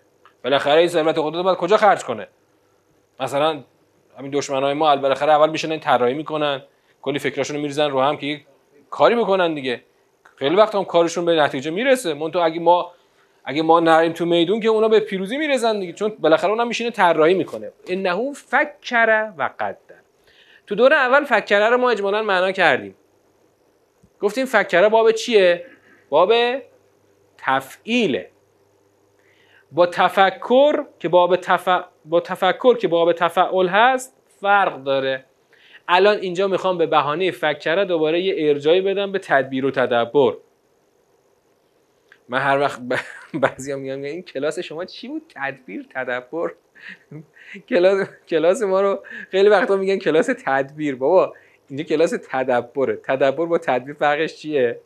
بالاخره 0.43 0.80
این 0.80 0.88
ثروت 0.88 1.16
قدرت 1.18 1.43
باید 1.43 1.57
کجا 1.57 1.78
خرج 1.78 2.03
کنه؟ 2.03 2.28
مثلا 3.20 3.63
همین 4.18 4.32
دشمنای 4.32 4.74
ما 4.74 4.95
بالاخره 4.95 5.32
اول 5.32 5.49
میشن 5.49 5.80
طراحی 5.80 6.13
می‌کنن 6.13 6.61
کلی 7.01 7.20
فکراشونو 7.20 7.59
میریزن 7.59 7.89
رو 7.89 8.01
هم 8.01 8.18
که 8.18 8.41
کاری 8.89 9.16
می‌کنن 9.16 9.53
دیگه. 9.53 9.82
خیلی 10.36 10.55
وقت 10.55 10.76
هم 10.76 10.86
کارشون 10.86 11.26
به 11.26 11.36
نتیجه 11.36 11.72
می‌رسه. 11.72 12.30
تو 12.30 12.39
اگه 12.39 12.59
ما 12.59 12.91
اگه 13.45 13.61
ما 13.61 13.80
نریم 13.80 14.13
تو 14.13 14.26
میدون 14.26 14.59
که 14.59 14.68
اونا 14.68 14.88
به 14.88 14.99
پیروزی 14.99 15.38
می‌رسن 15.38 15.80
دیگه 15.80 15.93
چون 15.93 16.13
بالاخره 16.20 16.49
اونم 16.49 16.68
میشینه 16.68 16.91
طراحی 16.91 17.34
می‌کنه. 17.34 17.72
انه 17.88 18.34
فکر 18.34 19.34
و 19.38 19.49
قدر. 19.59 19.95
تو 20.68 20.76
دور 20.76 20.93
اول 20.93 21.24
فکره 21.24 21.70
رو 21.70 21.78
ما 21.78 21.89
اجمالا 21.89 22.22
معنا 22.22 22.51
کردیم. 22.51 22.95
گفتیم 24.26 24.45
فکره 24.45 24.89
باب 24.89 25.11
چیه؟ 25.11 25.65
باب 26.09 26.34
تفعیله. 27.38 28.30
با 29.71 29.86
تفکر 29.86 30.86
که 30.99 31.09
باب 31.09 31.36
تف... 31.36 31.69
با 32.05 32.19
تفکر 32.19 32.78
که 32.78 32.88
باب 32.88 33.13
تفعول 33.13 33.67
هست 33.67 34.17
فرق 34.41 34.84
داره. 34.84 35.26
الان 35.88 36.17
اینجا 36.17 36.47
می‌خوام 36.47 36.78
به 36.78 36.86
بهانه 36.86 37.32
فکره 37.32 37.86
دوباره 37.86 38.21
یه 38.21 38.49
ارجایی 38.49 38.82
بدم 38.82 39.11
به 39.11 39.19
تدبیر 39.19 39.65
و 39.65 39.71
تدبر. 39.71 40.34
من 42.30 42.39
هر 42.39 42.59
وقت 42.59 42.82
بعضی 43.43 43.71
هم 43.71 43.80
میگم 43.80 44.01
این 44.01 44.21
کلاس 44.21 44.59
شما 44.59 44.86
چی 44.86 45.07
بود؟ 45.07 45.21
تدبیر 45.36 45.86
تدبر. 45.89 46.51
کلاس 47.69 48.07
کلاس 48.28 48.61
ما 48.61 48.82
رو 48.82 49.03
خیلی 49.32 49.49
وقتا 49.49 49.76
میگن 49.76 49.97
کلاس 49.97 50.30
تدبیر. 50.45 50.95
بابا 50.95 51.34
اینجا 51.70 51.84
کلاس 51.84 52.13
تدبره. 52.30 52.95
تدبر 52.95 53.45
با 53.45 53.57
تدبیر 53.57 53.95
فرقش 53.95 54.36
چیه؟ 54.36 54.80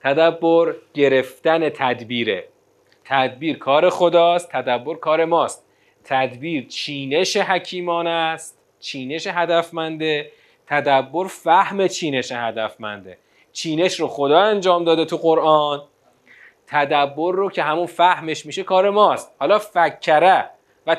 تدبر 0.00 0.74
گرفتن 0.94 1.68
تدبیره. 1.68 2.48
تدبیر 3.04 3.58
کار 3.58 3.90
خداست 3.90 4.48
تدبر 4.52 4.94
کار 4.94 5.24
ماست. 5.24 5.64
تدبیر 6.04 6.66
چینش 6.66 7.36
حکیمان 7.36 8.06
است 8.06 8.58
چینش 8.80 9.26
هدفمنده. 9.26 10.30
تدبر 10.66 11.26
فهم 11.26 11.86
چینش 11.86 12.32
هدفمنده. 12.32 13.18
چینش 13.52 14.00
رو 14.00 14.08
خدا 14.08 14.40
انجام 14.40 14.84
داده 14.84 15.04
تو 15.04 15.16
قرآن. 15.16 15.82
تدبر 16.66 17.32
رو 17.32 17.50
که 17.50 17.62
همون 17.62 17.86
فهمش 17.86 18.46
میشه 18.46 18.62
کار 18.62 18.90
ماست. 18.90 19.34
حالا 19.38 19.58
فکره 19.58 20.50
و 20.86 20.94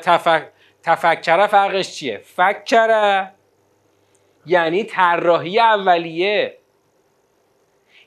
تفکره 0.82 1.46
فرقش 1.46 1.92
چیه؟ 1.92 2.18
فکره 2.18 3.32
یعنی 4.46 4.84
طراحی 4.84 5.60
اولیه. 5.60 6.58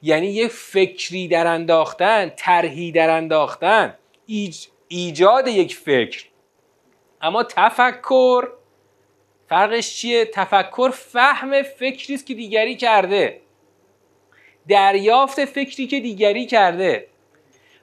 یعنی 0.02 0.28
یه 0.28 0.48
فکری 0.48 1.28
در 1.28 1.48
انداختن 1.48 2.30
طرحی 2.30 2.92
در 2.92 3.10
انداختن 3.10 3.98
ایج... 4.26 4.68
ایجاد 4.88 5.48
یک 5.48 5.76
فکر. 5.76 6.26
اما 7.22 7.44
تفکر 7.44 8.48
فرقش 9.48 9.96
چیه؟ 9.96 10.26
تفکر 10.26 10.90
فهم 10.90 11.64
فکری 11.64 12.14
است 12.14 12.26
که 12.26 12.34
دیگری 12.34 12.76
کرده. 12.76 13.42
دریافت 14.68 15.46
فکری 15.46 15.88
که 15.88 16.00
دیگری 16.00 16.46
کرده. 16.46 17.08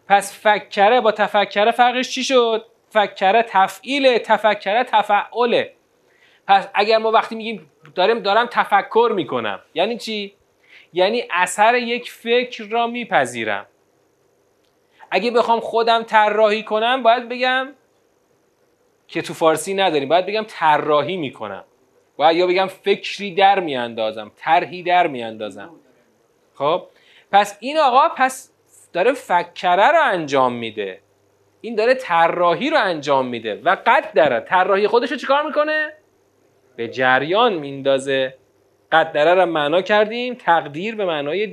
پس 0.09 0.39
فکره 0.39 1.01
با 1.01 1.13
تفکره 1.13 1.71
فرقش 1.71 2.11
چی 2.11 2.25
شد؟ 2.25 2.67
فکره 2.91 3.45
تفعیله 3.49 4.19
تفکره 4.19 4.85
تفعله. 4.85 5.76
پس 6.47 6.69
اگر 6.75 6.99
ما 6.99 7.11
وقتی 7.11 7.35
میگیم 7.35 7.71
دارم 7.95 8.21
دارم 8.21 8.47
تفکر 8.47 9.13
می‌کنم 9.15 9.61
یعنی 9.75 9.99
چی؟ 9.99 10.35
یعنی 10.93 11.25
اثر 11.31 11.75
یک 11.75 12.11
فکر 12.11 12.65
را 12.65 12.87
میپذیرم. 12.87 13.67
اگه 15.11 15.31
بخوام 15.31 15.61
خودم 15.61 16.03
طراحی 16.03 16.63
کنم 16.63 17.03
باید 17.03 17.29
بگم 17.29 17.69
که 19.09 19.23
تو 19.23 19.35
فارسی 19.35 19.75
نداریم 19.75 20.09
باید 20.09 20.27
بگم 20.27 20.45
طراحی 20.49 21.17
می‌کنم. 21.17 21.65
باید 22.17 22.37
یا 22.37 22.47
بگم 22.47 22.67
فکری 22.67 23.35
در 23.35 23.61
میاندازم 23.61 24.33
طرحی 24.37 24.83
در 24.83 25.07
میاندازم. 25.07 25.71
خب؟ 26.55 26.87
پس 27.33 27.57
این 27.61 27.79
آقا 27.79 28.09
پس 28.09 28.53
داره 28.93 29.13
فکره 29.13 29.91
رو 29.91 30.03
انجام 30.03 30.53
میده. 30.53 31.01
این 31.61 31.75
داره 31.75 31.95
طراحی 31.95 32.71
رو 32.71 32.79
انجام 32.81 33.27
میده. 33.27 33.61
و 33.65 33.77
قد 33.87 34.13
داره. 34.15 34.41
طراحی 34.41 34.89
خودش 34.89 35.11
رو 35.11 35.17
چیکار 35.17 35.47
می‌کنه؟ 35.47 35.93
به 36.77 36.89
جریان 36.89 37.55
میندازه. 37.55 38.35
قدره 38.93 39.35
رو 39.35 39.47
معنا 39.47 39.83
کردیم. 39.83 40.35
تقدیر 40.35 40.95
به 40.95 41.05
معنای 41.05 41.47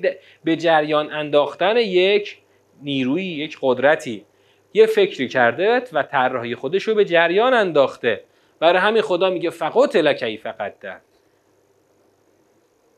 به 0.44 0.56
جریان 0.56 1.12
انداختن 1.12 1.78
یک 1.78 2.38
نیروی 2.82 3.24
یک 3.24 3.58
قدرتی. 3.62 4.26
یه 4.74 4.86
فکری 4.86 5.28
کرده 5.28 5.82
و 5.94 6.04
طراحی 6.04 6.56
خودش 6.56 6.84
رو 6.84 6.96
به 6.96 7.06
جریان 7.06 7.54
انداخته. 7.54 8.24
برای 8.60 8.80
همین 8.80 9.02
خدا 9.02 9.30
میگه 9.30 9.50
فقط 9.50 9.96
لکی 9.96 10.38
فقط. 10.38 10.80
در 10.80 10.98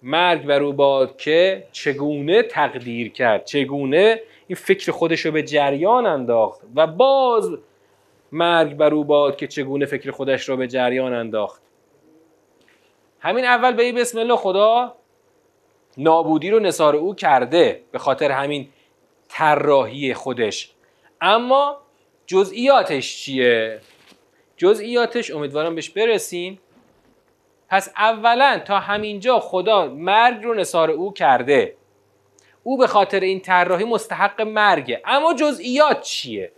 مرگ 0.01 0.45
بر 0.45 0.63
او 0.63 0.73
باد 0.73 1.17
که 1.17 1.63
چگونه 1.71 2.43
تقدیر 2.43 3.11
کرد؟ 3.11 3.45
چگونه 3.45 4.21
این 4.47 4.55
فکر 4.55 4.91
خودش 4.91 5.26
رو 5.26 5.32
به 5.32 5.43
جریان 5.43 6.05
انداخت؟ 6.05 6.61
و 6.76 6.88
باز 6.88 7.57
مرگ 8.32 8.73
بر 8.73 8.93
او 8.93 9.03
باد 9.03 9.36
که 9.36 9.47
چگونه 9.47 9.86
فکر 9.86 10.11
خودش 10.11 10.49
رو 10.49 10.57
به 10.57 10.67
جریان 10.67 11.13
انداخت؟ 11.13 11.64
همین 13.26 13.45
اول 13.45 13.73
به 13.73 13.91
بسم 13.91 14.19
الله 14.19 14.36
خدا 14.36 14.95
نابودی 15.97 16.49
رو 16.49 16.59
نصار 16.59 16.95
او 16.95 17.15
کرده 17.15 17.84
به 17.91 17.99
خاطر 17.99 18.32
همین 18.32 18.69
طراحی 19.28 20.13
خودش. 20.13 20.71
اما 21.21 21.78
جزئیاتش 22.26 23.17
چیه؟ 23.17 23.80
جزئیاتش 24.57 25.32
امیدوارم 25.32 25.76
بهش 25.76 25.89
برسیم. 25.89 26.59
پس 27.69 27.93
اولا 27.97 28.61
تا 28.65 28.80
همینجا 28.80 29.39
خدا 29.39 29.88
مرگ 29.88 30.43
رو 30.43 30.53
نصار 30.53 30.91
او 30.91 31.13
کرده. 31.13 31.76
او 32.63 32.78
به 32.78 32.88
خاطر 32.88 33.19
این 33.19 33.39
طراحی 33.39 33.86
مستحق 33.86 34.41
مرگه. 34.41 35.01
اما 35.05 35.34
جزئیات 35.34 36.01
چیه؟ 36.01 36.51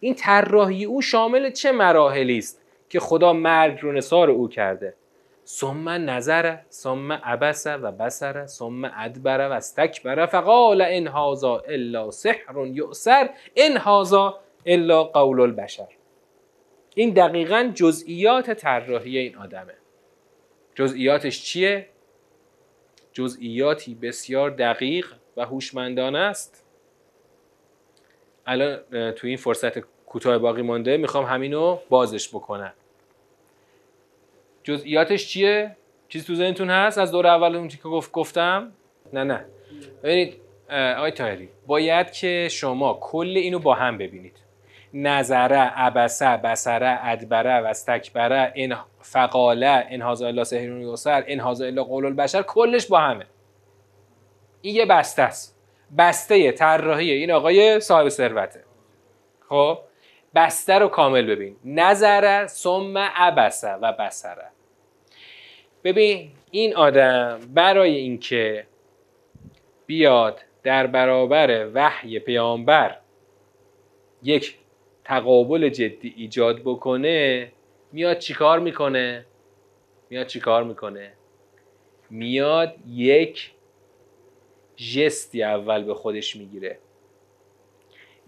این 0.00 0.14
طراحی 0.14 0.84
او 0.84 1.02
شامل 1.02 1.50
چه 1.50 1.72
مراحلی 1.72 2.38
است 2.38 2.60
که 2.88 3.00
خدا 3.00 3.32
مرگ 3.32 3.78
رو 3.80 3.92
نصار 3.92 4.30
او 4.30 4.48
کرده؟ 4.48 4.94
ثم 5.52 5.88
نظر 5.88 6.56
ثم 6.70 7.12
عبس 7.12 7.66
و 7.66 7.92
بسر 7.92 8.46
ثم 8.46 8.84
ادبر 8.84 9.48
و 9.48 9.52
استکبر. 9.52 10.26
فقال 10.26 10.82
ان 10.82 11.08
هذا 11.08 11.62
الا 11.68 12.10
سحر 12.10 12.66
یؤثر 12.66 13.30
ان 13.56 13.76
هذا 13.76 14.40
الا 14.66 15.04
قول 15.04 15.40
البشر. 15.40 15.88
این 16.94 17.10
دقیقا 17.10 17.72
جزئیات 17.74 18.50
طراحی 18.50 19.18
این 19.18 19.36
آدمه. 19.36 19.74
جزئیاتش 20.74 21.42
چیه؟ 21.42 21.88
جزئیاتی 23.12 23.94
بسیار 23.94 24.50
دقیق 24.50 25.12
و 25.36 25.44
هوشمندانه 25.44 26.18
است. 26.18 26.64
الان 28.46 28.80
تو 29.12 29.26
این 29.26 29.36
فرصت 29.36 29.78
کوتاه 29.78 30.38
باقی 30.38 30.62
مانده 30.62 30.96
می‌خوام 30.96 31.24
همینو 31.24 31.78
بازش 31.88 32.28
بکنم. 32.28 32.72
جزئیاتش 34.62 35.28
چیه؟ 35.28 35.76
چیزی 36.08 36.26
تو 36.26 36.34
ذهنتون 36.34 36.70
هست؟ 36.70 36.98
از 36.98 37.12
دور 37.12 37.26
اول 37.26 37.56
اون 37.56 37.68
که 37.68 37.78
گفت 37.78 38.12
گفتم؟ 38.12 38.72
نه 39.12 39.24
نه. 39.24 39.44
ببینید 40.02 40.36
آقای 40.70 41.10
تایری 41.10 41.48
باید 41.66 42.12
که 42.12 42.48
شما 42.50 42.98
کل 43.00 43.34
اینو 43.36 43.58
با 43.58 43.74
هم 43.74 43.98
ببینید. 43.98 44.36
نظره 44.94 45.56
عبسه 45.56 46.36
بسره 46.36 46.98
ادبره 47.02 47.60
و 47.60 47.64
استکبره 47.66 48.52
این 48.54 48.74
فقاله 49.00 49.86
این 49.90 50.02
هازا 50.02 50.26
الا 50.26 50.44
سهرون 50.44 50.80
یوسر 50.80 51.24
هازا 51.40 51.64
الا 51.64 51.84
قول 51.84 52.06
البشر 52.06 52.42
کلش 52.42 52.86
با 52.86 52.98
همه. 52.98 53.26
این 54.60 54.76
یه 54.76 54.86
بسته 54.86 55.22
است. 55.22 55.58
بسته 55.98 56.52
طراحی 56.52 57.10
این 57.10 57.30
آقای 57.30 57.80
صاحب 57.80 58.08
ثروته. 58.08 58.64
خب؟ 59.48 59.78
بسته 60.34 60.74
رو 60.74 60.88
کامل 60.88 61.26
ببین. 61.26 61.56
نظره 61.64 62.46
ثم 62.46 62.98
عبسه 62.98 63.72
و 63.72 63.92
بسره 63.92 64.46
ببین 65.84 66.30
این 66.50 66.76
آدم 66.76 67.40
برای 67.54 67.96
اینکه 67.96 68.66
بیاد 69.86 70.40
در 70.62 70.86
برابر 70.86 71.70
وحی 71.74 72.18
پیامبر 72.18 72.96
یک 74.22 74.58
تقابل 75.04 75.68
جدی 75.68 76.14
ایجاد 76.16 76.60
بکنه 76.60 77.52
میاد 77.92 78.18
چیکار 78.18 78.58
می‌کنه؟ 78.58 79.26
میاد 80.10 80.26
چیکار 80.26 80.64
می‌کنه؟ 80.64 81.12
میاد 82.10 82.74
یک 82.88 83.50
ژستی 84.76 85.42
اول 85.42 85.84
به 85.84 85.94
خودش 85.94 86.36
می‌گیره. 86.36 86.78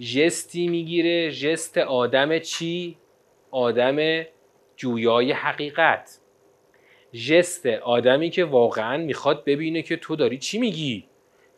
ژستی 0.00 0.68
می‌گیره. 0.68 1.30
ژست 1.30 1.78
آدم 1.78 2.38
چی؟ 2.38 2.96
آدم 3.50 4.24
جویای 4.76 5.32
حقیقت. 5.32 6.20
ژست 7.14 7.66
آدمی 7.66 8.30
که 8.30 8.44
واقعا 8.44 8.96
می‌خواد 8.96 9.44
ببینه 9.44 9.82
که 9.82 9.96
تو 9.96 10.16
داری 10.16 10.38
چی 10.38 10.58
میگی. 10.58 11.08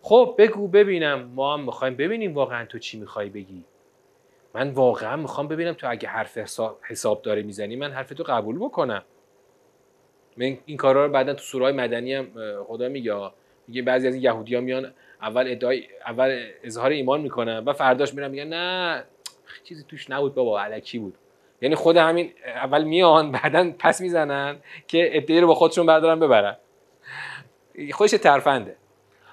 خب 0.03 0.35
بگو 0.39 0.69
ببینم. 0.69 1.23
ما 1.35 1.55
هم 1.55 1.65
می‌خوایم 1.65 1.97
ببینیم 1.97 2.35
واقعا 2.35 2.65
تو 2.65 2.79
چی 2.79 2.99
می‌خوای 2.99 3.31
بگی. 3.31 3.65
من 4.55 4.71
واقعا 4.71 5.17
می‌خوام 5.17 5.49
ببینم 5.49 5.73
تو 5.73 5.91
اگه 5.91 6.09
حرف 6.09 6.39
حساب 6.83 7.23
داره 7.23 7.43
می‌زنی 7.43 7.77
من 7.77 7.93
حرف 7.93 8.09
تو 8.09 8.23
قبول 8.23 8.59
بکنم. 8.59 9.03
من 10.37 10.59
این 10.67 10.77
کارا 10.77 11.07
رو 11.07 11.13
بعدا 11.13 11.35
تو 11.35 11.43
سورای 11.43 11.73
مدنی 11.73 12.15
هم 12.15 12.29
خدا 12.65 12.89
میگه 12.89 13.31
میگه 13.69 13.83
بعضی 13.83 14.09
از 14.09 14.15
این 14.15 14.23
یهودی 14.23 14.61
میان 14.61 14.95
اول 15.23 15.49
ادعای 15.49 15.89
اول 16.07 16.47
اظهار 16.63 16.91
ایمان 16.91 17.21
می‌کنن 17.21 17.59
و 17.59 17.73
فرداش 17.73 18.15
میرن 18.15 18.31
میگن 18.31 18.47
نه 18.47 19.05
چیزی 19.65 19.85
توش 19.89 20.11
نبود 20.11 20.35
بابا 20.35 20.61
علکی 20.61 20.99
بود. 20.99 21.15
یعنی 21.61 21.75
خود 21.75 21.97
همین 21.97 22.33
اول 22.47 22.85
میان 22.85 23.33
بعدا 23.33 23.73
پس 23.79 24.01
می‌زنن 24.01 24.57
که 24.89 25.17
ادعای 25.17 25.41
رو 25.41 25.47
با 25.47 25.55
خودشون 25.55 25.87
بردارن 25.87 26.21
ببرن. 26.21 26.57
خودش 27.93 28.11
ترفنده. 28.11 28.77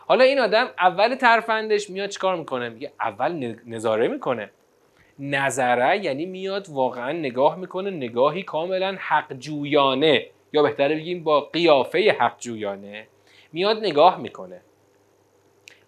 حالا 0.06 0.24
این 0.24 0.40
آدم 0.40 0.70
اول 0.80 1.16
ترفندش 1.16 1.90
میاد 1.90 2.10
چیکار 2.10 2.36
می‌کنه؟ 2.36 2.70
میگه 2.70 2.92
اول 3.00 3.56
نظاره 3.66 4.08
می‌کنه. 4.08 4.50
نظره 5.20 5.98
یعنی 5.98 6.26
میاد 6.26 6.70
واقعا 6.70 7.12
نگاه 7.12 7.56
می‌کنه 7.56 7.90
نگاهی 7.90 8.44
کاملا 8.44 8.96
حق 9.00 9.34
جویانه 9.34 10.28
یا 10.54 10.64
بهتره 10.64 10.96
بگیم 10.96 11.24
با 11.24 11.42
قیافه 11.42 12.16
حق 12.20 12.40
جویانه 12.40 13.08
میاد 13.54 13.78
نگاه 13.78 14.22
می‌کنه. 14.22 14.62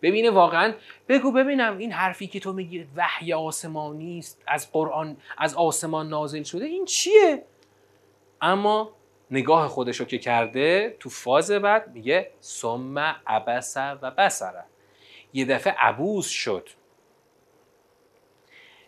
ببینه 0.01 0.29
واقعا 0.29 0.73
بگو 1.09 1.31
ببینم 1.31 1.77
این 1.77 1.91
حرفی 1.91 2.27
که 2.27 2.39
تو 2.39 2.53
میگی 2.53 2.87
وحی 2.95 3.33
آسمانی 3.33 4.19
است 4.19 4.43
از 4.47 4.71
قرآن 4.71 5.17
از 5.37 5.55
آسمان 5.55 6.09
نازل 6.09 6.43
شده 6.43 6.65
این 6.65 6.85
چیه؟ 6.85 7.43
اما 8.41 8.91
نگاه 9.31 9.67
خودشو 9.67 10.05
که 10.05 10.17
کرده 10.17 10.95
تو 10.99 11.09
فاز 11.09 11.51
بعد 11.51 11.91
میگه 11.93 12.31
ثم 12.41 12.97
عبس 13.27 13.77
و 13.77 14.11
بسره 14.11 14.63
یه 15.33 15.45
دفعه 15.45 15.73
عبوس 15.73 16.29
شد. 16.29 16.69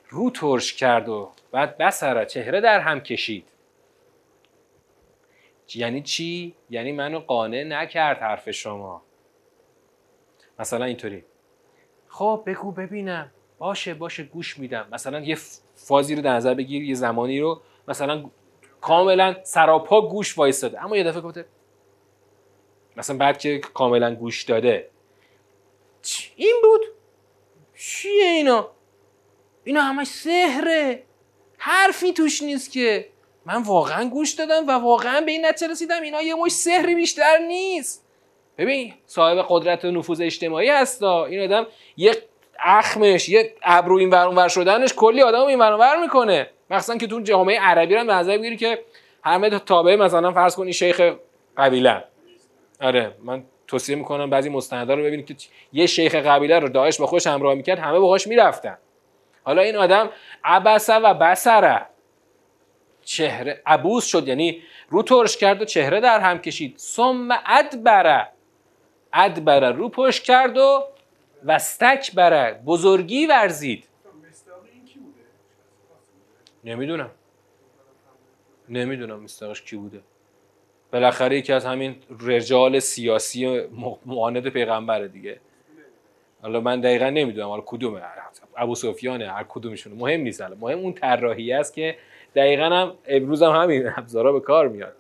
رو 0.09 0.29
ترش 0.29 0.73
کرد 0.73 1.09
و 1.09 1.31
بعد 1.51 1.77
بسره 1.77 2.25
چهره 2.25 2.61
در 2.61 2.79
هم 2.79 2.99
کشید. 2.99 3.47
یعنی 5.75 6.01
چی؟ 6.01 6.55
یعنی 6.69 6.91
منو 6.91 7.19
قانع 7.19 7.63
نکرد 7.63 8.17
حرف 8.17 8.51
شما. 8.51 9.01
مثلا 10.59 10.85
اینطوری. 10.85 11.23
خب 12.07 12.43
بگو 12.45 12.71
ببینم. 12.71 13.31
باشه 13.57 13.93
باشه 13.93 14.23
گوش 14.23 14.57
میدم. 14.57 14.87
مثلا 14.91 15.19
یه 15.19 15.37
فازی 15.75 16.15
رو 16.15 16.21
در 16.21 16.33
نظر 16.33 16.53
بگیر 16.53 16.83
یه 16.83 16.95
زمانی 16.95 17.39
رو. 17.39 17.61
مثلا 17.87 18.29
کاملا 18.81 19.35
سراپا 19.43 20.01
گوش 20.01 20.37
وایستاده. 20.37 20.83
اما 20.83 20.97
یه 20.97 21.03
دفعه 21.03 21.21
گفته 21.21 21.45
مثلا 22.97 23.17
بعد 23.17 23.37
که 23.37 23.59
کاملا 23.59 24.15
گوش 24.15 24.43
داده. 24.43 24.89
این 26.35 26.55
بود؟ 26.63 26.81
چیه 27.77 28.25
اینا؟ 28.25 28.71
اینا 29.63 29.81
همش 29.81 30.07
سهره 30.07 31.03
حرفی 31.57 32.13
توش 32.13 32.41
نیست 32.41 32.71
که. 32.71 33.09
من 33.45 33.61
واقعا 33.63 34.09
گوش 34.09 34.31
دادم 34.31 34.67
و 34.67 34.71
واقعا 34.71 35.21
به 35.21 35.31
این 35.31 35.45
نتیجه 35.45 35.71
رسیدم. 35.71 36.01
اینا 36.01 36.21
یه 36.21 36.35
مش 36.35 36.51
سحری 36.51 36.95
بیشتر 36.95 37.37
نیست. 37.37 38.06
ببین 38.57 38.93
صاحب 39.05 39.45
قدرت 39.49 39.85
و 39.85 39.91
نفوذ 39.91 40.21
اجتماعی 40.21 40.69
هستا. 40.69 41.25
این 41.25 41.41
آدم 41.41 41.67
یه 41.97 42.11
اخمش 42.59 43.29
یه 43.29 43.53
ابرو 43.63 43.97
این 43.97 44.09
ور 44.09 44.47
شدنش 44.47 44.93
کلی 44.93 45.21
آدم 45.21 45.41
این 45.41 45.59
ور 45.59 46.01
می‌کنه. 46.01 46.49
مخصوصا 46.69 46.97
که 46.97 47.07
تو 47.07 47.19
جامعه 47.19 47.59
عربی 47.59 47.95
رو 47.95 48.03
نظر 48.03 48.37
بگیری 48.37 48.57
که 48.57 48.79
همه 49.23 49.49
تابع 49.49 49.95
مثلا 49.95 50.31
فرض 50.31 50.55
کنی 50.55 50.73
شیخ 50.73 51.13
قبیله. 51.57 52.03
آره 52.81 53.15
من 53.23 53.43
توصیه 53.67 53.95
می‌کنم 53.95 54.29
بعضی 54.29 54.49
مستندا 54.49 54.93
رو 54.93 55.03
ببینید 55.03 55.25
که 55.25 55.35
یه 55.73 55.85
شیخ 55.85 56.15
قبیله 56.15 56.59
رو 56.59 56.69
داعش 56.69 56.99
با 56.99 57.05
خودش 57.05 57.27
همراه 57.27 57.53
می‌کرد 57.53 57.79
همه 57.79 57.99
باهاش 57.99 58.27
می‌رفتن. 58.27 58.77
حالا 59.43 59.61
این 59.61 59.75
آدم 59.75 60.09
عبسه 60.43 60.95
و 60.95 61.13
بسره 61.13 61.85
چهره 63.03 63.61
عبوس 63.65 64.05
شد 64.05 64.27
یعنی 64.27 64.61
رو 64.89 65.03
ترش 65.03 65.37
کرد 65.37 65.61
و 65.61 65.65
چهره 65.65 65.99
در 65.99 66.19
هم 66.19 66.39
کشید. 66.39 66.77
ثم 66.77 67.29
ادبره 67.45 68.27
ادبره 69.13 69.71
رو 69.71 69.89
پشت 69.89 70.23
کرد 70.23 70.57
و 70.57 70.83
وستک 71.45 72.15
بره 72.15 72.61
بزرگی 72.65 73.25
ورزید. 73.25 73.87
نمی‌دونم. 76.63 77.11
نمی‌دونم 78.69 79.19
مستقش 79.19 79.61
کی 79.61 79.75
بوده. 79.75 80.01
بالاخره 80.91 81.37
یکی 81.37 81.53
از 81.53 81.65
همین 81.65 81.95
رجال 82.19 82.79
سیاسی 82.79 83.67
معاند 84.05 84.47
پیغمبره 84.49 85.07
دیگه. 85.07 85.39
حالا 86.41 86.59
من 86.59 86.81
دقیقا 86.81 87.09
نمی‌دونم 87.09 87.47
حالا 87.47 87.63
کدومه 87.65 88.01
ابو 88.57 88.75
سفیانه 88.75 89.31
هر 89.31 89.45
کدومشونه 89.49 89.95
مهم 89.95 90.21
نیست 90.21 90.41
مهم 90.41 90.79
اون 90.79 90.93
طراحی 90.93 91.53
است 91.53 91.73
که 91.73 91.97
دقیقا 92.35 92.63
هم 92.63 92.93
امروز 93.07 93.43
هم 93.43 93.51
همین 93.51 93.87
ابزارا 93.97 94.33
به 94.33 94.39
کار 94.39 94.67
میاد. 94.67 94.93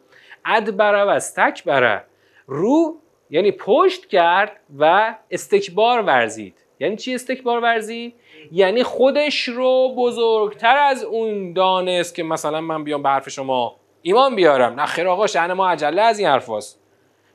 ادبره 0.45 1.03
و 1.03 1.07
استکبره 1.07 2.03
رو 2.47 2.97
یعنی 3.29 3.51
پشت 3.51 4.05
کرد 4.05 4.59
و 4.79 5.15
استکبار 5.31 6.01
ورزید. 6.01 6.55
یعنی 6.79 6.95
چی 6.95 7.15
استکبار 7.15 7.59
ورزید؟ 7.59 8.15
یعنی 8.51 8.83
خودش 8.83 9.47
رو 9.47 9.95
بزرگتر 9.97 10.77
از 10.77 11.03
اون 11.03 11.53
دانست 11.53 12.15
که 12.15 12.23
مثلا 12.23 12.61
من 12.61 12.83
بیام 12.83 13.03
به 13.03 13.09
حرف 13.09 13.29
شما 13.29 13.75
ایمان 14.01 14.35
بیارم. 14.35 14.79
نه 14.79 14.85
خیر 14.85 15.07
آقا 15.07 15.27
شأن 15.27 15.53
ما 15.53 15.69
عجله 15.69 16.01
از 16.01 16.19
این 16.19 16.27
حرفاست 16.27 16.79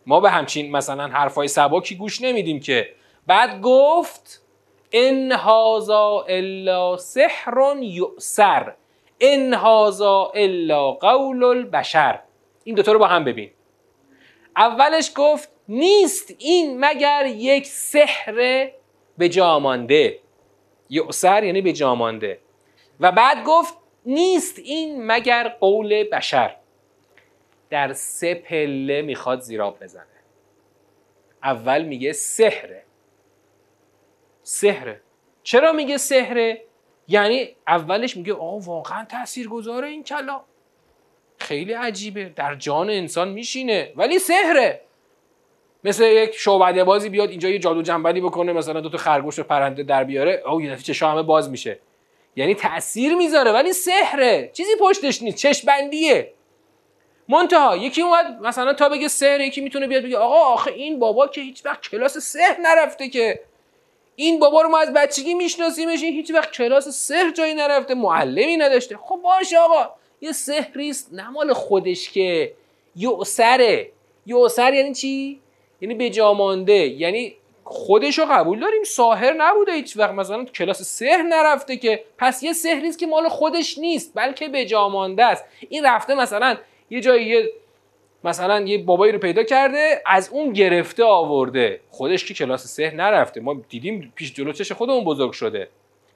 ما 0.07 0.21
به 0.21 0.31
همچین 0.31 0.71
مثلا 0.71 1.09
حرفای 1.09 1.49
سباکی 1.49 1.95
گوش 1.95 2.23
نمیدیم 2.23 2.61
که. 2.61 2.89
بعد 3.27 3.61
گفت 3.61 4.43
ان 4.93 5.33
هاذا 5.33 6.25
الا 6.29 6.97
سحر 6.97 7.77
یؤسر 7.81 8.73
ان 9.21 9.55
هاذا 9.55 10.33
الا 10.35 10.93
قول 10.93 11.45
البشر. 11.45 12.21
این 12.65 12.75
دوتا 12.75 12.93
رو 12.93 12.99
با 12.99 13.07
هم 13.07 13.25
ببین. 13.25 13.51
اولش 14.57 15.13
گفت 15.17 15.49
نیست 15.73 16.35
این 16.39 16.85
مگر 16.85 17.27
یک 17.37 17.67
سحر 17.67 18.71
به 19.19 19.29
جامانده 19.29 20.19
یؤسر 20.91 21.45
یعنی 21.45 21.63
به 21.63 21.73
جامانده 21.73 22.39
و 23.01 23.13
بعد 23.13 23.45
گفت 23.45 23.75
نیست 24.07 24.59
این 24.59 25.07
مگر 25.07 25.49
قول 25.49 26.05
بشر؟ 26.05 26.57
در 27.71 27.93
سه 27.93 28.35
پله 28.35 29.03
می‌خواد 29.03 29.41
زیراب 29.41 29.83
بزنه. 29.85 30.07
اول 31.43 31.85
میگه 31.85 32.13
سحره. 32.13 32.83
سحره. 34.43 35.01
چرا 35.43 35.73
میگه 35.73 35.97
سحره؟ 35.97 36.65
یعنی 37.09 37.57
اولش 37.67 38.17
میگه 38.17 38.33
آقا 38.33 38.59
واقعا 38.59 39.05
تأثیر 39.05 39.49
گذاره 39.49 39.89
این 39.89 40.05
کلا 40.05 40.41
خیلی 41.39 41.73
عجیبه. 41.73 42.29
در 42.29 42.55
جان 42.55 42.91
انسان 42.91 43.29
میشینه. 43.29 43.93
ولی 43.97 44.19
سحره. 44.19 44.81
مثل 45.85 46.05
یک 46.05 46.35
شعبده 46.35 46.85
بازی 46.85 47.09
بیاد 47.09 47.31
اینجا 47.31 47.49
یه 47.49 47.59
جادو 47.59 47.83
جنبلی 47.83 48.21
بکنه 48.21 48.53
مثلا 48.53 48.81
دو 48.81 48.89
تا 48.89 48.99
خرگوش 48.99 49.39
و 49.39 49.43
پرنده 49.43 49.83
در 49.83 50.05
بیاره. 50.05 50.43
او 50.47 50.63
یه 50.63 50.73
دفعه 50.73 51.09
همه 51.09 51.23
باز 51.23 51.51
میشه. 51.51 51.79
یعنی 52.37 52.55
تاثیر 52.55 53.15
می‌ذاره 53.15 53.53
ولی 53.53 53.73
سحره. 53.73 54.51
چیزی 54.53 54.71
پشتش 54.81 55.23
نیست 55.23 55.37
چش 55.37 55.65
بندیه 55.65 56.33
منتها 57.29 57.77
یکی 57.77 58.03
اومد 58.03 58.39
مثلا 58.43 58.75
تا 58.75 58.89
بگه 58.89 59.09
سحر 59.09 59.41
یکی 59.41 59.61
می‌تونه 59.61 59.87
بیاد 59.87 60.03
بگه 60.03 60.17
آقا 60.17 60.39
آخه 60.39 60.73
این 60.73 60.99
بابا 60.99 61.27
که 61.27 61.41
هیچ 61.41 61.67
وقت 61.67 61.89
کلاس 61.89 62.19
سحر 62.19 62.57
نرفته 62.61 63.09
که. 63.09 63.41
این 64.17 64.39
بابا 64.39 64.63
رو 64.63 64.69
ما 64.69 64.79
از 64.79 64.93
بچگی 64.93 65.35
میشناسیمش 65.35 66.03
هیچ 66.03 66.31
وقت 66.31 66.53
کلاس 66.53 66.89
سحر 66.89 67.31
جایی 67.31 67.55
نرفته 67.55 67.95
معلمی 67.95 68.57
نداشته. 68.57 68.97
خب 68.97 69.21
باشه 69.25 69.59
آقا 69.59 69.91
یه 70.21 70.33
سحریست 70.33 71.09
نه 71.13 71.31
مال 71.31 71.53
خودش 71.53 72.11
که. 72.11 72.53
یعسره 72.97 73.91
یعسر 74.27 74.75
یعنی 74.75 74.95
چی؟ 74.95 75.41
یعنی 75.83 75.95
به 75.95 76.11
جامانده 76.11 76.73
یعنی 76.73 77.35
خودش 77.65 78.19
رو 78.19 78.25
قبول 78.31 78.61
داریم. 78.61 78.83
ساهر 78.85 79.33
نبوده 79.33 79.73
هیچ 79.73 79.97
وقت. 79.97 80.11
مثلا 80.11 80.45
کلاس 80.45 80.83
سحر 80.83 81.23
نرفته 81.23 81.77
که 81.77 82.05
پس 82.19 82.43
یه 82.43 82.53
سحریست 82.53 82.99
که 82.99 83.07
مال 83.07 83.29
خودش 83.29 83.79
نیست 83.79 84.13
بلکه 84.15 84.49
به 84.49 84.65
جامانده 84.65 85.25
است. 85.25 85.45
این 85.69 85.87
رفته 85.87 86.15
مثلا 86.15 86.57
یه 86.91 87.01
جایی 87.01 87.27
یه 87.27 87.53
مثلا 88.25 88.61
یه 88.61 88.79
بابایی 88.79 89.13
رو 89.13 89.19
پیدا 89.19 89.43
کرده 89.43 90.03
از 90.07 90.29
اون 90.33 90.53
گرفته 90.53 91.05
آورده. 91.05 91.81
خودش 91.91 92.25
که 92.25 92.35
کلاس 92.35 92.67
سحر 92.67 92.95
نرفته. 92.95 93.41
ما 93.41 93.57
دیدیم 93.69 94.13
پیش 94.17 94.35
جلو 94.35 94.53
چش 94.53 94.73
خودمون 94.73 95.05
بزرگ 95.05 95.33
شده. 95.33 95.69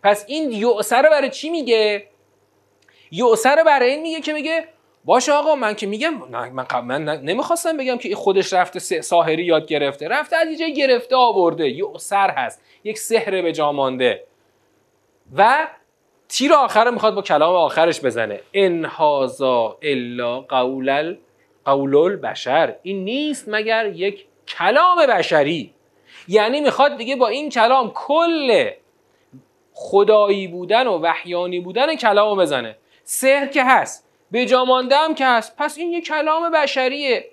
پس 0.02 0.24
این 0.28 0.52
یعسه 0.52 0.96
رو 0.96 1.10
برای 1.10 1.30
چی 1.30 1.50
میگه؟ 1.50 2.06
یعسه 3.10 3.50
رو 3.50 3.64
برای 3.64 3.90
این 3.90 4.02
میگه 4.02 4.20
که 4.20 4.32
میگه 4.32 4.68
باشه 5.06 5.32
آقا 5.32 5.54
من 5.54 5.74
که 5.74 5.86
میگم 5.86 6.14
من, 6.28 6.66
من 6.82 7.02
نمی‌خواستم 7.02 7.76
بگم 7.76 7.98
که 7.98 8.16
خودش 8.16 8.52
رفته 8.52 9.00
ساحری 9.00 9.44
یاد 9.44 9.66
گرفته. 9.66 10.08
رفته 10.08 10.36
از 10.36 10.60
یه 10.60 10.70
گرفته 10.70 11.16
آورده. 11.16 11.70
یعسر 11.70 12.30
هست. 12.30 12.62
یک 12.84 12.98
سحر 12.98 13.42
به 13.42 13.52
جا 13.52 13.72
مانده. 13.72 14.24
و 15.36 15.68
تیر 16.28 16.52
آخر 16.52 16.90
می‌خواد 16.90 17.14
با 17.14 17.22
کلام 17.22 17.54
آخرش 17.54 18.00
بزنه. 18.00 18.40
ان 18.54 18.84
هاذا 18.84 19.78
الا 19.82 20.40
قول 20.40 21.16
قول 21.64 21.96
البشر. 21.96 22.76
این 22.82 23.04
نیست 23.04 23.44
مگر 23.48 23.86
یک 23.86 24.26
کلام 24.48 25.06
بشری. 25.06 25.74
یعنی 26.28 26.60
می‌خواد 26.60 26.96
دیگه 26.96 27.16
با 27.16 27.28
این 27.28 27.50
کلام 27.50 27.90
کل 27.94 28.70
خدایی 29.72 30.48
بودن 30.48 30.86
و 30.86 30.98
وحیانی 30.98 31.60
بودن 31.60 31.96
کلام 31.96 32.38
بزنه. 32.38 32.76
سحر 33.04 33.46
که 33.46 33.64
هست. 33.64 34.05
به 34.30 34.46
هم 34.92 35.14
که 35.14 35.26
هست. 35.26 35.56
پس 35.56 35.78
این 35.78 35.92
یک 35.92 36.06
کلام 36.06 36.50
بشریه. 36.50 37.30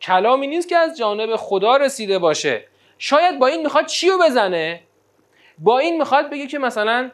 کلامی 0.00 0.46
نیست 0.46 0.68
که 0.68 0.76
از 0.76 0.98
جانب 0.98 1.36
خدا 1.36 1.76
رسیده 1.76 2.18
باشه. 2.18 2.64
شاید 2.98 3.38
با 3.38 3.46
این 3.46 3.62
می‌خواد 3.62 3.86
چی 3.86 4.08
رو 4.08 4.18
بزنه؟ 4.18 4.80
با 5.58 5.78
این 5.78 5.98
می‌خواد 5.98 6.30
بگه 6.30 6.46
که 6.46 6.58
مثلا 6.58 7.10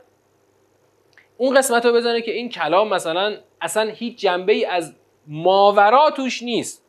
اون 1.37 1.57
قسمت 1.57 1.87
رو 1.87 1.93
بزنه 1.93 2.23
که 2.23 2.33
این 2.33 2.49
کلام 2.49 2.89
مثلا 2.89 3.37
اصلا 3.61 3.91
هیچ 3.91 4.19
جنبه 4.19 4.53
ای 4.53 4.65
از 4.65 4.95
ماورا 5.27 6.11
توش 6.11 6.43
نیست. 6.43 6.85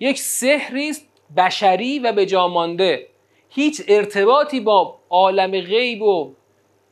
یک 0.00 0.18
سحری 0.18 0.92
بشری 1.36 1.98
و 1.98 2.12
به 2.12 2.26
جامانده 2.26 3.08
هیچ 3.48 3.82
ارتباطی 3.88 4.60
با 4.60 4.98
عالم 5.10 5.50
غیب 5.50 6.02
و 6.02 6.34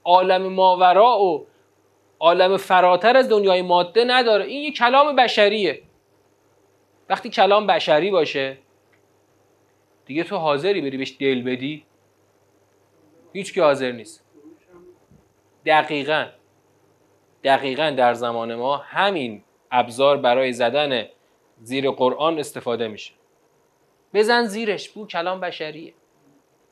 عالم 0.04 0.52
ماورا 0.52 1.20
و 1.20 1.46
عالم 2.20 2.56
فراتر 2.56 3.16
از 3.16 3.28
دنیای 3.28 3.62
ماده 3.62 4.04
نداره. 4.04 4.44
این 4.44 4.62
یک 4.62 4.76
کلام 4.76 5.16
بشریه. 5.16 5.82
وقتی 7.08 7.30
کلام 7.30 7.66
بشری 7.66 8.10
باشه 8.10 8.58
دیگه 10.06 10.24
تو 10.24 10.36
حاضری 10.36 10.80
بری 10.80 10.96
بهش 10.96 11.16
دل 11.20 11.42
بدی؟ 11.42 11.86
هیچ 13.32 13.54
که 13.54 13.62
حاضر 13.62 13.92
نیست. 13.92 14.24
دقیقا. 15.66 16.26
دقیقا 17.44 17.90
در 17.90 18.14
زمان 18.14 18.54
ما 18.54 18.76
همین 18.76 19.42
ابزار 19.70 20.16
برای 20.16 20.52
زدن 20.52 21.08
زیر 21.62 21.90
قرآن 21.90 22.38
استفاده 22.38 22.88
میشه. 22.88 23.12
بزن 24.14 24.44
زیرش 24.44 24.88
بو 24.88 25.06
کلام 25.06 25.40
بشریه. 25.40 25.94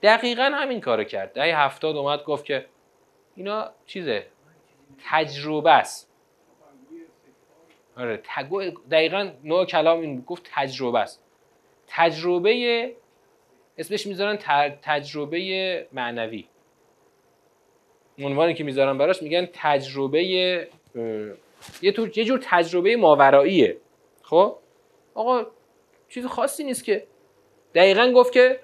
دقیقا 0.02 0.42
همین 0.54 0.80
کارو 0.80 1.04
کرد. 1.04 1.32
دهه 1.32 1.58
هفتاد 1.58 1.96
اومد 1.96 2.24
گفت 2.24 2.44
که 2.44 2.66
اینا 3.36 3.70
چیزه؟ 3.86 4.26
تجربه 5.10 5.70
است. 5.70 6.10
آره 7.96 8.22
دقیقا 8.90 9.30
نوع 9.44 9.64
کلام 9.64 10.00
این 10.00 10.20
گفت 10.20 10.50
تجربه 10.54 10.98
است. 10.98 11.22
تجربه 11.86 12.96
اسمش 13.78 14.06
می‌ذارن 14.06 14.36
تجربه 14.82 15.86
معنوی. 15.92 16.44
عنوانی 18.18 18.54
که 18.54 18.64
می‌ذارن 18.64 18.98
براش 18.98 19.22
میگن 19.22 19.48
تجربه 19.52 20.24
یه, 20.24 20.68
یه 21.82 22.24
جور 22.24 22.40
تجربه 22.42 22.96
ماوراییه. 22.96 23.76
خب؟ 24.22 24.56
آقا 25.14 25.46
چیز 26.08 26.26
خاصی 26.26 26.64
نیست 26.64 26.84
که 26.84 27.06
دقیقا 27.74 28.12
گفت 28.12 28.32
که 28.32 28.60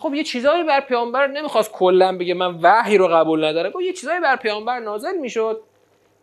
خب 0.00 0.14
یه 0.14 0.24
چیزایی 0.24 0.64
بر 0.64 0.80
پیامبر 0.80 1.26
نمی‌خواست 1.26 1.72
کلا 1.72 2.18
بگه 2.18 2.34
من 2.34 2.58
وحی 2.62 2.98
رو 2.98 3.08
قبول 3.08 3.44
ندارم. 3.44 3.70
گفت 3.70 3.84
یه 3.84 3.92
چیزایی 3.92 4.20
بر 4.20 4.36
پیامبر 4.36 4.78
نازل 4.78 5.16
می‌شد. 5.16 5.62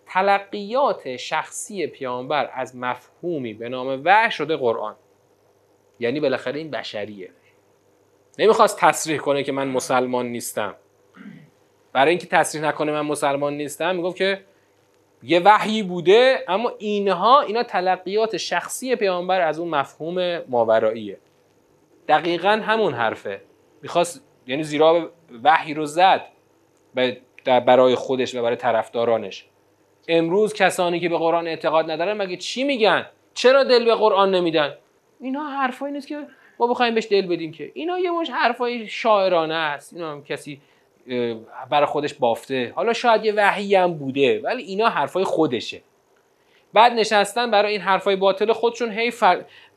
تلقیات 0.06 1.18
شخصی 1.18 1.88
پیامبر 1.88 2.50
از 2.54 2.76
مفهومی 2.76 3.54
به 3.54 3.70
نام 3.70 4.02
وحی 4.06 4.32
شده 4.32 4.58
قرآن. 4.58 4.96
یعنی 6.00 6.20
بالاخره 6.20 6.60
این 6.60 6.72
بشریه. 6.72 7.30
نمی‌خواست 8.40 8.80
تصریح 8.80 9.18
کنه 9.18 9.44
که 9.44 9.52
من 9.52 9.68
مسلمان 9.68 10.26
نیستم. 10.26 10.76
برای 11.94 12.10
اینکه 12.10 12.28
تصریح 12.28 12.64
نکنه 12.64 12.92
من 12.92 13.02
مسلمان 13.02 13.54
نیستم 13.54 13.96
می‌گفت 13.96 14.18
که 14.18 14.44
یه 15.24 15.40
وحی 15.40 15.84
بوده 15.84 16.46
اما 16.48 16.74
اینها 16.78 17.42
اینا 17.42 17.64
تلقیات 17.64 18.38
شخصی 18.38 18.96
پیامبر 18.96 19.42
از 19.42 19.60
اون 19.60 19.70
مفهوم 19.70 20.42
ماوراییه. 20.48 21.18
دقیقا 22.08 22.50
همون 22.50 22.94
حرفه. 22.94 23.42
می‌خواست 23.82 24.24
یعنی 24.48 24.64
زیرا 24.64 25.12
وحی 25.44 25.74
رو 25.74 25.86
زد 25.86 26.26
برای 27.46 27.96
خودش 27.96 28.36
و 28.36 28.42
برای 28.42 28.56
طرفدارانش. 28.56 29.46
امروز 30.08 30.54
کسانی 30.54 31.00
که 31.00 31.10
به 31.10 31.18
قرآن 31.18 31.48
اعتقاد 31.48 31.92
ندارن 31.92 32.18
مگه 32.18 32.38
چی 32.38 32.64
میگن؟ 32.64 33.06
چرا 33.34 33.64
دل 33.64 33.86
به 33.86 33.96
قرآن 33.96 34.36
نمیدن؟ 34.36 34.74
اینا 35.20 35.44
حرفایی 35.44 35.94
نیست 35.94 36.08
که 36.08 36.28
ما 36.60 36.68
بخوایم 36.68 36.96
بهش 36.96 37.08
دل 37.12 37.28
بدیم 37.28 37.52
که. 37.52 37.72
اینا 37.74 38.00
یه 38.00 38.12
مش 38.12 38.30
حرفای 38.30 38.88
شاعرانه 38.88 39.54
است. 39.54 39.94
اینا 39.94 40.12
هم 40.12 40.24
کسی 40.24 40.62
برای 41.70 41.86
خودش 41.86 42.14
بافته. 42.14 42.74
حالا 42.76 42.94
شاید 42.94 43.26
یه 43.26 43.34
وحی 43.36 43.76
هم 43.76 43.94
بوده 43.94 44.42
ولی 44.44 44.64
اینا 44.64 44.90
حرفای 44.90 45.24
خودشه. 45.24 45.82
بعد 46.74 46.94
نشستن 46.94 47.52
برای 47.52 47.72
این 47.72 47.82
حرفای 47.82 48.16
باطل 48.16 48.54
خودشون 48.54 48.92
هی 48.92 49.12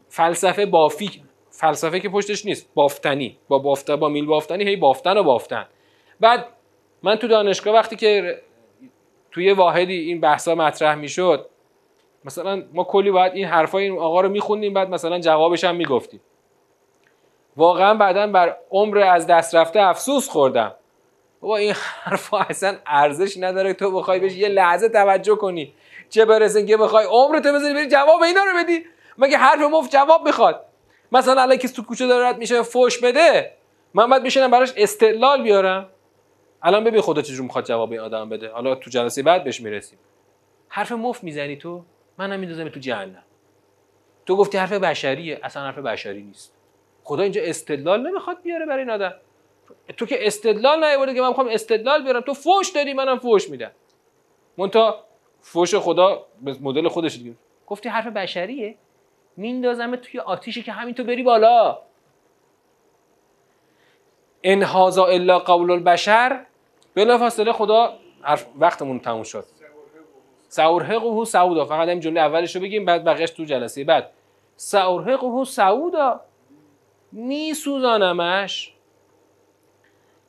فلسفه 0.08 0.66
بافی 0.66 1.22
فلسفه 1.60 2.00
که 2.00 2.08
پشتش 2.08 2.46
نیست 2.46 2.70
بافتنی. 2.74 3.38
با 3.48 3.58
بافته 3.58 3.96
با 3.96 4.08
میل 4.08 4.26
بافتنی 4.26 4.64
هی 4.64 4.76
بافتن 4.76 5.18
و 5.18 5.22
بافتن. 5.22 5.66
بعد 6.20 6.46
من 7.02 7.16
تو 7.16 7.28
دانشگاه 7.28 7.74
وقتی 7.74 7.96
که 7.96 8.40
توی 9.30 9.52
واحدی 9.52 9.94
این 9.94 10.20
بحثا 10.20 10.54
مطرح 10.54 10.94
می‌شد 10.94 11.46
مثلا 12.24 12.62
ما 12.72 12.84
کلی 12.84 13.10
باید 13.10 13.32
این 13.34 13.46
حرفای 13.46 13.84
این 13.84 13.98
آقا 13.98 14.20
رو 14.20 14.28
میخوندیم 14.28 14.74
بعد 14.74 14.90
مثلا 14.90 15.18
جوابش 15.18 15.64
هم 15.64 15.76
می‌گفتیم. 15.76 16.20
واقعا 17.56 17.94
بعدا 17.94 18.26
بر 18.26 18.56
عمر 18.70 18.98
از 18.98 19.26
دست 19.26 19.54
رفته 19.54 19.80
افسوس 19.80 20.28
خوردم. 20.28 20.74
بابا 21.40 21.56
این 21.56 21.74
حرفا 22.02 22.38
اصلا 22.38 22.76
ارزش 22.86 23.36
نداره 23.38 23.74
تو 23.74 23.90
بخوای 23.90 24.20
بهش 24.20 24.36
یه 24.36 24.48
لحظه 24.48 24.88
توجه 24.88 25.36
کنی. 25.36 25.74
چه 26.10 26.24
برسه 26.24 26.66
که 26.66 26.76
بخوای 26.76 27.06
عمرتو 27.10 27.52
بذاری 27.52 27.74
بری 27.74 27.88
جواب 27.88 28.22
اینا 28.22 28.44
رو 28.44 28.64
بدی؟ 28.64 28.84
مگه 29.18 29.36
حرف 29.36 29.60
مفت 29.60 29.92
جواب 29.92 30.26
می‌خواد؟ 30.26 30.69
مثلا 31.12 31.42
الان 31.42 31.56
کسی 31.56 31.74
تو 31.74 31.82
کوچه 31.82 32.06
داره 32.06 32.36
میشه 32.36 32.62
فوش 32.62 32.98
بده 32.98 33.52
من 33.94 34.10
باید 34.10 34.22
بشینم 34.22 34.50
براش 34.50 34.72
استدلال 34.76 35.42
بیارم. 35.42 35.90
الان 36.62 36.84
ببین 36.84 37.00
خدا 37.00 37.22
چجور 37.22 37.42
می‌خواد 37.42 37.64
جواب 37.64 37.92
این 37.92 38.00
آدم 38.00 38.28
بده. 38.28 38.48
حالا 38.48 38.74
تو 38.74 38.90
جلسه 38.90 39.22
بعد 39.22 39.44
بهش 39.44 39.60
می‌رسیم. 39.60 39.98
حرف 40.68 40.92
مفت 40.92 41.24
می‌زنی 41.24 41.56
تو؟ 41.56 41.82
منم 42.18 42.40
میندازم 42.40 42.68
تو 42.68 42.80
جهنم. 42.80 43.22
تو 44.26 44.36
گفتی 44.36 44.58
حرف 44.58 44.72
بشریه 44.72 45.40
اصلا 45.42 45.62
حرف 45.62 45.78
بشری 45.78 46.22
نیست. 46.22 46.54
خدا 47.04 47.22
اینجا 47.22 47.42
استدلال 47.44 48.08
نمی‌خواد 48.08 48.42
بیاره 48.42 48.66
برای 48.66 48.80
این 48.80 48.90
آدم. 48.90 49.14
تو 49.96 50.06
که 50.06 50.26
استدلال 50.26 50.84
نیاورده 50.84 51.14
که 51.14 51.20
من 51.20 51.28
می‌خوام 51.28 51.48
استدلال 51.48 52.02
بیارم. 52.02 52.20
تو 52.20 52.34
فوش 52.34 52.70
دادی 52.70 52.92
منم 52.92 53.18
فوش 53.18 53.50
میدم. 53.50 53.70
مونتا 54.58 55.04
فوش 55.40 55.74
خدا 55.74 56.26
به 56.42 56.56
مدل 56.60 56.88
خودش 56.88 57.16
دیگه. 57.16 57.32
گفتی 57.66 57.88
حرف 57.88 58.06
بشریه؟ 58.06 58.76
میندازم 59.40 59.96
توی 59.96 60.20
آتیشی 60.20 60.62
که 60.62 60.72
همین 60.72 60.94
تو 60.94 61.04
بری 61.04 61.22
بالا. 61.22 61.78
ان 64.42 64.62
هاذا 64.62 65.04
الا 65.04 65.38
قول 65.38 65.70
البشر. 65.70 66.46
بلافاصله 66.94 67.52
خدا 67.52 67.98
وقتمون 68.58 69.00
تموم 69.00 69.22
شد. 69.22 69.44
ساورهقه 70.48 71.24
سعودا. 71.24 71.64
فقط 71.64 71.88
این 71.88 72.00
جمله 72.00 72.20
اولش 72.20 72.56
رو 72.56 72.62
بگیم 72.62 72.84
بعد 72.84 73.04
بقیش 73.04 73.30
تو 73.30 73.44
جلسه 73.44 73.84
بعد. 73.84 74.10
ساورهقه 74.56 75.44
سعودا. 75.44 76.20
میسوزانمش. 77.12 78.74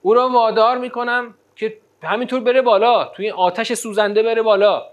او 0.01 0.13
را 0.13 0.29
وادار 0.29 0.77
می‌کنم 0.77 1.35
که 1.55 1.77
همینطور 2.03 2.39
بره 2.39 2.61
بالا. 2.61 3.05
توی 3.05 3.31
آتش 3.31 3.73
سوزنده 3.73 4.23
بره 4.23 4.41
بالا. 4.41 4.87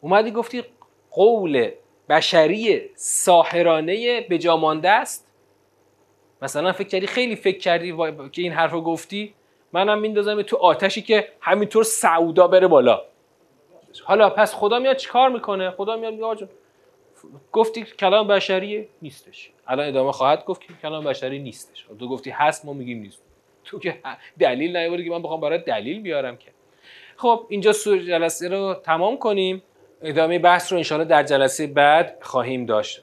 اومدی 0.00 0.30
گفتی 0.30 0.64
قول 1.10 1.70
بشری 2.08 2.80
ساحرانه 2.94 4.20
به 4.20 4.38
جامانده 4.38 4.90
است؟ 4.90 5.32
مثلا 6.42 6.72
فکر 6.72 6.88
کردی 6.88 7.06
خیلی 7.06 7.36
فکر 7.36 7.58
کردی 7.58 7.96
که 8.32 8.42
این 8.42 8.52
حرف 8.52 8.72
رو 8.72 8.80
گفتی؟ 8.80 9.34
منم 9.72 9.98
میندازم 9.98 10.42
تو 10.42 10.56
آتشی 10.56 11.02
که 11.02 11.28
همینطور 11.40 11.84
سعودا 11.84 12.48
بره 12.48 12.66
بالا. 12.66 13.02
حالا 14.04 14.30
پس 14.30 14.54
خدا 14.54 14.78
میاد 14.78 14.96
چیکار 14.96 15.28
می‌کنه؟ 15.28 15.70
خدا 15.70 15.96
میاد 15.96 16.14
میگه 16.14 16.48
گفتی 17.52 17.82
کلام 17.82 18.26
بشری 18.28 18.88
نیستش. 19.02 19.50
الان 19.66 19.88
ادامه 19.88 20.12
خواهد 20.12 20.44
گفت 20.44 20.60
که 20.60 20.68
کلام 20.82 21.04
بشری 21.04 21.38
نیستش. 21.38 21.86
تو 21.98 22.08
گفتی 22.08 22.30
هست 22.30 22.64
ما 22.64 22.72
میگیم 22.72 22.98
نیست. 22.98 23.22
تو 23.64 23.78
که 23.78 23.98
دلیل 24.38 24.76
نیوردی 24.76 25.04
که 25.04 25.10
من 25.10 25.22
بخوام 25.22 25.40
برای 25.40 25.58
دلیل 25.58 26.00
بیارم 26.00 26.36
که. 26.36 26.50
خب 27.16 27.46
اینجا 27.48 27.72
جلسه 27.84 28.48
رو 28.48 28.74
تمام 28.74 29.18
کنیم. 29.18 29.62
ادامه 30.06 30.38
بحث 30.38 30.72
رو 30.72 30.78
انشاءالله 30.78 31.08
در 31.08 31.22
جلسه 31.22 31.66
بعد 31.66 32.18
خواهیم 32.20 32.66
داشت. 32.66 33.02